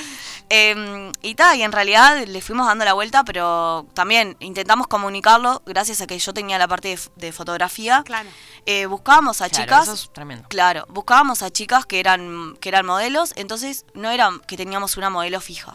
Eh, 0.54 1.12
y 1.22 1.36
tal, 1.36 1.58
y 1.58 1.63
en 1.63 1.72
realidad 1.72 2.26
le 2.28 2.41
fuimos 2.41 2.67
dando 2.67 2.84
la 2.84 2.91
vuelta, 2.91 3.24
pero 3.24 3.86
también 3.94 4.36
intentamos 4.41 4.88
comunicarlo 4.88 5.62
gracias 5.65 6.02
a 6.02 6.08
que 6.08 6.20
yo 6.20 6.34
tenía 6.34 6.58
la 6.58 6.67
parte 6.67 6.98
de, 7.15 7.32
fotografía. 7.32 8.04
Claro. 8.06 8.30
Eh, 8.65 8.86
buscábamos 8.86 9.41
a 9.41 9.48
Claro, 9.48 9.63
chicas. 9.63 9.84
eso 9.84 9.94
es 9.94 10.13
tremendo. 10.13 10.48
Claro, 10.50 10.86
buscábamos 10.89 11.41
a 11.41 11.50
chicas 11.52 11.86
que 11.86 12.02
eran, 12.02 12.20
que 12.60 12.69
eran 12.69 12.86
modelos, 12.86 13.34
entonces 13.36 13.86
no 13.93 14.10
era 14.12 14.29
que 14.47 14.57
teníamos 14.57 14.97
una 14.97 15.10
modelo 15.10 15.39
fija. 15.41 15.73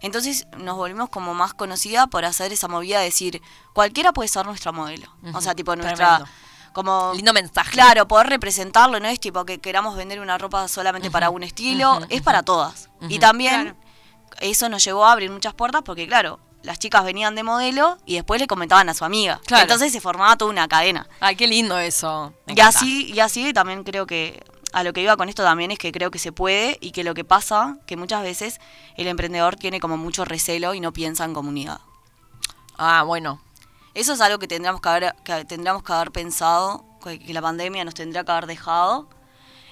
Entonces 0.00 0.46
nos 0.58 0.76
volvimos 0.76 1.08
como 1.10 1.34
más 1.34 1.54
conocida 1.54 2.06
por 2.06 2.24
hacer 2.24 2.52
esa 2.52 2.68
movida 2.68 2.98
de 2.98 3.06
decir, 3.06 3.40
cualquiera 3.72 4.12
puede 4.12 4.28
ser 4.28 4.46
nuestra 4.46 4.72
modelo. 4.72 5.08
O 5.32 5.40
sea, 5.40 5.54
tipo 5.54 5.74
nuestra... 5.76 6.16
Tremendo. 6.16 6.28
Como, 6.74 7.12
Lindo 7.14 7.32
mensaje. 7.32 7.70
Claro, 7.70 8.08
poder 8.08 8.26
representarlo, 8.28 8.98
no 8.98 9.06
es 9.06 9.20
tipo 9.20 9.44
que 9.44 9.60
queramos 9.60 9.94
vender 9.96 10.18
una 10.18 10.38
ropa 10.38 10.66
solamente 10.66 11.08
para 11.08 11.30
un 11.30 11.44
estilo, 11.44 12.00
es 12.08 12.20
para 12.20 12.42
todas. 12.42 12.90
Y 13.08 13.20
también 13.20 13.62
Claro. 13.62 13.76
eso 14.40 14.68
nos 14.68 14.82
llevó 14.84 15.04
a 15.06 15.12
abrir 15.12 15.30
muchas 15.30 15.54
puertas 15.54 15.82
porque, 15.84 16.08
claro, 16.08 16.40
las 16.64 16.80
chicas 16.80 17.04
venían 17.04 17.36
de 17.36 17.44
modelo 17.44 17.96
y 18.06 18.14
después 18.16 18.40
le 18.40 18.48
comentaban 18.48 18.88
a 18.88 18.94
su 18.94 19.04
amiga. 19.04 19.40
Claro. 19.46 19.62
Entonces 19.62 19.92
se 19.92 20.00
formaba 20.00 20.36
toda 20.36 20.50
una 20.50 20.66
cadena. 20.66 21.06
Ay, 21.20 21.36
qué 21.36 21.46
lindo 21.46 21.78
eso. 21.78 22.32
Me 22.46 22.54
Y 22.54 22.58
encanta. 22.58 22.78
así, 22.80 23.12
y 23.12 23.20
así 23.20 23.52
también 23.52 23.84
creo 23.84 24.04
que 24.08 24.42
a 24.74 24.82
lo 24.82 24.92
que 24.92 25.02
iba 25.02 25.16
con 25.16 25.28
esto 25.28 25.44
también 25.44 25.70
es 25.70 25.78
que 25.78 25.92
creo 25.92 26.10
que 26.10 26.18
se 26.18 26.32
puede 26.32 26.78
y 26.80 26.90
que 26.90 27.04
lo 27.04 27.14
que 27.14 27.22
pasa, 27.22 27.78
que 27.86 27.96
muchas 27.96 28.24
veces 28.24 28.60
el 28.96 29.06
emprendedor 29.06 29.54
tiene 29.54 29.78
como 29.78 29.96
mucho 29.96 30.24
recelo 30.24 30.74
y 30.74 30.80
no 30.80 30.92
piensa 30.92 31.24
en 31.24 31.32
comunidad. 31.32 31.78
Ah, 32.76 33.04
bueno. 33.04 33.40
Eso 33.94 34.14
es 34.14 34.20
algo 34.20 34.40
que 34.40 34.48
tendríamos 34.48 34.80
que 34.80 34.88
haber, 34.88 35.14
que 35.22 35.44
tendríamos 35.44 35.84
que 35.84 35.92
haber 35.92 36.10
pensado, 36.10 36.84
que, 37.04 37.32
la 37.32 37.40
pandemia 37.40 37.84
nos 37.84 37.94
tendría 37.94 38.24
que 38.24 38.32
haber 38.32 38.46
dejado. 38.46 39.08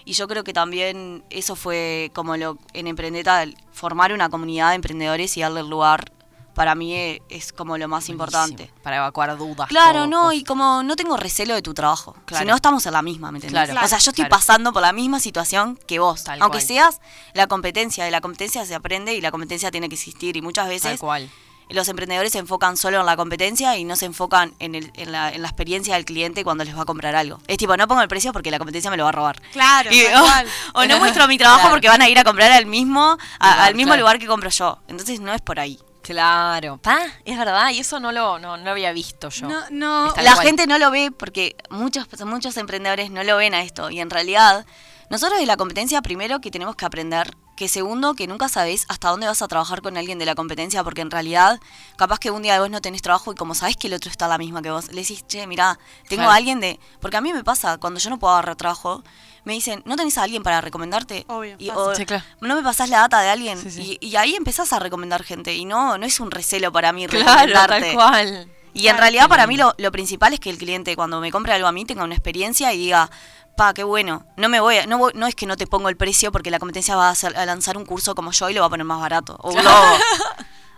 Y 0.04 0.12
yo 0.12 0.28
creo 0.28 0.44
que 0.44 0.52
también 0.52 1.24
eso 1.30 1.56
fue 1.56 2.12
como 2.14 2.36
lo 2.36 2.58
en 2.72 2.86
Emprendeta, 2.86 3.44
formar 3.72 4.12
una 4.12 4.30
comunidad 4.30 4.68
de 4.68 4.76
emprendedores 4.76 5.36
y 5.36 5.40
darle 5.40 5.60
el 5.60 5.68
lugar, 5.68 6.12
para 6.54 6.74
mí 6.74 6.94
eh, 6.94 7.22
es 7.28 7.52
como 7.52 7.78
lo 7.78 7.88
más 7.88 8.08
importante. 8.08 8.70
Para 8.82 8.96
evacuar 8.98 9.36
dudas. 9.38 9.68
Claro, 9.68 10.00
todo, 10.00 10.06
no, 10.06 10.20
cosas. 10.24 10.34
y 10.36 10.44
como 10.44 10.82
no 10.82 10.96
tengo 10.96 11.16
recelo 11.16 11.54
de 11.54 11.62
tu 11.62 11.74
trabajo. 11.74 12.14
Claro. 12.26 12.42
Si 12.44 12.48
no 12.48 12.54
estamos 12.54 12.84
en 12.86 12.92
la 12.92 13.02
misma, 13.02 13.32
¿me 13.32 13.38
entendés? 13.38 13.70
Claro. 13.70 13.84
o 13.84 13.88
sea, 13.88 13.98
yo 13.98 14.10
estoy 14.10 14.24
Claro. 14.24 14.30
pasando 14.36 14.72
por 14.72 14.82
la 14.82 14.92
misma 14.92 15.20
situación 15.20 15.78
que 15.86 15.98
vos. 15.98 16.24
Tal 16.24 16.42
Aunque 16.42 16.58
cual. 16.58 16.66
seas 16.66 17.00
la 17.34 17.46
competencia, 17.46 18.04
de 18.04 18.10
la 18.10 18.20
competencia 18.20 18.64
se 18.66 18.74
aprende 18.74 19.14
y 19.14 19.20
la 19.20 19.30
competencia 19.30 19.70
tiene 19.70 19.88
que 19.88 19.94
existir. 19.94 20.36
Y 20.36 20.42
muchas 20.42 20.64
Tal 20.64 20.70
veces 20.70 21.00
cual. 21.00 21.30
los 21.70 21.88
emprendedores 21.88 22.32
se 22.32 22.38
enfocan 22.38 22.76
solo 22.76 23.00
en 23.00 23.06
la 23.06 23.16
competencia 23.16 23.78
y 23.78 23.84
no 23.84 23.96
se 23.96 24.04
enfocan 24.04 24.54
en, 24.58 24.74
el- 24.74 24.92
en 24.94 25.10
la, 25.10 25.30
en 25.30 25.40
la 25.40 25.48
experiencia 25.48 25.94
del 25.94 26.04
cliente 26.04 26.44
cuando 26.44 26.64
les 26.64 26.76
va 26.76 26.82
a 26.82 26.84
comprar 26.84 27.14
algo. 27.14 27.38
Es 27.46 27.56
tipo, 27.56 27.74
no 27.78 27.88
pongo 27.88 28.02
el 28.02 28.08
precio 28.08 28.30
porque 28.34 28.50
la 28.50 28.58
competencia 28.58 28.90
me 28.90 28.98
lo 28.98 29.04
va 29.04 29.08
a 29.08 29.12
robar. 29.12 29.40
Claro, 29.52 29.90
Y- 29.90 30.04
tal 30.04 30.16
o, 30.20 30.24
cual. 30.24 30.46
o 30.74 30.84
no 30.84 30.98
muestro 30.98 31.26
mi 31.28 31.38
trabajo 31.38 31.70
porque 31.70 31.88
van 31.88 32.02
a 32.02 32.08
ir 32.10 32.18
a 32.18 32.24
comprar 32.24 32.52
al 32.52 32.66
mismo, 32.66 33.16
a- 33.38 33.64
al 33.64 33.74
mismo 33.74 33.96
lugar 33.96 34.18
que 34.18 34.26
compro 34.26 34.50
yo. 34.50 34.80
Entonces 34.88 35.20
no 35.20 35.32
es 35.32 35.40
por 35.40 35.58
ahí. 35.60 35.78
Claro. 36.02 36.78
Pa, 36.78 36.98
es 37.24 37.38
verdad, 37.38 37.70
y 37.70 37.78
eso 37.78 38.00
no 38.00 38.12
lo, 38.12 38.38
no, 38.38 38.56
no 38.56 38.64
lo 38.64 38.70
había 38.70 38.92
visto 38.92 39.28
yo. 39.30 39.48
No, 39.48 39.60
no. 39.70 40.06
Está 40.08 40.22
la 40.22 40.30
igual. 40.32 40.46
gente 40.46 40.66
no 40.66 40.78
lo 40.78 40.90
ve 40.90 41.10
porque 41.16 41.56
muchos, 41.70 42.06
muchos 42.26 42.56
emprendedores 42.56 43.10
no 43.10 43.22
lo 43.24 43.36
ven 43.36 43.54
a 43.54 43.62
esto. 43.62 43.90
Y 43.90 44.00
en 44.00 44.10
realidad, 44.10 44.66
nosotros 45.10 45.38
de 45.40 45.46
la 45.46 45.56
competencia, 45.56 46.02
primero 46.02 46.40
que 46.40 46.50
tenemos 46.50 46.76
que 46.76 46.84
aprender, 46.84 47.36
que 47.56 47.68
segundo, 47.68 48.14
que 48.14 48.26
nunca 48.26 48.48
sabés 48.48 48.86
hasta 48.88 49.08
dónde 49.10 49.26
vas 49.26 49.42
a 49.42 49.48
trabajar 49.48 49.82
con 49.82 49.96
alguien 49.96 50.18
de 50.18 50.24
la 50.26 50.34
competencia, 50.34 50.82
porque 50.82 51.02
en 51.02 51.10
realidad, 51.10 51.60
capaz 51.96 52.18
que 52.18 52.30
un 52.30 52.42
día 52.42 52.58
vos 52.58 52.70
no 52.70 52.80
tenés 52.80 53.02
trabajo 53.02 53.30
y 53.32 53.36
como 53.36 53.54
sabés 53.54 53.76
que 53.76 53.86
el 53.88 53.94
otro 53.94 54.10
está 54.10 54.24
a 54.24 54.28
la 54.28 54.38
misma 54.38 54.62
que 54.62 54.70
vos, 54.70 54.88
le 54.88 55.02
decís, 55.02 55.24
che, 55.26 55.46
mirá, 55.46 55.78
tengo 56.08 56.22
Claro. 56.22 56.32
a 56.32 56.36
alguien 56.36 56.60
de. 56.60 56.80
Porque 57.00 57.18
a 57.18 57.20
mí 57.20 57.32
me 57.32 57.44
pasa, 57.44 57.78
cuando 57.78 58.00
yo 58.00 58.10
no 58.10 58.18
puedo 58.18 58.32
agarrar 58.32 58.56
trabajo, 58.56 59.04
me 59.44 59.52
dicen, 59.54 59.82
¿no 59.86 59.96
tenés 59.96 60.18
a 60.18 60.22
alguien 60.22 60.42
para 60.42 60.60
recomendarte? 60.60 61.24
Obvio, 61.28 61.56
Y, 61.58 61.70
o, 61.70 61.94
Sí, 61.94 62.06
claro. 62.06 62.24
no 62.40 62.54
me 62.56 62.62
pasás 62.62 62.88
la 62.88 62.98
data 63.00 63.20
de 63.20 63.28
alguien. 63.30 63.58
Sí, 63.58 63.70
sí. 63.70 63.98
Y, 64.00 64.08
y 64.08 64.16
ahí 64.16 64.34
empezás 64.34 64.72
a 64.72 64.78
recomendar 64.78 65.22
gente. 65.24 65.54
Y 65.54 65.64
no, 65.64 65.98
no 65.98 66.06
es 66.06 66.20
un 66.20 66.30
recelo 66.30 66.70
para 66.72 66.92
mí 66.92 67.06
Claro, 67.06 67.24
recomendarte. 67.26 67.80
tal 67.80 67.94
cual. 67.94 68.48
Y 68.74 68.88
en 68.88 68.96
realidad 68.98 69.28
para 69.28 69.46
mí 69.46 69.56
lo, 69.56 69.74
lo 69.78 69.92
principal 69.92 70.32
es 70.32 70.40
que 70.40 70.48
el 70.50 70.56
cliente 70.58 70.96
cuando 70.96 71.20
me 71.20 71.30
compre 71.30 71.52
algo 71.52 71.66
a 71.68 71.72
mí 71.72 71.84
tenga 71.84 72.04
una 72.04 72.14
experiencia 72.14 72.72
y 72.72 72.78
diga, 72.78 73.10
pa, 73.56 73.74
qué 73.74 73.84
bueno, 73.84 74.24
no 74.38 74.48
me 74.48 74.60
voy, 74.60 74.78
a- 74.78 74.86
no, 74.86 74.96
voy- 74.96 75.12
no 75.14 75.26
es 75.26 75.34
que 75.34 75.44
no 75.44 75.56
te 75.58 75.66
pongo 75.66 75.90
el 75.90 75.96
precio 75.98 76.32
porque 76.32 76.50
la 76.50 76.58
competencia 76.58 76.96
va 76.96 77.08
a, 77.08 77.12
hacer- 77.12 77.36
a 77.36 77.44
lanzar 77.44 77.76
un 77.76 77.84
curso 77.84 78.14
como 78.14 78.32
yo 78.32 78.48
y 78.48 78.54
lo 78.54 78.60
va 78.62 78.68
a 78.68 78.70
poner 78.70 78.86
más 78.86 78.98
barato. 79.00 79.36
O 79.42 79.50
un 79.52 79.62
logo. 79.62 79.96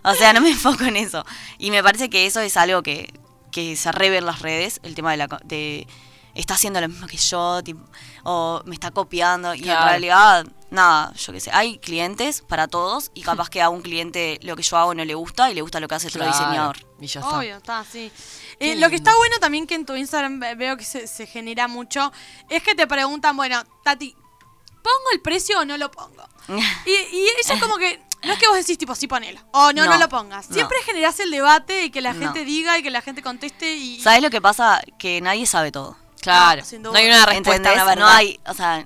o 0.03 0.13
sea, 0.15 0.33
no 0.33 0.41
me 0.41 0.49
enfoco 0.49 0.83
en 0.83 0.97
eso. 0.97 1.23
Y 1.57 1.71
me 1.71 1.81
parece 1.83 2.09
que 2.09 2.25
eso 2.25 2.41
es 2.41 2.57
algo 2.57 2.83
que, 2.83 3.13
que 3.51 3.77
se 3.77 3.91
reve 3.93 4.17
en 4.17 4.25
las 4.25 4.41
redes, 4.41 4.81
el 4.83 4.93
tema 4.93 5.11
de 5.11 5.17
la 5.17 5.27
de 5.45 5.87
está 6.35 6.53
haciendo 6.55 6.79
lo 6.81 6.87
mismo 6.89 7.07
que 7.07 7.17
yo, 7.17 7.63
tipo, 7.63 7.81
o 8.23 8.61
me 8.65 8.75
está 8.75 8.91
copiando. 8.91 9.55
Y 9.55 9.69
en 9.69 9.77
realidad 9.81 10.45
nada, 10.69 11.13
yo 11.13 11.31
qué 11.33 11.39
sé, 11.39 11.51
hay 11.53 11.77
clientes 11.79 12.41
para 12.41 12.67
todos 12.67 13.09
y 13.13 13.21
capaz 13.21 13.49
que 13.49 13.61
a 13.61 13.69
un 13.69 13.81
cliente 13.81 14.39
lo 14.43 14.55
que 14.55 14.63
yo 14.63 14.77
hago 14.77 14.93
no 14.93 15.05
le 15.05 15.13
gusta 15.15 15.49
y 15.49 15.53
le 15.53 15.61
gusta 15.61 15.79
lo 15.79 15.87
que 15.87 15.95
hace 15.95 16.07
otro 16.07 16.25
diseñador. 16.25 16.77
Y 16.99 17.07
ya 17.07 17.21
está. 17.21 17.37
Obvio, 17.39 17.57
está, 17.57 17.83
sí. 17.89 18.11
Eh, 18.59 18.75
lo 18.75 18.89
que 18.89 18.95
está 18.95 19.15
bueno 19.17 19.37
también 19.39 19.65
que 19.67 19.75
en 19.75 19.85
tu 19.85 19.95
Instagram 19.95 20.39
ve- 20.39 20.55
veo 20.55 20.75
que 20.77 20.83
se, 20.83 21.07
se 21.07 21.25
genera 21.27 21.67
mucho 21.67 22.11
es 22.49 22.61
que 22.63 22.75
te 22.75 22.87
preguntan, 22.87 23.35
bueno, 23.37 23.63
Tati, 23.83 24.13
¿pongo 24.13 25.11
el 25.13 25.21
precio 25.21 25.59
o 25.59 25.65
no 25.65 25.77
lo 25.77 25.89
pongo? 25.91 26.23
Y, 26.85 26.91
y 26.91 27.27
eso 27.41 27.53
como 27.59 27.77
que, 27.77 27.99
no 28.23 28.33
es 28.33 28.39
que 28.39 28.47
vos 28.47 28.57
decís 28.57 28.77
tipo, 28.77 28.93
sí 28.95 29.07
ponelo, 29.07 29.39
o 29.51 29.71
no, 29.71 29.85
no, 29.85 29.91
No, 29.91 29.97
lo 29.97 30.09
pongas. 30.09 30.49
no. 30.49 30.55
Siempre 30.55 30.77
generás 30.85 31.19
el 31.19 31.31
debate 31.31 31.85
y 31.85 31.89
que 31.89 32.01
la 32.01 32.13
No. 32.13 32.19
gente 32.21 32.43
diga 32.45 32.77
y 32.77 32.83
que 32.83 32.91
la 32.91 33.01
gente 33.01 33.21
conteste 33.21 33.75
y... 33.75 33.99
¿Sabes 34.01 34.21
lo 34.21 34.29
que 34.29 34.41
pasa? 34.41 34.81
Que 34.99 35.21
nadie 35.21 35.45
sabe 35.47 35.71
todo. 35.71 35.97
Claro. 36.33 36.61
No, 36.61 36.65
sin 36.67 36.81
No, 36.81 36.89
duda. 36.89 36.99
hay 36.99 37.07
una 37.07 37.25
respuesta, 37.25 37.55
¿Entendés? 37.55 37.73
una 37.75 37.85
verdad. 37.85 38.05
No 38.05 38.07
hay, 38.11 38.39
o 38.47 38.53
sea, 38.53 38.85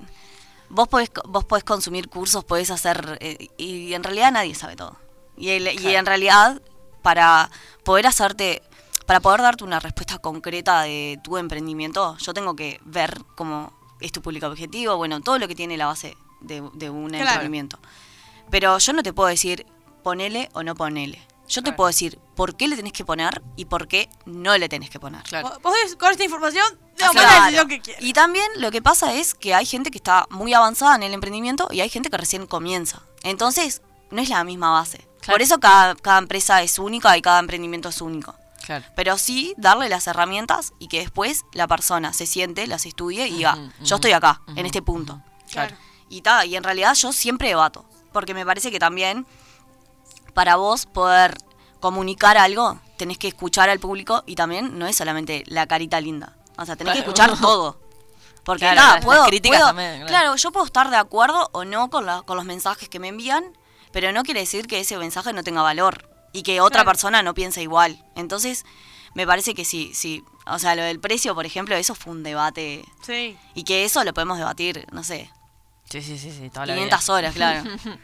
vos 0.68 0.88
podés, 0.88 1.10
vos 1.24 1.44
podés 1.44 1.64
consumir 1.64 2.08
cursos, 2.08 2.44
podés 2.44 2.70
hacer, 2.70 3.18
eh, 3.20 3.48
y 3.56 3.92
en 3.94 4.02
realidad 4.04 4.32
nadie 4.32 4.54
sabe 4.54 4.76
todo. 4.76 4.96
Y, 5.36 5.50
el- 5.50 5.80
y 5.80 5.94
en 5.94 6.06
realidad, 6.06 6.60
para 7.02 7.50
poder 7.84 8.06
hacerte, 8.06 8.62
para 9.06 9.20
poder 9.20 9.42
darte 9.42 9.64
una 9.64 9.80
respuesta 9.80 10.18
concreta 10.18 10.82
de 10.82 11.18
tu 11.24 11.36
emprendimiento, 11.38 12.16
yo 12.18 12.32
tengo 12.34 12.54
que 12.54 12.78
ver 12.84 13.22
cómo 13.36 13.72
es 14.00 14.12
tu 14.12 14.22
público 14.22 14.46
objetivo, 14.46 14.96
bueno, 14.96 15.20
todo 15.20 15.38
lo 15.38 15.48
que 15.48 15.54
tiene 15.54 15.76
la 15.76 15.86
base 15.86 16.16
de, 16.40 16.62
de 16.74 16.90
un 16.90 17.08
Claro. 17.08 17.24
emprendimiento. 17.24 17.78
Pero 18.50 18.78
yo 18.78 18.92
no 18.92 19.02
te 19.02 19.12
puedo 19.12 19.28
decir 19.28 19.66
ponele 20.02 20.48
o 20.54 20.62
no 20.62 20.74
ponele. 20.74 21.20
Yo 21.50 21.62
te 21.64 21.72
puedo 21.72 21.88
decir 21.88 22.18
por 22.36 22.56
qué 22.56 22.68
le 22.68 22.76
tenés 22.76 22.92
que 22.92 23.04
poner 23.04 23.42
y 23.56 23.64
por 23.64 23.88
qué 23.88 24.08
no 24.24 24.56
le 24.56 24.68
tenés 24.68 24.88
que 24.88 25.00
poner. 25.00 25.24
Claro. 25.24 25.58
Vos 25.62 25.74
con 25.98 26.12
esta 26.12 26.22
información, 26.22 26.64
la 26.96 27.08
claro. 27.08 27.44
decisión 27.44 27.68
que 27.68 27.80
quieras. 27.80 28.02
Y 28.04 28.12
también 28.12 28.46
lo 28.56 28.70
que 28.70 28.80
pasa 28.80 29.14
es 29.14 29.34
que 29.34 29.52
hay 29.52 29.66
gente 29.66 29.90
que 29.90 29.98
está 29.98 30.26
muy 30.30 30.54
avanzada 30.54 30.94
en 30.94 31.02
el 31.02 31.12
emprendimiento 31.12 31.68
y 31.72 31.80
hay 31.80 31.88
gente 31.88 32.08
que 32.08 32.16
recién 32.16 32.46
comienza. 32.46 33.02
Entonces, 33.24 33.82
no 34.12 34.22
es 34.22 34.28
la 34.28 34.44
misma 34.44 34.70
base. 34.70 34.98
Claro. 35.20 35.34
Por 35.34 35.42
eso 35.42 35.58
cada, 35.58 35.96
cada 35.96 36.18
empresa 36.18 36.62
es 36.62 36.78
única 36.78 37.16
y 37.16 37.22
cada 37.22 37.40
emprendimiento 37.40 37.88
es 37.88 38.00
único. 38.00 38.36
Claro. 38.64 38.84
Pero 38.94 39.18
sí 39.18 39.54
darle 39.56 39.88
las 39.88 40.06
herramientas 40.06 40.72
y 40.78 40.86
que 40.86 41.00
después 41.00 41.44
la 41.52 41.66
persona 41.66 42.12
se 42.12 42.26
siente, 42.26 42.68
las 42.68 42.86
estudie 42.86 43.26
y 43.26 43.38
diga, 43.38 43.58
yo 43.82 43.96
estoy 43.96 44.12
acá, 44.12 44.40
en 44.54 44.66
este 44.66 44.82
punto. 44.82 45.20
Claro. 45.50 45.74
Y, 46.08 46.22
ta, 46.22 46.46
y 46.46 46.54
en 46.54 46.62
realidad 46.62 46.94
yo 46.94 47.12
siempre 47.12 47.48
debato, 47.48 47.84
porque 48.12 48.34
me 48.34 48.46
parece 48.46 48.70
que 48.70 48.78
también 48.78 49.26
para 50.32 50.56
vos 50.56 50.86
poder 50.86 51.36
comunicar 51.80 52.36
algo, 52.38 52.78
tenés 52.96 53.18
que 53.18 53.28
escuchar 53.28 53.70
al 53.70 53.80
público 53.80 54.22
y 54.26 54.34
también 54.34 54.78
no 54.78 54.86
es 54.86 54.96
solamente 54.96 55.44
la 55.46 55.66
carita 55.66 56.00
linda. 56.00 56.36
O 56.58 56.66
sea, 56.66 56.76
tenés 56.76 56.92
que 56.94 56.98
escuchar 57.00 57.38
todo. 57.40 57.78
Porque 58.44 58.60
Claro, 58.70 58.94
las 58.96 59.04
puedo, 59.04 59.24
críticas 59.26 59.58
puedo- 59.58 59.68
también, 59.68 59.92
claro. 59.96 60.06
claro, 60.08 60.36
yo 60.36 60.50
puedo 60.50 60.66
estar 60.66 60.90
de 60.90 60.96
acuerdo 60.96 61.48
o 61.52 61.64
no 61.64 61.88
con, 61.90 62.06
la- 62.06 62.22
con 62.22 62.36
los 62.36 62.44
mensajes 62.46 62.88
que 62.88 62.98
me 62.98 63.08
envían, 63.08 63.44
pero 63.92 64.12
no 64.12 64.22
quiere 64.22 64.40
decir 64.40 64.66
que 64.66 64.80
ese 64.80 64.96
mensaje 64.96 65.32
no 65.32 65.42
tenga 65.42 65.62
valor 65.62 66.08
y 66.32 66.42
que 66.42 66.60
otra 66.60 66.84
persona 66.84 67.22
no 67.22 67.34
piense 67.34 67.60
igual. 67.62 68.02
Entonces, 68.16 68.64
me 69.14 69.26
parece 69.26 69.54
que 69.54 69.64
sí, 69.64 69.92
sí. 69.94 70.24
O 70.46 70.58
sea, 70.58 70.74
lo 70.74 70.82
del 70.82 71.00
precio, 71.00 71.34
por 71.34 71.44
ejemplo, 71.46 71.76
eso 71.76 71.94
fue 71.94 72.12
un 72.12 72.22
debate 72.22 72.84
Sí. 73.02 73.36
y 73.54 73.64
que 73.64 73.84
eso 73.84 74.02
lo 74.04 74.12
podemos 74.14 74.38
debatir, 74.38 74.86
no 74.92 75.02
sé, 75.04 75.30
Sí, 75.90 76.00
sí, 76.02 76.18
sí, 76.18 76.30
sí. 76.30 76.50
Toda 76.50 76.66
la 76.66 76.74
500 76.74 77.00
vida. 77.04 77.14
horas, 77.14 77.34
claro. 77.34 77.64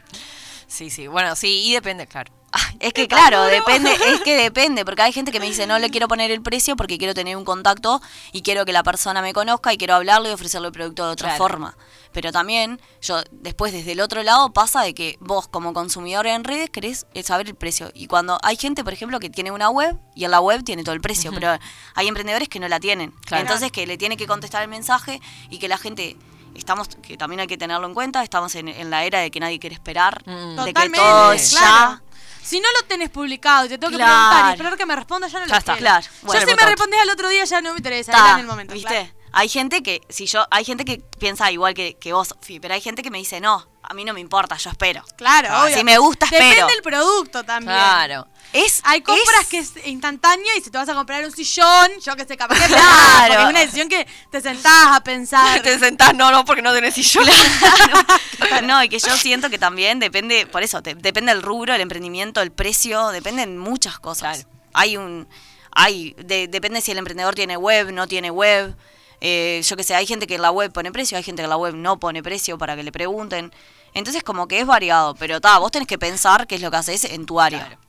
Sí, 0.67 0.89
sí. 0.89 1.07
Bueno, 1.07 1.35
sí, 1.35 1.63
y 1.65 1.73
depende, 1.73 2.07
claro. 2.07 2.31
Es 2.79 2.93
que 2.93 3.07
claro, 3.07 3.43
depende, 3.43 3.91
es 3.91 4.21
que 4.21 4.35
depende, 4.41 4.85
porque 4.85 5.01
hay 5.01 5.11
gente 5.11 5.31
que 5.31 5.39
me 5.39 5.45
dice, 5.45 5.67
no 5.67 5.77
le 5.79 5.89
quiero 5.89 6.07
poner 6.07 6.31
el 6.31 6.41
precio 6.41 6.75
porque 6.75 6.97
quiero 6.97 7.13
tener 7.13 7.35
un 7.35 7.43
contacto 7.45 8.01
y 8.31 8.41
quiero 8.41 8.65
que 8.65 8.71
la 8.71 8.83
persona 8.83 9.21
me 9.21 9.33
conozca 9.33 9.73
y 9.73 9.77
quiero 9.77 9.95
hablarle 9.95 10.29
y 10.29 10.33
ofrecerle 10.33 10.67
el 10.67 10.73
producto 10.73 11.05
de 11.05 11.11
otra 11.11 11.29
Claro. 11.29 11.37
forma. 11.43 11.77
Pero 12.13 12.31
también, 12.31 12.79
yo 13.01 13.21
después 13.31 13.73
desde 13.73 13.91
el 13.91 13.99
otro 13.99 14.23
lado 14.23 14.53
pasa 14.53 14.81
de 14.81 14.95
que 14.95 15.17
vos 15.19 15.47
como 15.47 15.73
consumidor 15.73 16.25
en 16.25 16.43
redes 16.45 16.69
querés 16.69 17.05
eh, 17.13 17.21
saber 17.21 17.47
el 17.47 17.55
precio. 17.55 17.91
Y 17.93 18.07
cuando 18.07 18.39
hay 18.41 18.55
gente, 18.55 18.83
por 18.83 18.93
ejemplo, 18.93 19.19
que 19.19 19.29
tiene 19.29 19.51
una 19.51 19.69
web 19.69 19.97
y 20.15 20.23
en 20.25 20.31
la 20.31 20.39
web 20.39 20.63
tiene 20.63 20.83
todo 20.83 20.95
el 20.95 21.01
precio, 21.01 21.31
pero 21.33 21.57
hay 21.95 22.07
emprendedores 22.07 22.47
que 22.49 22.59
no 22.59 22.67
la 22.69 22.79
tienen. 22.79 23.11
Claro. 23.25 23.41
Entonces 23.41 23.71
que 23.71 23.85
le 23.85 23.97
tiene 23.97 24.17
que 24.17 24.25
contestar 24.25 24.63
el 24.63 24.69
mensaje 24.69 25.19
y 25.49 25.59
que 25.59 25.67
la 25.67 25.77
gente... 25.77 26.15
Estamos, 26.57 26.87
que 26.87 27.17
también 27.17 27.39
hay 27.41 27.47
que 27.47 27.57
tenerlo 27.57 27.87
en 27.87 27.93
cuenta, 27.93 28.23
estamos 28.23 28.53
en, 28.55 28.67
en 28.67 28.89
la 28.89 29.03
era 29.05 29.19
de 29.19 29.31
que 29.31 29.39
nadie 29.39 29.59
quiere 29.59 29.73
esperar, 29.75 30.21
Mm. 30.25 30.55
de 30.57 30.65
que 30.65 30.73
Totalmente, 30.73 30.97
todo 30.99 31.31
es 31.33 31.49
claro. 31.51 32.01
ya. 32.01 32.01
Si 32.43 32.59
no 32.59 32.67
lo 32.79 32.87
tenés 32.87 33.09
publicado 33.09 33.65
y 33.65 33.69
te 33.69 33.77
tengo 33.77 33.91
que 33.91 33.97
preguntar 33.97 34.45
y 34.47 34.51
esperar 34.51 34.77
que 34.77 34.85
me 34.85 34.95
responda, 34.95 35.27
ya 35.27 35.39
no 35.39 35.45
Ya 35.47 35.53
lo 35.53 35.57
está, 35.59 35.75
claro. 35.77 36.05
Yo 36.23 36.31
si 36.39 36.45
me 36.45 36.53
voto. 36.53 36.65
respondés 36.65 36.99
al 37.01 37.09
otro 37.09 37.27
día 37.29 37.43
ya 37.45 37.59
no 37.61 37.71
me 37.73 37.77
interesa, 37.77 38.11
era 38.13 38.33
en 38.33 38.39
el 38.39 38.45
momento. 38.47 38.73
¿Viste? 38.73 39.13
Hay 39.33 39.49
gente 39.49 39.83
que, 39.83 40.01
si 40.09 40.25
yo, 40.25 40.45
hay 40.49 40.63
gente 40.63 40.85
que 40.85 41.01
piensa 41.19 41.51
igual 41.51 41.73
que, 41.73 41.95
que 41.95 42.13
vos, 42.13 42.29
Sofi, 42.29 42.59
pero 42.61 42.73
hay 42.73 42.81
gente 42.81 43.01
que 43.03 43.11
me 43.11 43.17
dice, 43.17 43.41
no, 43.41 43.67
a 43.89 43.93
mí 43.93 44.03
no 44.05 44.13
me 44.13 44.19
importa, 44.19 44.57
yo 44.57 44.69
espero. 44.69 45.03
Claro, 45.17 45.47
Ah, 45.51 45.63
obvio. 45.65 45.77
si 45.77 45.83
me 45.83 45.97
gusta, 45.97 46.25
Depende 46.25 46.49
espero. 46.49 46.67
del 46.67 46.81
producto 46.81 47.43
también. 47.43 47.73
Claro. 47.77 48.27
Es, 48.53 48.81
Hay 48.85 49.01
compras 49.01 49.41
es- 49.41 49.47
que 49.47 49.57
es 49.59 49.87
instantánea 49.87 50.55
y 50.57 50.61
si 50.61 50.69
te 50.71 50.77
vas 50.77 50.87
a 50.87 50.93
comprar 50.93 51.23
un 51.25 51.31
sillón, 51.31 51.91
yo 52.01 52.15
que 52.15 52.25
sé, 52.25 52.37
capaz 52.37 52.57
que 52.59 52.67
Claro. 52.67 53.41
es 53.43 53.49
una 53.49 53.59
decisión 53.59 53.89
que 53.89 54.07
te 54.31 54.41
sentás 54.41 54.87
a 54.95 55.01
pensar. 55.03 55.61
Te 55.63 55.77
sentás, 55.79 56.13
no, 56.13 56.31
no, 56.31 56.45
porque 56.45 56.61
no 56.61 56.73
tenés 56.73 56.93
sillón. 56.93 57.25
no, 58.63 58.83
y 58.83 58.89
que 58.89 58.99
yo 58.99 59.15
siento 59.17 59.49
que 59.49 59.57
también 59.57 59.99
depende, 59.99 60.45
por 60.47 60.63
eso, 60.63 60.81
te- 60.81 60.95
depende 60.95 61.33
del 61.33 61.41
rubro, 61.43 61.73
el 61.75 61.81
emprendimiento, 61.81 62.41
el 62.41 62.51
precio, 62.51 63.09
dependen 63.09 63.57
muchas 63.57 63.99
cosas. 63.99 64.37
Claro. 64.45 64.49
Hay 64.73 64.97
un, 64.97 65.27
hay, 65.71 66.15
de- 66.17 66.47
depende 66.47 66.81
si 66.81 66.91
el 66.91 66.97
emprendedor 66.99 67.35
tiene 67.35 67.57
web, 67.57 67.91
no 67.91 68.07
tiene 68.07 68.31
web. 68.31 68.75
Eh, 69.21 69.61
yo 69.63 69.75
que 69.75 69.83
sé, 69.83 69.95
hay 69.95 70.05
gente 70.05 70.27
que 70.27 70.35
en 70.35 70.41
la 70.41 70.51
web 70.51 70.71
pone 70.71 70.91
precio, 70.91 71.17
hay 71.17 71.23
gente 71.23 71.41
que 71.41 71.45
en 71.45 71.49
la 71.49 71.57
web 71.57 71.73
no 71.75 71.99
pone 71.99 72.21
precio 72.21 72.57
para 72.57 72.75
que 72.75 72.83
le 72.83 72.91
pregunten. 72.91 73.51
Entonces 73.93 74.21
como 74.23 74.47
que 74.47 74.59
es 74.59 74.65
variado, 74.67 75.15
pero 75.15 75.41
ta, 75.41 75.57
vos 75.57 75.71
tenés 75.71 75.87
que 75.87 75.97
pensar 75.97 76.45
qué 76.47 76.55
es 76.55 76.61
lo 76.61 76.69
que 76.69 76.77
haces 76.77 77.03
en 77.05 77.25
tu 77.25 77.39
área. 77.41 77.65
Claro. 77.65 77.81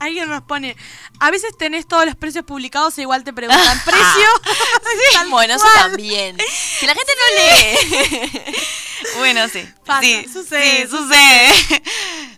Alguien 0.00 0.28
nos 0.28 0.42
pone, 0.42 0.76
a 1.20 1.30
veces 1.30 1.56
tenés 1.56 1.86
todos 1.86 2.04
los 2.04 2.16
precios 2.16 2.44
publicados 2.44 2.98
e 2.98 3.02
igual 3.02 3.22
te 3.22 3.32
preguntan 3.32 3.80
precio. 3.84 4.02
Bueno, 5.30 5.54
eso 5.54 5.64
también. 5.76 6.36
Que 6.36 6.86
la 6.86 6.94
gente 6.94 7.12
no 7.16 7.42
lee. 7.44 8.56
Bueno, 9.18 9.48
sí. 9.48 9.64
Pasa, 9.84 10.00
sí, 10.02 10.26
sucede, 10.32 10.86
sí, 10.86 10.88
sucede. 10.88 11.82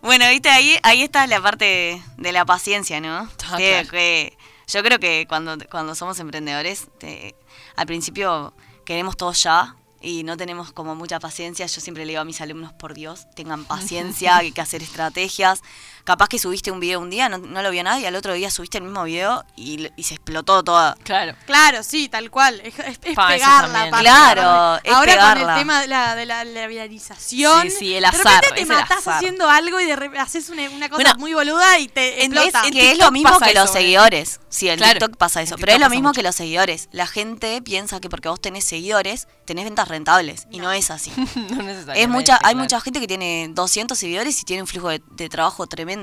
bueno, 0.02 0.28
viste, 0.28 0.48
ahí, 0.48 0.76
ahí 0.82 1.02
está 1.02 1.26
la 1.26 1.40
parte 1.40 2.02
de 2.16 2.32
la 2.32 2.44
paciencia, 2.44 3.00
¿no? 3.00 3.28
Ah, 3.46 3.56
Que- 3.56 3.70
claro. 3.72 3.90
que 3.90 4.36
yo 4.66 4.82
creo 4.82 4.98
que 4.98 5.26
cuando, 5.28 5.56
cuando 5.70 5.94
somos 5.94 6.18
emprendedores, 6.20 6.86
te- 6.98 7.34
al 7.76 7.86
principio 7.86 8.54
queremos 8.84 9.16
todo 9.16 9.32
ya 9.32 9.76
y 10.00 10.22
no 10.22 10.36
tenemos 10.36 10.72
como 10.72 10.94
mucha 10.94 11.18
paciencia. 11.18 11.66
Yo 11.66 11.80
siempre 11.80 12.04
le 12.04 12.10
digo 12.12 12.20
a 12.20 12.24
mis 12.24 12.40
alumnos, 12.40 12.72
por 12.72 12.94
Dios, 12.94 13.26
tengan 13.34 13.64
paciencia, 13.64 14.36
hay 14.38 14.52
que 14.52 14.60
hacer 14.60 14.82
estrategias. 14.82 15.62
Capaz 16.04 16.28
que 16.28 16.38
subiste 16.38 16.70
un 16.70 16.80
video 16.80 17.00
un 17.00 17.08
día, 17.08 17.30
no, 17.30 17.38
no 17.38 17.62
lo 17.62 17.70
vio 17.70 17.82
nadie, 17.82 18.06
al 18.06 18.14
otro 18.14 18.34
día 18.34 18.50
subiste 18.50 18.76
el 18.76 18.84
mismo 18.84 19.04
video 19.04 19.42
y, 19.56 19.88
y 19.96 20.02
se 20.02 20.14
explotó 20.14 20.62
toda. 20.62 20.94
Claro. 21.02 21.34
Claro, 21.46 21.82
sí, 21.82 22.08
tal 22.10 22.30
cual. 22.30 22.60
Es, 22.62 22.78
es- 22.78 22.98
es 23.02 23.14
Pa, 23.14 23.28
pegarla. 23.28 23.84
aparte. 23.84 24.04
Claro, 24.04 24.80
es 24.84 24.92
Ahora 24.92 25.12
con 25.16 25.22
pegarla. 25.32 25.52
el 25.54 25.58
tema 25.58 25.80
de 25.80 25.86
la, 25.88 26.14
de 26.14 26.26
la, 26.26 26.44
la 26.44 26.66
viralización. 26.66 27.62
Sí, 27.62 27.70
sí, 27.78 27.94
el 27.94 28.02
De 28.02 28.06
azar, 28.08 28.42
repente 28.42 28.54
te 28.54 28.60
es 28.62 28.68
matás 28.68 28.98
azar. 28.98 29.14
haciendo 29.16 29.48
algo 29.48 29.80
y 29.80 29.86
de 29.86 29.96
repente 29.96 30.18
haces 30.20 30.50
una, 30.50 30.68
una 30.68 30.90
cosa 30.90 31.02
Bueno, 31.02 31.18
muy 31.18 31.32
boluda 31.32 31.78
y 31.78 31.88
te 31.88 32.22
explota. 32.24 32.66
en 32.66 32.72
que 32.74 32.92
es 32.92 32.98
lo 32.98 33.10
mismo 33.10 33.38
que 33.40 33.54
los 33.54 33.64
eso, 33.64 33.72
seguidores. 33.72 34.40
Sí, 34.50 34.68
en 34.68 34.76
Claro, 34.76 34.98
TikTok 35.00 35.16
pasa 35.16 35.40
eso. 35.42 35.56
Pero 35.58 35.72
es 35.72 35.80
lo 35.80 35.88
mismo 35.88 36.08
mucho. 36.10 36.18
que 36.18 36.22
los 36.22 36.34
seguidores. 36.36 36.88
La 36.92 37.06
gente 37.06 37.62
piensa 37.62 37.98
que 38.00 38.08
porque 38.10 38.28
vos 38.28 38.40
tenés 38.42 38.64
seguidores, 38.64 39.26
tenés 39.46 39.64
ventas 39.64 39.88
rentables. 39.88 40.46
Y 40.50 40.58
no 40.60 40.70
es 40.70 40.90
así. 40.90 41.10
no 41.16 41.62
necesariamente, 41.62 42.02
es 42.02 42.08
mucha, 42.08 42.34
hay 42.34 42.40
claro. 42.40 42.56
mucha 42.58 42.80
gente 42.82 43.00
que 43.00 43.06
tiene 43.08 43.48
200 43.52 43.98
seguidores 43.98 44.40
y 44.40 44.44
tiene 44.44 44.62
un 44.62 44.68
flujo 44.68 44.90
de, 44.90 45.02
de 45.12 45.28
trabajo 45.30 45.66
tremendo. 45.66 45.93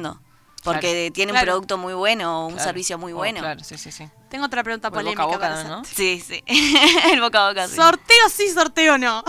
Porque 0.64 0.92
Claro. 0.92 1.14
tiene 1.14 1.32
un 1.34 1.40
producto 1.40 1.78
muy 1.80 1.94
bueno 1.96 2.42
o 2.44 2.46
un 2.48 2.54
Claro. 2.54 2.68
servicio 2.70 2.98
muy 3.00 3.14
Oh, 3.14 3.18
bueno. 3.18 3.40
claro, 3.40 3.64
sí, 3.64 3.80
sí, 3.80 3.92
sí. 3.92 4.08
Tengo 4.30 4.46
otra 4.46 4.64
pregunta 4.64 4.90
O 4.90 4.92
el 4.92 4.94
polémica 4.94 5.24
boca 5.26 5.48
a 5.48 5.50
boca, 5.50 5.64
para. 5.64 5.76
¿no? 5.78 5.84
Sí, 5.86 6.24
sí. 6.26 6.44
el 7.12 7.20
boca 7.20 7.46
a 7.46 7.50
boca. 7.50 7.68
sí. 7.68 7.76
Sorteo 7.76 8.30
sí, 8.30 8.48
sorteo 8.54 8.98
no. 9.00 9.24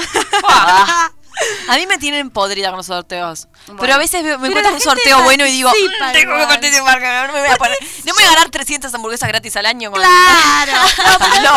Ah, 0.44 1.10
A 1.70 1.76
mí 1.76 1.86
me 1.86 1.96
tienen 1.96 2.28
podrida 2.28 2.68
con 2.68 2.76
los 2.76 2.86
sorteos. 2.86 3.48
Bueno. 3.66 3.80
Pero 3.80 3.94
a 3.94 3.98
veces 3.98 4.22
me 4.22 4.28
Pero 4.36 4.46
encuentro 4.48 4.74
un 4.74 4.80
sorteo 4.80 5.22
bueno 5.22 5.46
y 5.46 5.52
digo, 5.52 5.70
"Mm, 5.70 5.72
tengo 6.12 6.12
que 6.12 6.20
igual". 6.20 6.46
participar, 6.48 7.00
no 7.26 7.32
me 7.32 7.40
voy 7.40 7.48
a 7.48 7.56
poner. 7.56 7.78
No 8.04 8.04
me 8.04 8.12
voy 8.12 8.24
a 8.24 8.34
ganar 8.34 8.50
300 8.50 8.92
hamburguesas 8.94 9.28
gratis 9.30 9.56
al 9.56 9.64
año. 9.64 9.90
Claro. 9.90 10.72
No, 11.42 11.54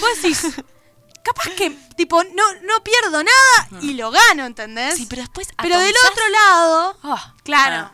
vos 0.00 0.22
decís, 0.22 0.42
capaz 1.22 1.48
que, 1.56 1.70
tipo, 1.96 2.22
no, 2.22 2.42
no 2.64 2.84
pierdo 2.84 3.22
nada 3.24 3.80
y 3.80 3.94
lo 3.94 4.10
gano, 4.10 4.44
¿entendés? 4.44 4.96
Sí, 4.96 5.06
pero 5.08 5.22
después 5.22 5.48
Pero 5.62 5.80
del 5.80 5.94
otro 6.10 6.28
lado, 6.28 6.98
Ah, 7.02 7.34
claro. 7.42 7.90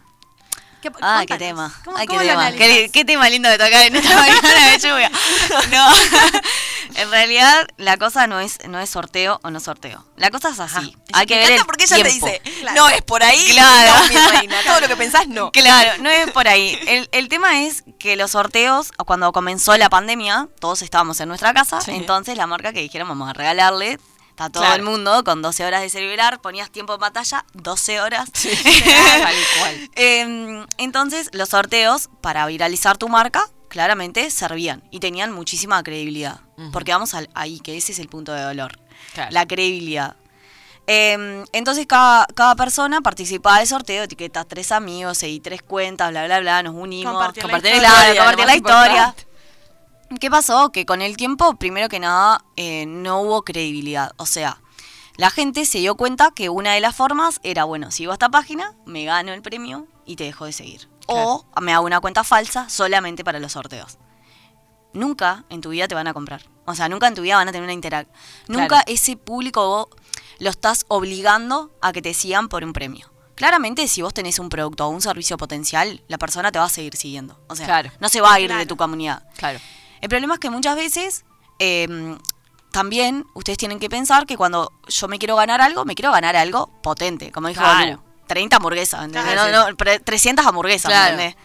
¿Qué, 0.83 0.91
Ah, 1.01 1.25
qué 1.27 1.39
tema. 1.39 1.73
¿Cómo, 1.85 1.97
Ay, 1.97 2.03
qué 2.07 2.09
cómo 2.09 2.21
lo 2.21 2.29
tema. 2.29 2.41
analizás? 2.47 2.67
Qué, 2.69 2.91
qué 2.93 3.05
tema 3.05 3.29
lindo 3.31 3.49
de 3.49 3.57
tocar 3.57 3.87
en 3.87 3.97
esta 3.97 4.17
mañana 4.21 4.67
de 4.71 4.79
lluvia. 4.79 5.11
No. 5.71 5.89
en 6.95 7.11
realidad, 7.11 7.67
la 7.79 7.97
cosa 7.97 8.27
no 8.27 8.41
es, 8.41 8.59
no 8.69 8.79
es 8.81 8.91
sorteo 8.91 9.41
o 9.43 9.51
no 9.51 9.61
sorteo. 9.61 10.05
La 10.17 10.31
cosa 10.31 10.51
es 10.51 10.61
así. 10.61 10.97
Hay 11.13 11.27
que 11.27 11.35
me 11.35 11.41
ver 11.41 11.51
encanta 11.53 11.61
el 11.63 11.67
porque 11.67 11.85
ella 11.85 11.97
tiempo. 12.05 12.27
te 12.27 12.33
dice, 12.43 12.61
Claro. 12.61 12.77
no 12.83 12.89
es 12.91 13.03
por 13.03 13.23
ahí. 13.23 13.45
Claro. 13.51 13.95
No, 14.01 14.09
mi 14.09 14.17
reina. 14.39 14.57
Todo 14.67 14.81
lo 14.81 14.89
que 14.89 14.97
pensás, 14.97 15.27
no. 15.29 15.51
Claro, 15.53 16.03
no 16.03 16.11
es 16.11 16.31
por 16.33 16.49
ahí. 16.49 16.79
El, 16.87 17.09
el 17.13 17.29
tema 17.29 17.63
es 17.63 17.85
que 17.99 18.17
los 18.17 18.33
sorteos, 18.33 18.91
cuando 19.07 19.33
comenzó 19.33 19.77
la 19.77 19.89
pandemia, 19.89 20.49
todos 20.61 20.83
estábamos 20.83 21.19
en 21.21 21.29
nuestra 21.29 21.55
casa, 21.55 21.81
Sí. 21.81 21.93
entonces 21.93 22.37
la 22.37 22.47
marca 22.47 22.73
que 22.73 22.81
dijeron 22.81 23.09
vamos 23.09 23.29
a 23.31 23.33
regalarle 23.33 23.99
Está 24.33 24.49
todo 24.51 24.63
Claro. 24.63 24.77
el 24.77 24.83
mundo 24.83 25.25
con 25.25 25.43
12 25.43 25.65
horas 25.65 25.83
de 25.83 25.91
celular, 25.91 26.41
ponías 26.41 26.71
tiempo 26.71 26.95
en 26.95 27.01
batalla, 27.01 27.45
12 27.53 28.01
horas. 28.01 28.31
Tal 28.33 29.35
cual. 29.59 29.91
Em, 29.95 30.67
entonces, 30.79 31.29
los 31.33 31.51
sorteos 31.51 32.09
para 32.21 32.47
viralizar 32.47 32.97
tu 32.99 33.09
marca 33.09 33.45
claramente 33.69 34.31
servían 34.31 34.83
y 34.91 35.01
tenían 35.01 35.33
muchísima 35.33 35.83
credibilidad. 35.83 36.41
Porque 36.73 36.93
vamos 36.93 37.15
al- 37.15 37.29
ahí, 37.35 37.61
que 37.61 37.77
ese 37.77 37.93
es 37.93 37.99
el 37.99 38.09
punto 38.09 38.33
de 38.33 38.43
dolor. 38.43 38.79
Claro. 39.15 39.31
La 39.33 39.47
credibilidad. 39.47 40.17
Em, 40.87 41.45
entonces, 41.53 41.87
cada, 41.87 42.27
cada 42.35 42.55
persona 42.57 43.01
participaba 43.03 43.59
del 43.59 43.67
sorteo, 43.69 44.03
etiquetas 44.05 44.47
tres 44.49 44.73
amigos, 44.73 45.19
seguí 45.19 45.41
tres 45.41 45.63
cuentas, 45.63 46.11
bla, 46.11 46.25
bla, 46.25 46.41
bla, 46.41 46.63
nos 46.63 46.75
unimos. 46.75 47.13
Compartir 47.13 47.45
la 47.45 47.49
compartir 48.17 48.57
historia. 48.57 49.15
¿Qué 50.21 50.31
pasó? 50.31 50.71
Que 50.71 50.87
con 50.87 51.03
el 51.03 51.17
tiempo, 51.17 51.55
primero 51.57 51.89
que 51.89 52.01
nada, 52.01 52.45
eh, 52.57 52.87
no 52.87 53.21
hubo 53.21 53.43
credibilidad. 53.43 54.13
O 54.17 54.27
sea, 54.27 54.61
la 55.17 55.31
gente 55.31 55.65
se 55.67 55.79
dio 55.79 55.97
cuenta 55.97 56.31
que 56.35 56.49
una 56.49 56.73
de 56.75 56.81
las 56.81 56.95
formas 56.95 57.41
era, 57.43 57.65
bueno, 57.65 57.91
sigo 57.91 58.13
a 58.13 58.15
esta 58.15 58.29
página, 58.29 58.75
me 58.87 59.05
gano 59.05 59.33
el 59.33 59.43
premio 59.43 59.87
y 60.07 60.17
te 60.17 60.25
dejo 60.25 60.45
de 60.45 60.53
seguir. 60.53 60.89
O 61.07 61.45
me 61.61 61.73
hago 61.75 61.85
una 61.85 62.01
cuenta 62.01 62.25
falsa 62.25 62.69
solamente 62.69 63.25
para 63.25 63.39
los 63.41 63.53
sorteos. 63.53 63.99
Nunca 64.93 65.45
en 65.49 65.61
tu 65.61 65.71
vida 65.71 65.89
te 65.89 65.95
van 65.95 66.07
a 66.07 66.15
comprar. 66.15 66.43
O 66.65 66.75
sea, 66.75 66.89
nunca 66.89 67.09
en 67.09 67.15
tu 67.15 67.23
vida 67.23 67.37
van 67.37 67.49
a 67.49 67.53
tener 67.53 67.65
una 67.65 67.73
interacción. 67.73 68.15
Nunca 68.49 68.67
Claro. 68.69 68.85
ese 68.87 69.17
público 69.17 69.67
vos 69.67 69.87
lo 70.39 70.51
estás 70.51 70.85
obligando 70.89 71.71
a 71.81 71.93
que 71.93 72.03
te 72.03 72.15
sigan 72.15 72.49
por 72.49 72.63
un 72.65 72.73
premio. 72.73 73.11
Claramente, 73.35 73.89
si 73.89 74.03
vos 74.03 74.13
tenés 74.15 74.39
un 74.39 74.49
producto 74.51 74.87
o 74.87 74.91
un 74.91 75.01
servicio 75.01 75.37
potencial, 75.39 76.03
la 76.09 76.19
persona 76.19 76.53
te 76.53 76.59
va 76.59 76.67
a 76.67 76.69
seguir 76.69 76.97
siguiendo. 76.97 77.41
O 77.49 77.57
sea, 77.57 77.67
Claro. 77.67 77.91
no 78.01 78.09
se 78.09 78.21
va 78.21 78.33
a 78.35 78.41
ir 78.41 78.53
de 78.55 78.67
tu 78.67 78.77
comunidad. 78.77 79.27
Claro. 79.37 79.59
El 80.03 80.09
problema 80.11 80.35
es 80.35 80.41
que 80.41 80.51
muchas 80.51 80.77
veces 80.77 81.25
eh, 81.59 82.17
también 82.71 83.25
ustedes 83.35 83.57
tienen 83.59 83.79
que 83.79 83.89
pensar 83.89 84.27
que 84.27 84.37
cuando 84.37 84.73
yo 84.89 85.09
me 85.09 85.19
quiero 85.19 85.37
ganar 85.37 85.61
algo, 85.63 85.85
me 85.85 85.95
quiero 85.95 86.13
ganar 86.13 86.37
algo 86.37 86.69
potente. 86.83 87.33
Como 87.33 87.49
dijo 87.49 87.61
Claro. 87.63 87.93
Lu, 87.93 88.03
30 88.27 88.57
hamburguesas, 88.57 89.09
No, 89.09 89.49
no, 89.71 89.77
pre- 89.77 90.01
300 90.01 90.45
hamburguesas, 90.47 90.91
Claro. 90.91 91.13
¿entendés? 91.15 91.37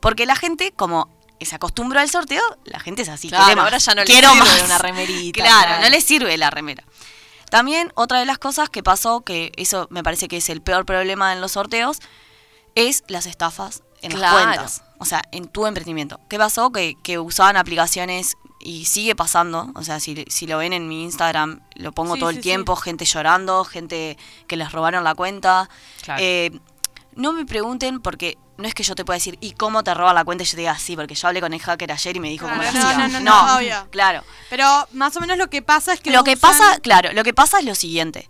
Porque 0.00 0.26
la 0.26 0.36
gente, 0.36 0.72
como 0.72 1.08
se 1.40 1.54
acostumbró 1.54 2.00
al 2.00 2.08
sorteo, 2.10 2.42
la 2.64 2.78
gente 2.80 3.02
es 3.02 3.08
así. 3.08 3.28
Claro, 3.28 3.62
ahora 3.62 3.78
ya 3.78 3.94
no 3.94 4.00
le 4.02 4.06
quiero 4.06 4.30
sirve 4.32 4.44
más. 4.44 4.62
una 4.64 4.78
remerita, 4.78 5.42
Claro, 5.42 5.66
claro. 5.66 5.82
no 5.82 5.88
le 5.88 6.00
sirve 6.00 6.36
la 6.36 6.50
remera. 6.50 6.84
También 7.50 7.92
otra 7.94 8.18
de 8.18 8.26
las 8.26 8.38
cosas 8.38 8.68
que 8.68 8.82
pasó, 8.82 9.22
que 9.22 9.52
eso 9.56 9.86
me 9.90 10.02
parece 10.02 10.28
que 10.28 10.38
es 10.38 10.48
el 10.50 10.60
peor 10.62 10.84
problema 10.84 11.32
en 11.32 11.40
los 11.40 11.52
sorteos, 11.52 11.98
es 12.76 13.02
las 13.08 13.26
estafas 13.26 13.82
en 14.02 14.20
las 14.20 14.32
cuentas. 14.32 14.82
O 14.98 15.04
sea, 15.04 15.22
en 15.32 15.48
tu 15.48 15.66
emprendimiento. 15.66 16.20
¿Qué 16.28 16.38
pasó? 16.38 16.70
Que, 16.70 16.94
que 17.02 17.18
usaban 17.18 17.56
aplicaciones 17.56 18.36
y 18.60 18.84
sigue 18.84 19.14
pasando. 19.16 19.70
O 19.74 19.82
sea, 19.82 19.98
si, 20.00 20.24
si 20.28 20.46
lo 20.46 20.58
ven 20.58 20.72
en 20.72 20.86
mi 20.88 21.02
Instagram, 21.04 21.60
lo 21.74 21.90
pongo 21.92 22.14
Sí, 22.14 22.20
todo 22.20 22.30
sí, 22.30 22.36
el 22.36 22.42
sí. 22.42 22.48
tiempo, 22.48 22.76
gente 22.76 23.04
llorando, 23.04 23.64
gente 23.64 24.16
que 24.46 24.56
les 24.56 24.70
robaron 24.72 25.02
la 25.04 25.14
cuenta. 25.14 25.68
Claro. 26.02 26.22
Eh, 26.22 26.52
no 27.14 27.32
me 27.32 27.44
pregunten 27.46 28.00
porque 28.00 28.38
no 28.58 28.66
es 28.66 28.74
que 28.74 28.82
yo 28.82 28.94
te 28.94 29.04
pueda 29.04 29.16
decir, 29.16 29.36
¿y 29.42 29.52
cómo 29.52 29.82
te 29.84 29.92
roba 29.92 30.14
la 30.14 30.24
cuenta? 30.24 30.44
Y 30.44 30.46
yo 30.46 30.52
te 30.52 30.58
diga, 30.62 30.78
sí, 30.78 30.96
porque 30.96 31.14
yo 31.14 31.28
hablé 31.28 31.40
con 31.42 31.52
el 31.52 31.60
hacker 31.60 31.92
ayer 31.92 32.16
y 32.16 32.20
me 32.20 32.28
dijo 32.30 32.46
cómo 32.48 32.62
lo 32.62 32.72
no, 32.72 32.78
hacía. 32.88 33.08
no, 33.08 33.08
no, 33.08 33.20
no, 33.20 33.56
obvio. 33.56 33.88
claro. 33.90 34.22
Pero 34.48 34.86
más 34.92 35.14
o 35.16 35.20
menos 35.20 35.36
lo 35.36 35.48
que 35.50 35.60
pasa 35.62 35.92
es 35.92 36.00
que. 36.00 36.10
Lo 36.10 36.24
que 36.24 36.34
usan- 36.36 36.40
pasa, 36.58 36.78
claro, 36.80 37.12
lo 37.12 37.22
que 37.22 37.34
pasa 37.34 37.58
es 37.58 37.64
lo 37.66 37.74
siguiente. 37.74 38.28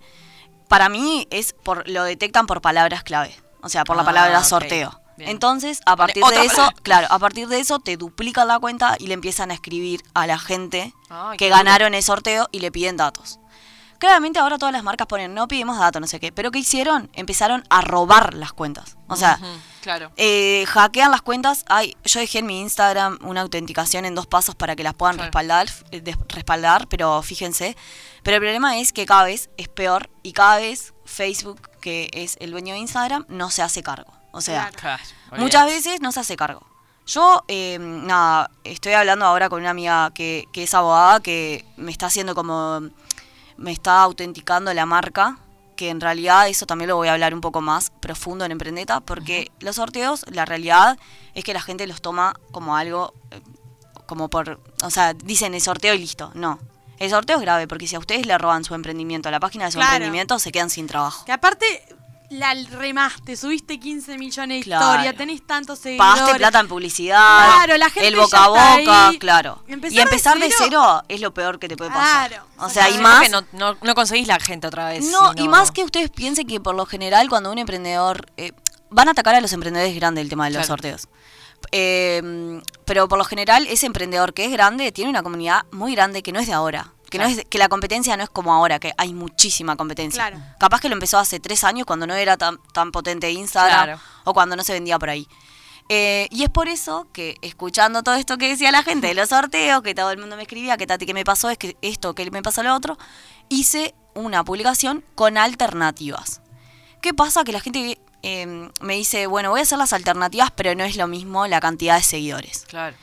Para 0.68 0.88
mí 0.88 1.28
es 1.30 1.52
por 1.52 1.88
lo 1.88 2.02
detectan 2.02 2.46
por 2.48 2.60
palabras 2.60 3.04
clave, 3.04 3.36
o 3.66 3.68
sea, 3.68 3.84
por 3.84 3.96
la 3.96 4.02
Ah, 4.02 4.06
palabra 4.06 4.38
ok. 4.38 4.44
sorteo. 4.44 5.00
Bien. 5.18 5.30
Entonces, 5.30 5.80
a 5.86 5.96
partir 5.96 6.22
otra 6.22 6.40
de 6.40 6.46
eso, 6.46 6.56
palabra. 6.56 6.76
claro, 6.82 7.06
a 7.10 7.18
partir 7.18 7.48
de 7.48 7.58
eso 7.60 7.78
te 7.78 7.96
duplican 7.96 8.48
la 8.48 8.58
cuenta 8.58 8.96
y 8.98 9.06
le 9.06 9.14
empiezan 9.14 9.50
a 9.50 9.54
escribir 9.54 10.02
a 10.14 10.26
la 10.26 10.38
gente 10.38 10.92
Ay, 11.08 11.38
que 11.38 11.48
ganaron 11.48 11.94
el 11.94 12.02
sorteo 12.02 12.48
y 12.52 12.60
le 12.60 12.70
piden 12.70 12.96
datos. 12.98 13.38
Claramente 13.98 14.38
ahora 14.38 14.58
todas 14.58 14.74
las 14.74 14.82
marcas 14.82 15.06
ponen 15.06 15.32
no 15.32 15.48
pedimos 15.48 15.78
datos, 15.78 16.02
no 16.02 16.06
sé 16.06 16.20
qué, 16.20 16.30
pero 16.30 16.50
¿qué 16.50 16.58
hicieron? 16.58 17.08
Empezaron 17.14 17.64
a 17.70 17.80
robar 17.80 18.34
las 18.34 18.52
cuentas. 18.52 18.98
O 19.08 19.16
sea, 19.16 19.38
claro. 19.80 20.12
eh, 20.18 20.66
hackean 20.68 21.10
las 21.10 21.22
cuentas. 21.22 21.64
Ay, 21.66 21.96
yo 22.04 22.20
dejé 22.20 22.40
en 22.40 22.46
mi 22.46 22.60
Instagram 22.60 23.18
una 23.22 23.40
autenticación 23.40 24.04
en 24.04 24.14
dos 24.14 24.26
pasos 24.26 24.54
para 24.54 24.76
que 24.76 24.82
las 24.82 24.92
puedan 24.92 25.14
Claro. 25.16 25.28
respaldar, 25.28 25.68
eh, 25.92 26.14
respaldar, 26.28 26.88
pero 26.88 27.22
fíjense. 27.22 27.74
Pero 28.22 28.36
el 28.36 28.42
problema 28.42 28.76
es 28.76 28.92
que 28.92 29.06
cada 29.06 29.24
vez 29.24 29.48
es 29.56 29.68
peor 29.68 30.10
y 30.22 30.32
cada 30.34 30.58
vez 30.58 30.92
Facebook, 31.06 31.70
que 31.80 32.10
es 32.12 32.36
el 32.40 32.50
dueño 32.50 32.74
de 32.74 32.80
Instagram, 32.80 33.24
no 33.28 33.50
se 33.50 33.62
hace 33.62 33.82
cargo. 33.82 34.12
O 34.32 34.40
sea, 34.40 34.70
Claro, 34.70 35.02
muchas 35.42 35.66
veces 35.66 36.00
no 36.00 36.12
se 36.12 36.20
hace 36.20 36.36
cargo. 36.36 36.66
Yo, 37.06 37.44
eh, 37.48 37.78
nada, 37.80 38.50
estoy 38.64 38.92
hablando 38.92 39.24
ahora 39.24 39.48
con 39.48 39.60
una 39.60 39.70
amiga 39.70 40.10
que, 40.12 40.46
que 40.52 40.64
es 40.64 40.74
abogada 40.74 41.20
que 41.20 41.64
me 41.76 41.90
está 41.92 42.06
haciendo 42.06 42.34
como. 42.34 42.80
me 43.56 43.72
está 43.72 44.02
autenticando 44.02 44.74
la 44.74 44.86
marca. 44.86 45.38
Que 45.76 45.90
en 45.90 46.00
realidad 46.00 46.48
eso 46.48 46.64
también 46.64 46.88
lo 46.88 46.96
voy 46.96 47.08
a 47.08 47.12
hablar 47.12 47.34
un 47.34 47.42
poco 47.42 47.60
más 47.60 47.90
profundo 48.00 48.44
en 48.46 48.52
Emprendeta. 48.52 49.00
Porque 49.00 49.50
los 49.60 49.76
sorteos, 49.76 50.24
la 50.30 50.44
realidad 50.46 50.98
es 51.34 51.44
que 51.44 51.52
la 51.52 51.60
gente 51.60 51.86
los 51.86 52.00
toma 52.00 52.34
como 52.50 52.76
algo. 52.76 53.14
eh, 53.30 53.40
como 54.06 54.28
por. 54.28 54.60
O 54.82 54.90
sea, 54.90 55.14
dicen 55.14 55.54
el 55.54 55.60
sorteo 55.60 55.94
y 55.94 55.98
listo. 55.98 56.30
No. 56.34 56.58
El 56.98 57.10
sorteo 57.10 57.36
es 57.36 57.42
grave 57.42 57.66
porque 57.68 57.86
si 57.86 57.94
a 57.96 57.98
ustedes 57.98 58.26
le 58.26 58.36
roban 58.38 58.64
su 58.64 58.74
emprendimiento, 58.74 59.28
a 59.28 59.32
la 59.32 59.40
página 59.40 59.66
de 59.66 59.72
su 59.72 59.78
Claro. 59.78 59.94
emprendimiento, 59.94 60.38
se 60.38 60.50
quedan 60.52 60.70
sin 60.70 60.86
trabajo. 60.86 61.24
Que 61.24 61.32
aparte. 61.32 61.66
La 62.28 62.52
remaste, 62.54 63.36
subiste 63.36 63.78
15 63.78 64.18
millones 64.18 64.58
de 64.58 64.64
Claro. 64.64 64.84
historia, 64.86 65.16
tenés 65.16 65.46
tantos 65.46 65.78
seguidores. 65.78 66.12
Pagaste 66.18 66.38
plata 66.38 66.58
en 66.58 66.66
publicidad. 66.66 67.46
Claro, 67.54 67.76
la 67.76 67.88
gente 67.88 68.08
El 68.08 68.16
boca 68.16 68.42
a 68.44 68.48
boca, 68.48 69.08
ahí. 69.10 69.18
claro. 69.20 69.62
Empezar 69.68 69.96
y 69.96 70.00
empezar 70.00 70.38
de 70.40 70.48
de 70.48 70.54
cero- 70.58 71.04
es 71.06 71.20
lo 71.20 71.32
peor 71.32 71.60
que 71.60 71.68
te 71.68 71.76
puede 71.76 71.92
pasar. 71.92 72.30
Claro, 72.30 72.44
O 72.58 72.68
sea, 72.68 72.90
y 72.90 72.98
más. 72.98 73.20
que 73.22 73.28
no, 73.28 73.44
no, 73.52 73.76
no 73.80 73.94
conseguís 73.94 74.26
la 74.26 74.40
gente 74.40 74.66
otra 74.66 74.88
vez. 74.88 75.04
No, 75.04 75.30
sino- 75.34 75.44
y 75.44 75.46
más 75.48 75.70
que 75.70 75.84
ustedes 75.84 76.10
piensen 76.10 76.48
que 76.48 76.58
por 76.58 76.74
lo 76.74 76.84
general 76.84 77.28
cuando 77.28 77.52
un 77.52 77.58
emprendedor... 77.58 78.26
eh, 78.36 78.50
van 78.90 79.08
a 79.08 79.12
atacar 79.12 79.34
a 79.34 79.40
los 79.40 79.52
emprendedores 79.52 79.94
grandes 79.96 80.22
el 80.22 80.28
tema 80.28 80.44
de 80.46 80.50
los 80.50 80.58
Claro. 80.66 80.68
sorteos. 80.68 81.08
Eh, 81.72 82.60
pero 82.84 83.08
por 83.08 83.18
lo 83.18 83.24
general 83.24 83.66
ese 83.66 83.86
emprendedor 83.86 84.32
que 84.32 84.44
es 84.44 84.52
grande 84.52 84.92
tiene 84.92 85.10
una 85.10 85.22
comunidad 85.22 85.66
muy 85.72 85.94
grande 85.94 86.22
que 86.22 86.32
no 86.32 86.40
es 86.40 86.46
de 86.46 86.52
ahora. 86.52 86.92
Que, 87.10 87.18
no 87.18 87.24
es, 87.24 87.44
que 87.48 87.58
la 87.58 87.68
competencia 87.68 88.16
no 88.16 88.24
es 88.24 88.30
como 88.30 88.52
ahora, 88.52 88.80
que 88.80 88.92
hay 88.98 89.12
muchísima 89.14 89.76
competencia. 89.76 90.28
Claro. 90.28 90.42
Capaz 90.58 90.80
que 90.80 90.88
lo 90.88 90.94
empezó 90.94 91.18
hace 91.18 91.38
tres 91.38 91.62
años 91.62 91.86
cuando 91.86 92.06
no 92.06 92.14
era 92.14 92.36
tan, 92.36 92.58
tan 92.72 92.90
potente 92.90 93.30
Instagram 93.30 93.84
Claro. 93.84 94.00
o 94.24 94.34
cuando 94.34 94.56
no 94.56 94.64
se 94.64 94.72
vendía 94.72 94.98
por 94.98 95.10
ahí. 95.10 95.28
Eh, 95.88 96.26
y 96.30 96.42
es 96.42 96.50
por 96.50 96.68
eso 96.68 97.06
que 97.12 97.36
escuchando 97.42 98.02
todo 98.02 98.16
esto 98.16 98.38
que 98.38 98.48
decía 98.48 98.72
la 98.72 98.82
gente 98.82 99.06
de 99.06 99.14
los 99.14 99.28
sorteos, 99.28 99.82
que 99.82 99.94
todo 99.94 100.10
el 100.10 100.18
mundo 100.18 100.34
me 100.36 100.42
escribía, 100.42 100.76
que 100.76 100.86
Tati, 100.86 101.06
que 101.06 101.14
me 101.14 101.24
pasó 101.24 101.48
es 101.48 101.58
que 101.58 101.76
esto, 101.80 102.14
que 102.14 102.28
me 102.30 102.42
pasó 102.42 102.64
lo 102.64 102.74
otro, 102.74 102.98
hice 103.48 103.94
una 104.14 104.42
publicación 104.44 105.04
con 105.14 105.38
alternativas. 105.38 106.40
¿Qué 107.00 107.14
pasa? 107.14 107.44
Que 107.44 107.52
la 107.52 107.60
gente 107.60 108.00
eh, 108.22 108.70
me 108.80 108.94
dice, 108.94 109.26
bueno, 109.26 109.50
voy 109.50 109.60
a 109.60 109.62
hacer 109.62 109.78
las 109.78 109.92
alternativas, 109.92 110.50
pero 110.54 110.74
no 110.74 110.84
es 110.84 110.96
lo 110.96 111.06
mismo 111.06 111.46
la 111.46 111.60
cantidad 111.60 111.96
de 111.96 112.02
seguidores. 112.02 112.64
Claro. 112.68 112.96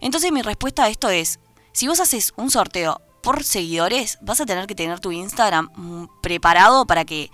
Entonces 0.00 0.32
mi 0.32 0.42
respuesta 0.42 0.84
a 0.84 0.88
esto 0.88 1.08
es, 1.10 1.38
si 1.72 1.86
vos 1.88 2.00
haces 2.00 2.32
un 2.36 2.50
sorteo 2.50 3.00
por 3.22 3.44
seguidores, 3.44 4.18
vas 4.22 4.40
a 4.40 4.46
tener 4.46 4.66
que 4.66 4.74
tener 4.74 4.98
tu 5.00 5.12
Instagram 5.12 5.70
mm, 5.76 6.06
preparado 6.22 6.86
para 6.86 7.04
que 7.04 7.30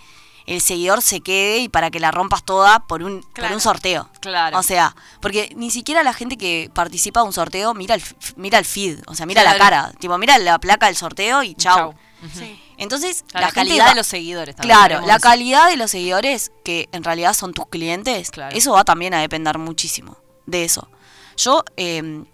el 0.46 0.60
seguidor 0.60 1.02
se 1.02 1.20
quede 1.20 1.58
y 1.58 1.68
para 1.68 1.90
que 1.90 1.98
la 2.00 2.10
rompas 2.12 2.44
toda 2.44 2.80
por 2.86 3.02
un, 3.02 3.22
por 3.34 3.50
un 3.52 3.60
sorteo. 3.60 4.08
Claro. 4.20 4.58
O 4.58 4.62
sea, 4.62 4.94
porque 5.20 5.52
ni 5.56 5.70
siquiera 5.72 6.02
la 6.04 6.12
gente 6.12 6.36
que 6.36 6.70
participa 6.72 7.20
de 7.20 7.26
un 7.26 7.32
sorteo 7.32 7.74
mira 7.74 7.94
el, 7.96 8.00
f- 8.00 8.14
mira 8.36 8.58
el 8.58 8.64
feed, 8.64 9.00
o 9.06 9.14
sea, 9.14 9.26
mira 9.26 9.42
la 9.42 9.56
cara. 9.58 9.92
Tipo, 9.98 10.16
mira 10.18 10.38
la 10.38 10.58
placa 10.60 10.86
del 10.86 10.96
sorteo 10.96 11.42
y 11.42 11.54
chau. 11.56 11.76
Chau. 11.76 11.94
Sí. 12.32 12.60
Entonces, 12.78 13.24
La, 13.32 13.40
la, 13.40 13.46
gente 13.46 13.60
calidad 13.70 13.84
va- 13.86 13.90
de 13.90 13.94
los 13.96 14.06
seguidores 14.06 14.56
también. 14.56 14.76
Claro, 14.76 15.06
la 15.06 15.18
calidad 15.18 15.68
de 15.68 15.76
los 15.76 15.90
seguidores, 15.90 16.52
que 16.64 16.88
en 16.92 17.04
realidad 17.04 17.32
son 17.34 17.52
tus 17.54 17.66
clientes, 17.68 18.30
Claro. 18.30 18.54
eso 18.56 18.72
va 18.72 18.84
también 18.84 19.14
a 19.14 19.20
depender 19.20 19.58
muchísimo 19.58 20.16
de 20.46 20.64
eso. 20.64 20.88
Yo, 21.36 21.64
eh, 21.76 22.24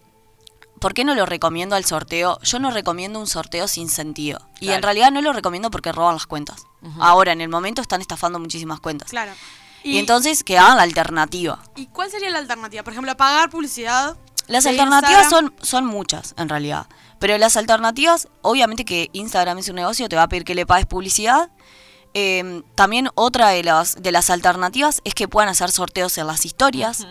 ¿por 0.80 0.94
qué 0.94 1.04
no 1.04 1.14
lo 1.14 1.26
recomiendo 1.26 1.76
al 1.76 1.84
sorteo? 1.84 2.40
Yo 2.42 2.58
no 2.58 2.70
recomiendo 2.70 3.18
un 3.20 3.26
sorteo 3.26 3.68
sin 3.68 3.88
sentido. 3.88 4.40
Y 4.60 4.70
en 4.70 4.82
realidad 4.82 5.10
no 5.12 5.22
lo 5.22 5.32
recomiendo 5.32 5.70
porque 5.70 5.92
roban 5.92 6.14
las 6.14 6.26
cuentas. 6.26 6.64
Ahora, 6.98 7.32
en 7.32 7.40
el 7.40 7.48
momento 7.48 7.80
están 7.82 8.00
estafando 8.00 8.38
muchísimas 8.38 8.80
cuentas. 8.80 9.10
Claro. 9.10 9.32
Y, 9.84 9.98
entonces 9.98 10.44
que 10.44 10.58
hagan 10.58 10.76
la 10.76 10.82
alternativa. 10.84 11.60
¿Y 11.76 11.86
cuál 11.86 12.08
sería 12.10 12.30
la 12.30 12.38
alternativa? 12.38 12.82
Por 12.84 12.92
ejemplo, 12.92 13.16
pagar 13.16 13.50
publicidad. 13.50 14.16
Las 14.46 14.66
alternativas 14.66 15.22
Instagram. 15.24 15.52
son, 15.58 15.66
son 15.66 15.86
muchas, 15.86 16.34
en 16.36 16.48
realidad. 16.48 16.86
Pero 17.22 17.38
las 17.38 17.56
alternativas, 17.56 18.26
obviamente 18.42 18.84
que 18.84 19.08
Instagram 19.12 19.58
es 19.58 19.68
un 19.68 19.76
negocio, 19.76 20.08
te 20.08 20.16
va 20.16 20.24
a 20.24 20.28
pedir 20.28 20.42
que 20.44 20.56
le 20.56 20.66
pagues 20.66 20.86
publicidad. 20.86 21.50
Eh, 22.14 22.62
también 22.74 23.08
otra 23.14 23.50
de 23.50 23.62
las, 23.62 24.02
de 24.02 24.10
las 24.10 24.28
alternativas 24.28 25.00
es 25.04 25.14
que 25.14 25.28
puedan 25.28 25.48
hacer 25.48 25.70
sorteos 25.70 26.18
en 26.18 26.26
las 26.26 26.44
historias. 26.44 27.06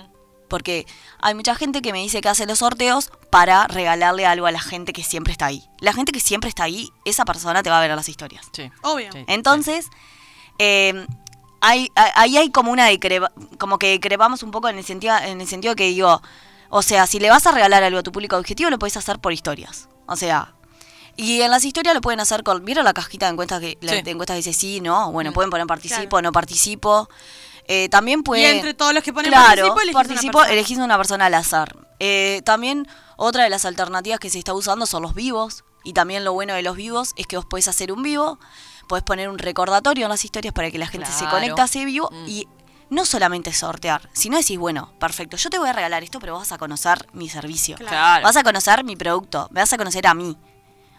Porque 0.50 0.86
hay 1.22 1.34
mucha 1.34 1.56
gente 1.56 1.82
que 1.82 1.94
me 1.94 2.00
dice 2.00 2.20
que 2.20 2.28
hace 2.28 2.46
los 2.46 2.60
sorteos 2.60 3.10
para 3.30 3.68
regalarle 3.68 4.26
algo 4.26 4.48
a 4.48 4.52
la 4.52 4.60
gente 4.60 4.92
que 4.92 5.02
siempre 5.02 5.32
está 5.32 5.46
ahí. 5.46 5.64
La 5.80 5.94
gente 5.94 6.12
que 6.12 6.20
siempre 6.20 6.50
está 6.50 6.64
ahí, 6.66 6.90
esa 7.06 7.24
persona 7.24 7.64
te 7.64 7.70
va 7.70 7.78
a 7.78 7.82
ver 7.82 7.92
a 7.92 7.96
las 7.96 8.10
historias. 8.10 8.46
Sí. 8.52 8.70
Obvio. 8.84 9.14
Sí. 9.14 9.24
Entonces, 9.28 9.88
eh, 10.60 11.06
hay, 11.62 11.90
hay- 11.96 12.12
ahí 12.16 12.38
hay 12.38 12.52
como 12.52 12.70
una 12.74 12.90
decreva- 12.92 13.32
como 13.60 13.80
que 13.80 13.92
decrevamos 13.92 14.44
un 14.44 14.52
poco 14.52 14.68
en 14.68 14.78
el 14.78 14.84
sentido, 14.84 15.16
en 15.20 15.40
el 15.40 15.48
sentido 15.48 15.74
que 15.76 15.86
digo, 15.86 16.22
o 16.70 16.82
sea, 16.82 17.08
si 17.08 17.20
le 17.20 17.30
vas 17.30 17.48
a 17.48 17.52
regalar 17.52 17.84
algo 17.84 18.00
a 18.00 18.04
tu 18.04 18.12
público 18.12 18.36
objetivo, 18.36 18.70
lo 18.70 18.78
puedes 18.78 18.98
hacer 18.98 19.20
por 19.20 19.32
historias. 19.32 19.88
O 20.12 20.16
sea, 20.16 20.54
Y 21.18 21.42
en 21.42 21.52
las 21.52 21.66
historias 21.66 21.94
lo 21.94 22.00
pueden 22.02 22.22
hacer 22.22 22.42
con. 22.42 22.64
¿Vieron 22.64 22.86
la 22.86 22.94
cajita 22.94 23.26
de 23.28 23.34
encuestas 23.34 23.60
que, 23.60 23.78
la 23.82 23.92
Sí. 23.94 24.02
de 24.02 24.12
encuestas 24.12 24.34
que 24.36 24.38
dice 24.38 24.54
sí, 24.54 24.80
no? 24.80 25.12
Bueno, 25.12 25.32
Mm. 25.32 25.34
pueden 25.34 25.50
poner 25.52 25.68
participo, 25.68 26.22
no 26.22 26.32
participo. 26.32 27.10
Eh, 27.68 27.90
también 27.90 28.20
Y 28.20 28.24
pueden. 28.24 28.56
entre 28.58 28.74
todos 28.74 28.94
los 28.94 29.04
que 29.04 29.12
ponen 29.14 29.30
claro, 29.30 29.68
participo, 29.76 29.94
participo, 29.94 30.22
una 30.30 30.32
persona. 30.48 30.54
elegís 30.54 30.78
una 30.78 30.98
persona 30.98 31.26
al 31.26 31.34
azar. 31.34 31.76
Eh, 32.00 32.42
también 32.46 32.88
otra 33.18 33.44
de 33.44 33.50
las 33.50 33.66
alternativas 33.66 34.20
que 34.20 34.30
se 34.30 34.40
está 34.40 34.54
usando 34.54 34.86
son 34.86 35.02
los 35.04 35.14
vivos. 35.14 35.64
Y 35.84 35.94
también 35.94 36.24
lo 36.24 36.32
bueno 36.34 36.54
de 36.54 36.62
los 36.62 36.76
vivos 36.78 37.12
es 37.18 37.28
que 37.28 37.36
vos 37.38 37.46
podés 37.46 37.68
hacer 37.68 37.92
un 37.92 38.04
vivo, 38.04 38.40
podés 38.88 39.04
poner 39.04 39.30
un 39.30 39.38
recordatorio 39.38 40.06
en 40.06 40.10
las 40.10 40.24
historias 40.24 40.54
para 40.54 40.72
que 40.72 40.78
la 40.80 40.88
gente 40.88 41.12
se 41.12 41.26
conecte 41.28 41.60
a 41.62 41.66
ese 41.66 41.84
vivo 41.86 42.10
Mm. 42.12 42.28
y 42.30 42.48
no 42.92 43.06
solamente 43.06 43.54
sortear, 43.54 44.10
sino 44.12 44.38
decís, 44.38 44.60
bueno, 44.60 44.94
perfecto, 45.00 45.38
yo 45.38 45.50
te 45.50 45.58
voy 45.58 45.70
a 45.70 45.74
regalar 45.74 46.04
esto, 46.04 46.20
pero 46.20 46.36
vas 46.36 46.52
a 46.52 46.58
conocer 46.58 47.08
mi 47.14 47.30
servicio. 47.30 47.78
Claro. 47.78 48.24
Vas 48.24 48.36
a 48.36 48.44
conocer 48.44 48.84
mi 48.84 48.98
producto, 48.98 49.48
me 49.52 49.62
vas 49.62 49.72
a 49.74 49.78
conocer 49.78 50.06
a 50.06 50.14
mí. 50.14 50.38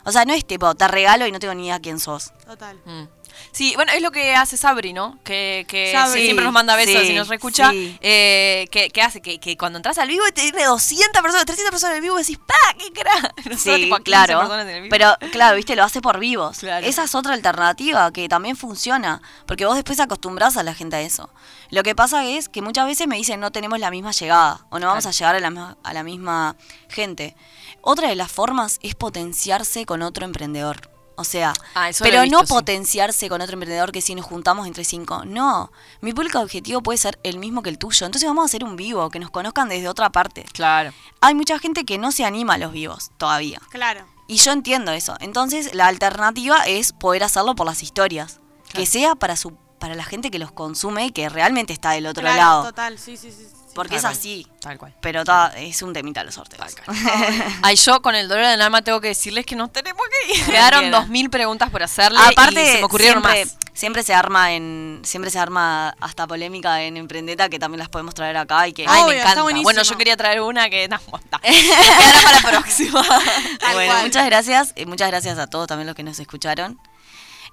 O 0.04 0.10
sea, 0.10 0.24
no 0.24 0.32
es 0.32 0.44
tipo, 0.44 0.74
te 0.74 0.88
regalo 0.88 1.26
y 1.26 1.32
no 1.32 1.38
tengo 1.38 1.54
ni 1.54 1.66
idea 1.66 1.78
quién 1.80 2.00
sos. 2.00 2.32
Total. 2.46 2.80
Mm. 2.86 3.02
Sí, 3.50 3.74
bueno, 3.76 3.92
es 3.92 4.00
lo 4.02 4.10
que 4.12 4.34
hace 4.34 4.56
Sabri, 4.56 4.92
¿no? 4.92 5.18
Que, 5.24 5.64
que 5.68 5.92
Sabri. 5.92 6.22
siempre 6.24 6.44
nos 6.44 6.54
manda 6.54 6.76
besos 6.76 7.02
Sí, 7.02 7.12
y 7.12 7.14
nos 7.16 7.28
reescucha. 7.28 7.70
sí. 7.70 7.98
Eh, 8.00 8.68
que, 8.70 8.90
que 8.90 9.02
hace 9.02 9.20
que, 9.20 9.40
que 9.40 9.56
cuando 9.56 9.78
entras 9.78 9.98
al 9.98 10.08
vivo 10.08 10.26
y 10.28 10.32
te 10.32 10.42
tiene 10.42 10.64
200 10.64 11.20
personas, 11.22 11.44
300 11.46 11.70
personas 11.70 11.90
en 11.92 11.96
el 11.96 12.02
vivo, 12.02 12.16
decís, 12.16 12.38
¡pa! 12.38 12.54
¡Qué 12.78 12.92
crack! 12.92 13.36
Nosotros, 13.46 13.60
Sí, 13.62 13.82
tipo, 13.82 13.94
a 13.96 13.98
15 13.98 14.04
claro. 14.04 14.50
Pero, 14.90 15.16
claro, 15.32 15.56
viste, 15.56 15.74
lo 15.76 15.84
hace 15.84 16.00
por 16.00 16.18
vivos. 16.18 16.58
Claro. 16.60 16.86
Esa 16.86 17.04
es 17.04 17.14
otra 17.14 17.34
alternativa 17.34 18.12
que 18.12 18.28
también 18.28 18.56
funciona. 18.56 19.20
Porque 19.46 19.66
vos 19.66 19.74
después 19.74 19.98
acostumbrás 20.00 20.56
a 20.56 20.62
la 20.62 20.74
gente 20.74 20.96
a 20.96 21.00
eso. 21.00 21.30
Lo 21.70 21.82
que 21.82 21.94
pasa 21.94 22.24
es 22.26 22.48
que 22.48 22.62
muchas 22.62 22.86
veces 22.86 23.06
me 23.08 23.16
dicen 23.16 23.40
no 23.40 23.50
tenemos 23.52 23.78
la 23.78 23.90
misma 23.90 24.12
llegada. 24.12 24.66
O 24.70 24.78
no 24.78 24.86
vamos 24.86 25.02
Claro. 25.04 25.08
a 25.08 25.18
llegar 25.18 25.34
a 25.36 25.40
la, 25.50 25.76
a 25.82 25.92
la 25.94 26.02
misma 26.02 26.56
gente. 26.88 27.34
Otra 27.80 28.08
de 28.08 28.14
las 28.16 28.30
formas 28.30 28.78
es 28.82 28.94
potenciarse 28.94 29.86
con 29.86 30.02
otro 30.02 30.24
emprendedor. 30.24 30.91
O 31.16 31.24
sea, 31.24 31.52
Ah, 31.74 31.90
pero 32.00 32.22
visto, 32.22 32.36
no 32.40 32.46
sí. 32.46 32.52
potenciarse 32.52 33.28
con 33.28 33.40
otro 33.40 33.54
emprendedor 33.54 33.92
que 33.92 34.00
si 34.00 34.14
nos 34.14 34.24
juntamos 34.24 34.66
entre 34.66 34.84
cinco. 34.84 35.24
No, 35.24 35.70
mi 36.00 36.12
público 36.12 36.40
objetivo 36.40 36.82
puede 36.82 36.98
ser 36.98 37.18
el 37.22 37.38
mismo 37.38 37.62
que 37.62 37.70
el 37.70 37.78
tuyo. 37.78 38.06
Entonces 38.06 38.26
vamos 38.28 38.42
a 38.42 38.46
hacer 38.46 38.64
un 38.64 38.76
vivo, 38.76 39.10
que 39.10 39.18
nos 39.18 39.30
conozcan 39.30 39.68
desde 39.68 39.88
otra 39.88 40.10
parte. 40.10 40.44
Claro. 40.52 40.92
Hay 41.20 41.34
mucha 41.34 41.58
gente 41.58 41.84
que 41.84 41.98
no 41.98 42.12
se 42.12 42.24
anima 42.24 42.54
a 42.54 42.58
los 42.58 42.72
vivos 42.72 43.10
todavía. 43.18 43.60
Claro. 43.70 44.04
Y 44.26 44.36
yo 44.36 44.52
entiendo 44.52 44.92
eso. 44.92 45.16
Entonces, 45.20 45.74
la 45.74 45.86
alternativa 45.88 46.58
es 46.66 46.92
poder 46.92 47.24
hacerlo 47.24 47.54
por 47.54 47.66
las 47.66 47.82
historias. 47.82 48.40
Que 48.72 48.86
sea 48.86 49.14
para 49.14 49.36
su 49.36 49.52
para 49.78 49.94
la 49.96 50.04
gente 50.04 50.30
que 50.30 50.38
los 50.38 50.52
consume 50.52 51.06
y 51.06 51.10
que 51.10 51.28
realmente 51.28 51.72
está 51.72 51.90
del 51.90 52.06
otro 52.06 52.22
Claro, 52.22 52.36
lado. 52.38 52.62
total, 52.66 52.98
sí, 53.00 53.16
sí, 53.16 53.32
sí. 53.32 53.48
Porque 53.74 53.96
es 53.96 54.02
Tal 54.02 54.10
cual. 54.12 54.18
así. 54.18 54.46
Tal 54.60 54.78
cual. 54.78 54.94
Pero 55.00 55.24
ta- 55.24 55.52
es 55.56 55.80
un 55.82 55.92
temita 55.92 56.22
los 56.24 56.34
sorteos. 56.34 56.74
Ay, 57.62 57.76
yo 57.76 58.02
con 58.02 58.14
el 58.14 58.28
dolor 58.28 58.46
del 58.46 58.60
alma 58.60 58.82
tengo 58.82 59.00
que 59.00 59.08
decirles 59.08 59.46
que 59.46 59.56
nos 59.56 59.72
tenemos 59.72 60.02
que 60.26 60.34
ir. 60.38 60.44
Quedaron 60.46 60.90
dos 60.90 61.08
mil 61.08 61.30
preguntas 61.30 61.70
por 61.70 61.82
hacerle 61.82 62.18
Aparte, 62.20 62.62
y 62.62 62.66
se 62.66 62.78
me 62.78 62.84
ocurrieron 62.84 63.22
siempre, 63.22 63.44
más. 63.46 63.56
siempre 63.72 64.02
se 64.02 64.14
arma 64.14 64.52
en 64.52 65.00
siempre 65.04 65.30
se 65.30 65.38
arma 65.38 65.94
hasta 66.00 66.26
polémica 66.26 66.82
en 66.82 66.96
Emprendeta 66.96 67.48
que 67.48 67.58
también 67.58 67.78
las 67.78 67.88
podemos 67.88 68.14
traer 68.14 68.36
acá 68.36 68.68
y 68.68 68.72
que 68.72 68.82
Ay, 68.86 69.00
Obvio, 69.02 69.06
me 69.08 69.12
está 69.16 69.22
encanta. 69.28 69.42
buenísimo. 69.42 69.64
Bueno, 69.64 69.82
yo 69.82 69.96
quería 69.96 70.16
traer 70.16 70.40
una 70.42 70.68
que 70.68 70.88
no, 70.88 70.96
está. 70.96 71.38
Quedará 71.42 72.22
para 72.22 72.32
la 72.32 72.50
próxima. 72.60 73.02
Tal 73.60 73.74
bueno, 73.74 73.92
cual. 73.92 74.04
muchas 74.04 74.26
gracias. 74.26 74.72
y 74.76 74.86
muchas 74.86 75.08
gracias 75.08 75.38
a 75.38 75.46
todos 75.46 75.66
también 75.66 75.86
los 75.86 75.96
que 75.96 76.02
nos 76.02 76.18
escucharon. 76.18 76.78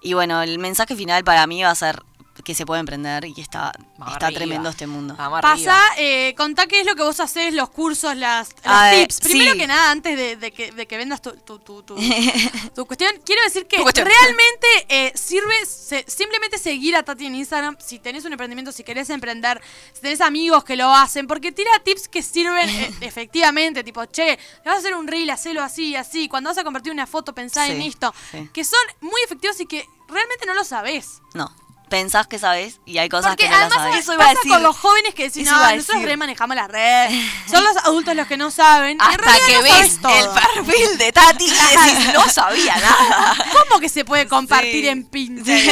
Y 0.02 0.14
bueno, 0.14 0.42
el 0.42 0.60
mensaje 0.60 0.96
final 0.96 1.24
para 1.24 1.46
mí 1.48 1.62
va 1.64 1.72
a 1.72 1.76
ser 1.76 2.02
que 2.44 2.56
se 2.56 2.66
puede 2.66 2.80
emprender 2.80 3.26
y 3.26 3.34
que 3.34 3.42
está, 3.42 3.72
Vamos 3.98 4.14
está 4.14 4.28
arriba. 4.28 4.40
tremendo 4.40 4.70
este 4.70 4.88
mundo. 4.88 5.16
Vamos. 5.18 5.42
Pasa, 5.42 5.78
eh, 5.98 6.34
contá 6.38 6.68
qué 6.68 6.80
es 6.82 6.86
lo 6.86 6.96
que 6.96 7.04
vos 7.04 7.20
haces, 7.20 7.54
los 7.54 7.70
cursos, 7.70 8.16
las, 8.16 8.50
los 8.64 8.74
A 8.74 8.92
ver, 8.92 9.08
tips. 9.08 9.22
Primero 9.22 9.54
sí. 9.54 9.58
que 9.60 9.68
nada, 9.68 9.92
antes 9.92 10.18
de, 10.18 10.36
de 10.36 10.52
que, 10.52 10.72
de 10.72 10.88
que 10.88 10.98
vendas 10.98 11.22
tu, 11.22 11.32
tu, 11.32 11.60
tu, 11.60 11.84
tu- 11.84 11.96
tu 12.76 12.86
cuestión, 12.86 13.12
quiero 13.26 13.42
decir 13.44 13.66
que 13.68 13.78
realmente 13.78 14.68
eh, 14.90 15.12
sirve 15.16 15.54
se- 15.66 16.06
simplemente 16.08 16.58
seguir 16.58 16.96
a 16.96 17.04
Tati 17.04 17.26
en 17.26 17.36
Instagram 17.36 17.78
si 17.80 18.00
tenés 18.00 18.26
un 18.26 18.32
emprendimiento, 18.34 18.72
si 18.72 18.84
querés 18.84 19.10
emprender, 19.10 19.62
si 19.94 20.02
tenés 20.02 20.22
amigos 20.22 20.64
que 20.64 20.76
lo 20.76 20.94
hacen, 20.94 21.28
porque 21.28 21.52
tira 21.52 21.72
tips 21.84 22.08
que 22.08 22.22
sirven 22.24 22.70
eh, 22.70 22.92
efectivamente, 23.02 23.84
tipo, 23.84 24.06
che, 24.06 24.40
vas 24.66 24.76
a 24.76 24.78
hacer 24.80 24.96
un 24.96 25.08
reel, 25.08 25.30
hacelo 25.30 25.62
así, 25.62 25.96
así, 25.96 26.28
cuando 26.30 26.50
vas 26.50 26.58
a 26.58 26.64
compartir 26.64 26.92
una 26.94 27.08
foto, 27.08 27.34
pensá 27.34 27.68
en 27.68 27.82
esto, 27.82 28.14
sí. 28.32 28.50
que 28.54 28.64
son 28.64 28.80
muy 29.02 29.22
efectivos 29.26 29.60
y 29.60 29.66
que 29.66 29.86
realmente 30.08 30.46
no 30.46 30.54
lo 30.54 30.64
sabés. 30.64 31.22
No, 31.34 31.54
pensás 31.90 32.28
que 32.28 32.40
sabes 32.40 32.80
y 32.86 32.98
hay 33.00 33.10
cosas 33.10 33.32
Porque 33.32 33.46
que 33.46 33.50
no 33.50 33.58
las 33.58 33.66
además 33.68 33.84
sabes. 33.88 34.00
Eso 34.04 34.14
iba 34.14 34.26
a 34.26 34.30
decir. 34.30 34.52
con 34.52 34.64
los 34.64 34.78
jóvenes 34.78 35.14
que 35.16 35.24
decís, 35.24 35.46
no, 35.46 35.52
nosotros 35.52 35.88
decir. 35.88 36.06
re 36.08 36.18
manejamos 36.18 36.56
las 36.56 36.68
redes. 36.70 37.12
Son 37.50 37.64
los 37.64 37.76
adultos 37.78 38.16
los 38.16 38.28
que 38.28 38.38
no 38.38 38.52
saben. 38.52 39.02
Hasta 39.02 39.18
que 39.46 39.54
no 39.56 39.62
ves 39.64 40.00
todo. 40.02 40.14
el 40.16 40.30
perfil 40.30 40.98
de 40.98 41.12
Tati 41.12 41.46
y 41.46 41.50
decís, 41.50 42.14
no 42.14 42.30
sabía 42.30 42.76
nada. 42.78 43.36
¿Cómo 43.70 43.80
que 43.82 43.90
se 43.90 44.06
puede 44.06 44.28
compartir 44.28 44.84
Sí. 44.84 44.88
en 44.88 45.04
Pinterest? 45.04 45.66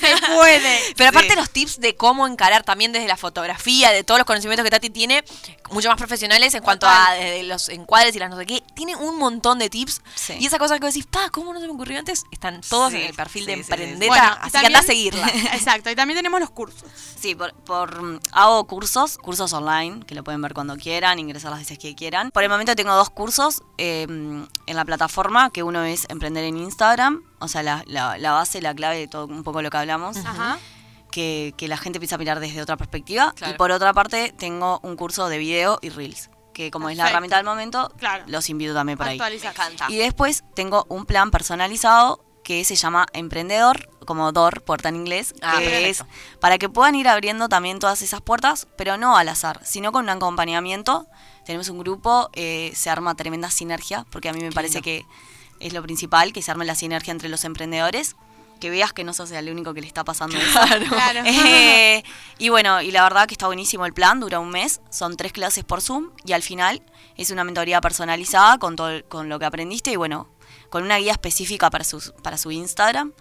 se 0.00 0.16
puede. 0.34 0.94
Pero 0.96 1.10
aparte 1.10 1.34
los 1.36 1.50
tips 1.50 1.80
de 1.80 1.96
cómo 1.96 2.26
encarar 2.26 2.62
también 2.62 2.92
desde 2.92 3.08
la 3.08 3.16
fotografía, 3.16 3.90
de 3.90 4.04
todos 4.04 4.18
los 4.18 4.26
conocimientos 4.26 4.64
que 4.64 4.70
Tati 4.70 4.90
tiene, 4.90 5.24
mucho 5.70 5.88
más 5.88 5.96
profesionales 5.98 6.54
en 6.54 6.62
cuanto 6.62 6.86
a 6.86 6.92
Total. 6.92 7.18
desde 7.20 7.42
los 7.44 7.68
encuadres 7.70 8.14
y 8.14 8.18
las 8.18 8.30
no 8.30 8.36
sé 8.36 8.46
qué, 8.46 8.62
tiene 8.76 8.94
un 8.96 9.18
montón 9.18 9.58
de 9.58 9.70
tips. 9.70 10.02
Y 10.38 10.46
esa 10.46 10.58
cosa 10.58 10.78
que 10.78 10.86
decís, 10.86 11.06
pa, 11.06 11.30
¿cómo 11.30 11.52
no 11.54 11.60
se 11.60 11.66
me 11.66 11.72
ocurrió 11.72 11.98
antes? 11.98 12.24
Están 12.30 12.60
todos 12.60 12.92
en 12.92 13.02
el 13.02 13.14
perfil 13.14 13.46
de. 13.46 13.54
Emprendeta, 13.54 14.06
Bueno, 14.08 14.36
así 14.40 14.58
que 14.58 14.66
anda 14.66 14.78
a 14.80 14.82
seguirla. 14.82 15.32
Exacto, 15.58 15.90
y 15.90 15.94
también 15.94 16.18
tenemos 16.18 16.40
los 16.40 16.50
cursos. 16.50 16.84
Sí, 17.18 17.34
por, 17.34 17.52
por, 17.54 18.02
mm, 18.02 18.20
hago 18.32 18.66
cursos, 18.66 19.18
cursos 19.18 19.52
online, 19.52 20.00
que 20.06 20.14
lo 20.14 20.22
pueden 20.24 20.40
ver 20.42 20.54
cuando 20.54 20.76
quieran, 20.76 21.18
ingresar 21.18 21.50
las 21.50 21.60
veces 21.60 21.78
que 21.78 21.94
quieran. 21.94 22.30
Por 22.30 22.42
el 22.42 22.48
momento 22.50 22.74
tengo 22.76 22.94
dos 22.94 23.10
cursos 23.10 23.62
eh, 23.78 24.02
en 24.08 24.48
la 24.76 24.84
plataforma, 24.84 25.50
que 25.50 25.62
uno 25.62 25.82
es 25.84 26.06
emprender 26.08 26.44
en 26.44 26.56
Instagram, 26.58 27.22
o 27.38 27.48
sea, 27.48 27.62
la, 27.62 27.82
la- 27.86 28.18
la 28.18 28.32
base, 28.32 28.60
la 28.60 28.74
clave 28.74 28.98
de 28.98 29.08
todo 29.08 29.26
un 29.26 29.42
poco 29.42 29.62
lo 29.62 29.70
que 29.70 29.76
hablamos. 29.76 30.16
Ajá. 30.18 30.58
que, 31.10 31.54
que 31.56 31.68
la 31.68 31.76
gente 31.76 31.98
empieza 31.98 32.16
a 32.16 32.18
mirar 32.18 32.40
desde 32.40 32.60
otra 32.60 32.76
perspectiva. 32.76 33.32
Claro. 33.36 33.54
Y 33.54 33.56
por 33.56 33.70
otra 33.70 33.92
parte, 33.92 34.34
tengo 34.36 34.80
un 34.82 34.96
curso 34.96 35.28
de 35.28 35.38
video 35.38 35.78
y 35.80 35.90
reels, 35.90 36.28
que 36.52 36.72
como 36.72 36.88
es 36.90 36.96
la 36.96 37.08
herramienta 37.08 37.36
del 37.36 37.44
momento, 37.46 37.92
Claro. 37.98 38.24
los 38.26 38.50
invito 38.50 38.74
también 38.74 38.98
por 38.98 39.06
ahí. 39.06 39.18
Y 39.90 39.98
después 39.98 40.42
tengo 40.56 40.86
un 40.88 41.06
plan 41.06 41.30
personalizado 41.30 42.24
que 42.42 42.64
se 42.64 42.74
llama 42.74 43.06
Emprendedor, 43.12 43.88
como 44.04 44.32
DOR, 44.32 44.62
puerta 44.62 44.88
en 44.88 44.96
inglés, 44.96 45.34
Ah, 45.42 45.58
que 45.58 45.88
es 45.90 46.04
para 46.40 46.58
que 46.58 46.68
puedan 46.68 46.94
ir 46.94 47.08
abriendo 47.08 47.48
también 47.48 47.78
todas 47.78 48.02
esas 48.02 48.20
puertas, 48.20 48.66
pero 48.76 48.96
no 48.96 49.16
al 49.16 49.28
azar, 49.28 49.60
sino 49.64 49.92
con 49.92 50.04
un 50.04 50.10
acompañamiento. 50.10 51.06
Tenemos 51.44 51.68
un 51.68 51.78
grupo, 51.78 52.30
eh, 52.34 52.72
se 52.74 52.90
arma 52.90 53.14
tremenda 53.14 53.50
sinergia, 53.50 54.06
porque 54.10 54.28
a 54.28 54.32
mí 54.32 54.40
me 54.40 54.52
parece 54.52 54.80
que 54.82 55.04
es 55.60 55.72
lo 55.72 55.82
principal, 55.82 56.32
que 56.32 56.42
se 56.42 56.50
arme 56.50 56.64
la 56.64 56.74
sinergia 56.74 57.10
entre 57.10 57.28
los 57.28 57.44
emprendedores, 57.44 58.16
que 58.60 58.70
veas 58.70 58.92
que 58.92 59.04
no 59.04 59.12
sos 59.12 59.30
el 59.30 59.50
único 59.50 59.74
que 59.74 59.80
le 59.80 59.86
está 59.86 60.04
pasando 60.04 60.36
eso. 60.38 60.60
Claro. 60.88 61.22
Eh, 61.26 62.02
y 62.38 62.48
bueno, 62.48 62.80
y 62.80 62.90
la 62.90 63.02
verdad 63.02 63.26
que 63.26 63.34
está 63.34 63.46
buenísimo 63.46 63.84
el 63.86 63.92
plan, 63.92 64.20
dura 64.20 64.38
un 64.38 64.50
mes, 64.50 64.80
son 64.90 65.16
tres 65.16 65.32
clases 65.32 65.64
por 65.64 65.80
Zoom 65.82 66.10
y 66.24 66.32
al 66.32 66.42
final 66.42 66.82
es 67.16 67.30
una 67.30 67.44
mentoría 67.44 67.80
personalizada 67.80 68.58
con 68.58 68.76
todo 68.76 69.04
con 69.08 69.28
lo 69.28 69.38
que 69.38 69.44
aprendiste 69.44 69.90
y 69.92 69.96
bueno, 69.96 70.28
con 70.70 70.82
una 70.82 70.96
guía 70.98 71.12
específica 71.12 71.70
para 71.70 71.84
su, 71.84 72.12
para 72.22 72.38
su 72.38 72.50
Instagram. 72.50 73.12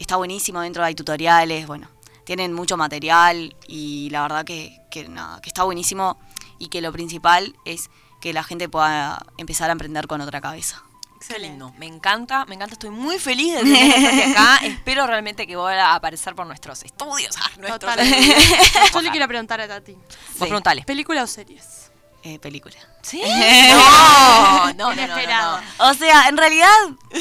Está 0.00 0.16
buenísimo, 0.16 0.60
dentro 0.62 0.82
hay 0.82 0.94
tutoriales, 0.94 1.66
bueno, 1.66 1.88
tienen 2.24 2.54
mucho 2.54 2.76
material 2.78 3.54
y 3.68 4.08
la 4.10 4.22
verdad 4.22 4.44
que, 4.46 4.80
que 4.90 5.08
nada, 5.08 5.40
que 5.42 5.50
está 5.50 5.64
buenísimo 5.64 6.18
y 6.58 6.68
que 6.68 6.80
lo 6.80 6.90
principal 6.90 7.54
es 7.66 7.90
que 8.20 8.32
la 8.32 8.42
gente 8.42 8.68
pueda 8.68 9.24
empezar 9.36 9.68
a 9.68 9.72
emprender 9.72 10.06
con 10.06 10.22
otra 10.22 10.40
cabeza. 10.40 10.82
Qué 11.26 11.38
lindo. 11.38 11.74
Me 11.76 11.86
encanta, 11.86 12.46
me 12.46 12.54
encanta. 12.54 12.72
Estoy 12.72 12.88
muy 12.88 13.18
feliz 13.18 13.52
de 13.52 13.60
tener 13.60 13.92
a 13.92 14.10
Tati 14.10 14.22
acá. 14.32 14.56
Espero 14.62 15.06
realmente 15.06 15.46
que 15.46 15.54
vuelva 15.54 15.88
a 15.92 15.94
aparecer 15.96 16.34
por 16.34 16.46
nuestros 16.46 16.82
estudios. 16.82 17.36
Ah, 17.36 17.50
nuestros 17.58 17.94
Total. 17.94 18.00
estudios. 18.00 18.92
Yo 18.92 19.00
le 19.02 19.10
quiero 19.10 19.28
preguntar 19.28 19.60
a 19.60 19.68
Tati. 19.68 19.92
Vos 19.92 20.48
preguntale. 20.48 20.82
¿Película 20.84 21.22
o 21.22 21.26
series? 21.26 21.90
Eh, 22.22 22.38
película. 22.38 22.76
¿Sí? 23.02 23.22
No, 23.70 24.72
no, 24.74 24.94
no, 24.94 25.06
no, 25.06 25.16
no. 25.16 25.90
O 25.90 25.94
sea, 25.94 26.28
en 26.28 26.36
realidad 26.36 26.70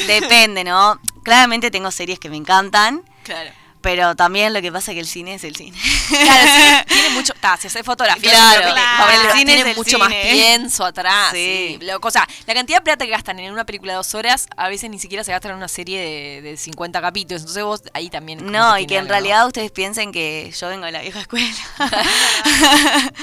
depende, 0.07 0.63
¿no? 0.63 0.99
Claramente 1.29 1.69
tengo 1.69 1.91
series 1.91 2.17
que 2.17 2.27
me 2.27 2.37
encantan, 2.37 3.03
Claro. 3.21 3.51
Pero 3.81 4.15
también 4.15 4.53
lo 4.53 4.61
que 4.61 4.71
pasa 4.71 4.91
es 4.91 4.95
que 4.95 4.99
el 5.01 5.07
cine 5.07 5.35
es 5.35 5.43
el 5.43 5.55
cine. 5.55 5.77
Claro, 6.09 6.45
sí, 6.45 6.85
tiene 6.93 7.09
mucho. 7.11 7.33
Ta, 7.39 7.57
si 7.57 7.67
haces 7.67 7.83
fotografía, 7.85 8.31
Claro, 8.31 8.67
El 9.09 9.31
cine 9.37 9.45
tiene 9.53 9.61
es 9.61 9.67
el 9.67 9.75
mucho 9.77 9.97
más 9.99 10.09
cine. 10.09 10.29
pienso 10.31 10.85
atrás. 10.85 11.31
Sí. 11.31 11.79
O 12.01 12.11
sea, 12.11 12.27
la 12.45 12.53
cantidad 12.53 12.79
de 12.79 12.83
plata 12.83 13.05
que 13.05 13.11
gastan 13.11 13.39
en 13.39 13.51
una 13.53 13.65
película 13.65 13.93
de 13.93 13.97
dos 13.97 14.13
horas, 14.15 14.47
a 14.57 14.67
veces 14.69 14.89
ni 14.89 14.99
siquiera 14.99 15.23
se 15.23 15.31
gastan 15.31 15.51
en 15.51 15.57
una 15.57 15.67
serie 15.67 15.99
de, 15.99 16.41
de 16.41 16.57
50 16.57 17.01
capítulos. 17.01 17.41
Entonces 17.41 17.63
vos 17.63 17.81
ahí 17.93 18.09
también. 18.09 18.45
No, 18.51 18.77
y 18.77 18.85
que 18.85 18.95
en 18.95 19.01
algo, 19.01 19.11
realidad 19.11 19.47
ustedes 19.47 19.71
piensen 19.71 20.11
que 20.11 20.53
yo 20.59 20.67
vengo 20.67 20.85
de 20.85 20.91
la 20.91 21.01
vieja 21.01 21.21
escuela. 21.21 21.47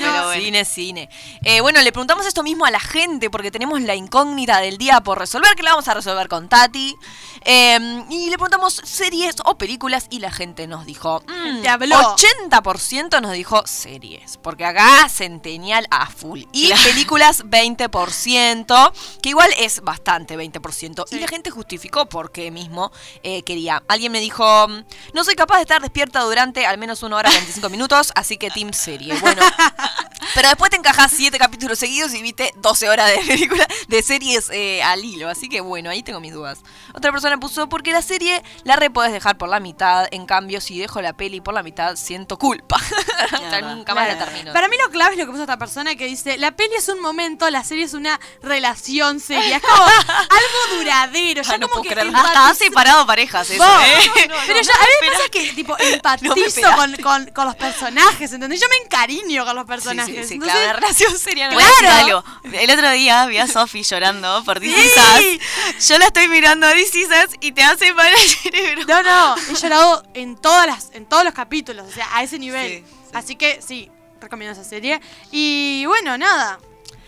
No, 0.00 0.06
pero 0.12 0.24
bueno. 0.26 0.42
Cine, 0.42 0.64
cine. 0.64 1.08
Eh, 1.44 1.60
bueno, 1.60 1.80
le 1.82 1.92
preguntamos 1.92 2.24
esto 2.26 2.42
mismo 2.42 2.64
a 2.64 2.70
la 2.70 2.80
gente 2.80 3.28
porque 3.28 3.50
tenemos 3.50 3.80
la 3.82 3.94
incógnita 3.94 4.58
del 4.60 4.78
día 4.78 5.00
por 5.02 5.18
resolver, 5.18 5.54
que 5.54 5.62
la 5.62 5.70
vamos 5.72 5.88
a 5.88 5.94
resolver 5.94 6.26
con 6.28 6.48
Tati. 6.48 6.96
Eh, 7.44 8.02
y 8.08 8.30
le 8.30 8.36
preguntamos 8.36 8.80
series 8.82 9.36
o 9.44 9.58
películas 9.58 9.99
y 10.10 10.20
la 10.20 10.30
gente 10.30 10.66
nos 10.66 10.86
dijo... 10.86 11.22
mm, 11.26 11.62
Te 11.62 11.68
habló. 11.68 11.96
80% 12.16 13.20
nos 13.20 13.32
dijo 13.32 13.62
series, 13.66 14.36
porque 14.38 14.64
acá 14.64 15.08
centenial 15.08 15.86
a 15.90 16.06
full. 16.06 16.42
Y 16.52 16.72
películas 16.84 17.44
20%, 17.44 18.92
que 19.22 19.28
igual 19.28 19.50
es 19.58 19.80
bastante 19.82 20.36
20%. 20.36 21.04
Y 21.10 21.18
la 21.18 21.28
gente 21.28 21.50
justificó 21.50 22.06
por 22.06 22.32
qué 22.32 22.50
mismo 22.50 22.90
eh, 23.22 23.42
quería. 23.42 23.82
Alguien 23.88 24.12
me 24.12 24.20
dijo, 24.20 24.68
mm, 24.68 24.84
no 25.14 25.24
soy 25.24 25.34
capaz 25.34 25.56
de 25.56 25.62
estar 25.62 25.80
despierta 25.82 26.20
durante 26.20 26.66
al 26.66 26.78
menos 26.78 27.02
una 27.02 27.16
hora 27.16 27.30
25 27.30 27.68
minutos, 27.68 28.12
así 28.14 28.36
que 28.36 28.50
team 28.50 28.72
serie. 28.72 29.14
Bueno, 29.20 29.42
pero 30.34 30.48
después 30.48 30.70
te 30.70 30.76
encajas 30.76 31.12
7 31.14 31.38
capítulos 31.38 31.78
seguidos 31.78 32.14
y 32.14 32.22
viste 32.22 32.52
12 32.56 32.88
horas 32.88 33.08
de 33.10 33.18
película, 33.26 33.66
de 33.88 34.02
series 34.02 34.50
eh, 34.50 34.82
al 34.82 35.04
hilo. 35.04 35.28
Así 35.28 35.48
que 35.48 35.60
bueno, 35.60 35.90
ahí 35.90 36.02
tengo 36.02 36.20
mis 36.20 36.32
dudas. 36.32 36.60
Otra 36.94 37.12
persona 37.12 37.38
puso, 37.38 37.68
porque 37.68 37.92
la 37.92 38.02
serie 38.02 38.42
la 38.64 38.76
re 38.76 38.90
podés 38.90 39.12
dejar 39.12 39.38
por 39.38 39.48
la 39.48 39.60
mitad, 39.60 40.06
en 40.10 40.26
cambio 40.26 40.60
si 40.60 40.78
dejo 40.78 41.00
la 41.00 41.12
peli 41.12 41.40
por 41.40 41.54
la 41.54 41.62
mitad 41.62 41.96
siento 41.96 42.38
culpa. 42.38 42.76
Hasta 43.32 43.60
nunca 43.60 43.94
más 43.94 44.08
la 44.08 44.18
termino. 44.18 44.52
Para 44.52 44.68
mí 44.68 44.76
lo 44.82 44.90
clave 44.90 45.12
es 45.14 45.18
lo 45.18 45.26
que 45.26 45.32
puso 45.32 45.42
esta 45.42 45.58
persona 45.58 45.94
que 45.96 46.06
dice, 46.06 46.38
la 46.38 46.52
peli 46.52 46.74
es 46.76 46.88
un 46.88 47.00
momento, 47.00 47.48
la 47.50 47.64
serie 47.64 47.84
es 47.84 47.94
una 47.94 48.18
relación 48.42 49.20
seria. 49.20 49.56
Es 49.56 49.62
como 49.62 49.84
algo 49.84 50.78
duradero. 50.78 51.42
Ya 51.42 51.52
Ay, 51.52 51.58
no 51.60 51.68
como 51.68 51.82
puedo 51.82 51.82
que 51.82 51.94
creerlo. 52.00 52.18
Hasta 52.18 52.48
ha 52.48 52.54
separado 52.54 53.06
parejas 53.06 53.48
eso, 53.50 53.62
¿eh? 53.64 54.10
pero 54.46 54.60
yo, 54.62 54.70
a 54.72 54.84
mí 54.84 54.92
me 55.02 55.10
pasa 55.10 55.28
que 55.30 55.52
tipo 55.52 55.76
empatizo 55.78 56.72
con, 56.76 56.96
con, 56.96 57.26
con 57.26 57.46
los 57.46 57.56
personajes, 57.56 58.32
¿entendés? 58.32 58.60
Yo 58.60 58.66
me 58.68 58.76
encariño 58.84 59.44
con 59.44 59.56
los 59.56 59.64
Sí, 59.64 59.68
personajes. 59.68 60.19
Sí, 60.22 60.28
sí, 60.28 60.34
Entonces, 60.34 60.54
claro, 60.58 60.66
la 60.66 60.72
relación 60.80 61.10
a 61.10 61.14
decir 61.14 61.34
Claro. 61.78 61.92
algo. 61.92 62.24
El 62.52 62.70
otro 62.70 62.90
día 62.90 63.26
vi 63.26 63.38
a 63.38 63.46
Sofi 63.46 63.82
llorando 63.82 64.42
por 64.44 64.60
This 64.60 64.74
Sí. 65.18 65.40
Yo 65.88 65.98
la 65.98 66.06
estoy 66.06 66.28
mirando 66.28 66.70
This 66.72 66.94
Is 66.94 67.08
Us 67.08 67.34
y 67.40 67.52
te 67.52 67.62
hace 67.62 67.92
mal 67.94 68.12
el 68.12 68.28
cerebro. 68.28 68.84
No, 68.86 69.02
no, 69.02 69.36
he 69.50 69.54
llorado 69.54 70.02
en 70.14 70.36
todas 70.36 70.66
las, 70.66 70.90
en 70.92 71.06
todos 71.06 71.24
los 71.24 71.34
capítulos, 71.34 71.86
o 71.88 71.92
sea, 71.92 72.08
a 72.14 72.22
ese 72.22 72.38
nivel. 72.38 72.68
Sí, 72.70 72.84
sí. 72.86 73.10
Así 73.12 73.36
que 73.36 73.60
sí, 73.66 73.90
recomiendo 74.20 74.52
esa 74.58 74.68
serie. 74.68 75.00
Y 75.30 75.84
bueno, 75.86 76.16
nada. 76.18 76.58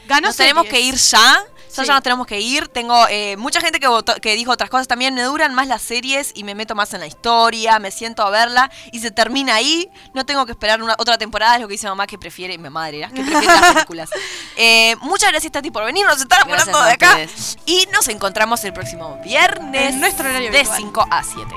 Ganó 0.07 0.29
Nos 0.29 0.37
tenemos 0.37 0.67
que 0.67 0.81
ir 0.81 0.97
ya. 0.97 1.45
Ya, 1.75 1.83
Sí. 1.83 1.89
ya 1.89 1.95
nos 1.95 2.03
tenemos 2.03 2.27
que 2.27 2.39
ir. 2.41 2.69
Tengo 2.69 3.07
eh, 3.09 3.37
mucha 3.39 3.61
gente 3.61 3.81
que, 3.81 3.89
votó- 3.89 4.21
que 4.21 4.35
dijo 4.35 4.51
otras 4.53 4.69
cosas 4.71 4.87
también. 4.89 5.15
Me 5.15 5.23
duran 5.23 5.55
más 5.55 5.67
las 5.69 5.81
series 5.83 6.33
y 6.35 6.45
me 6.45 6.55
meto 6.55 6.75
más 6.75 6.93
en 6.95 7.01
la 7.01 7.07
historia. 7.07 7.79
Me 7.79 7.91
siento 7.91 8.23
a 8.23 8.31
verla 8.31 8.71
y 8.93 9.01
se 9.01 9.11
termina 9.11 9.55
ahí. 9.55 9.91
No 10.15 10.27
tengo 10.27 10.45
que 10.47 10.53
esperar 10.53 10.83
una, 10.83 10.95
otra 10.99 11.17
temporada. 11.19 11.55
Es 11.57 11.61
lo 11.63 11.69
que 11.69 11.73
dice 11.73 11.89
mamá 11.89 12.07
que 12.07 12.19
prefiere. 12.19 12.59
Mi 12.59 12.69
madre 12.71 12.99
era 12.99 13.09
que 13.09 13.23
prefiere 13.23 13.47
las 13.47 13.73
películas. 13.75 14.11
Eh, 14.57 14.97
muchas 15.01 15.31
gracias, 15.31 15.51
Tati, 15.51 15.71
por 15.71 15.83
venir. 15.85 16.05
Nos 16.07 16.21
están 16.21 16.43
apurando 16.43 16.83
de 16.83 16.91
acá. 16.93 17.09
ustedes. 17.11 17.57
Y 17.65 17.87
nos 17.93 18.07
encontramos 18.09 18.63
el 18.65 18.73
próximo 18.75 19.19
viernes. 19.25 19.95
En 19.95 20.01
nuestro 20.01 20.29
horario 20.29 20.51
De 20.53 20.59
habitual. 20.59 20.79
5 20.79 21.07
a 21.11 21.23
7. 21.25 21.55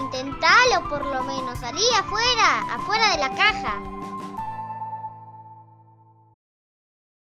Intentalo 0.00 0.88
por 0.88 1.04
lo 1.04 1.22
menos, 1.24 1.58
salí 1.60 1.82
afuera, 1.98 2.60
afuera 2.74 3.10
de 3.12 3.18
la 3.18 3.28
caja. 3.34 3.74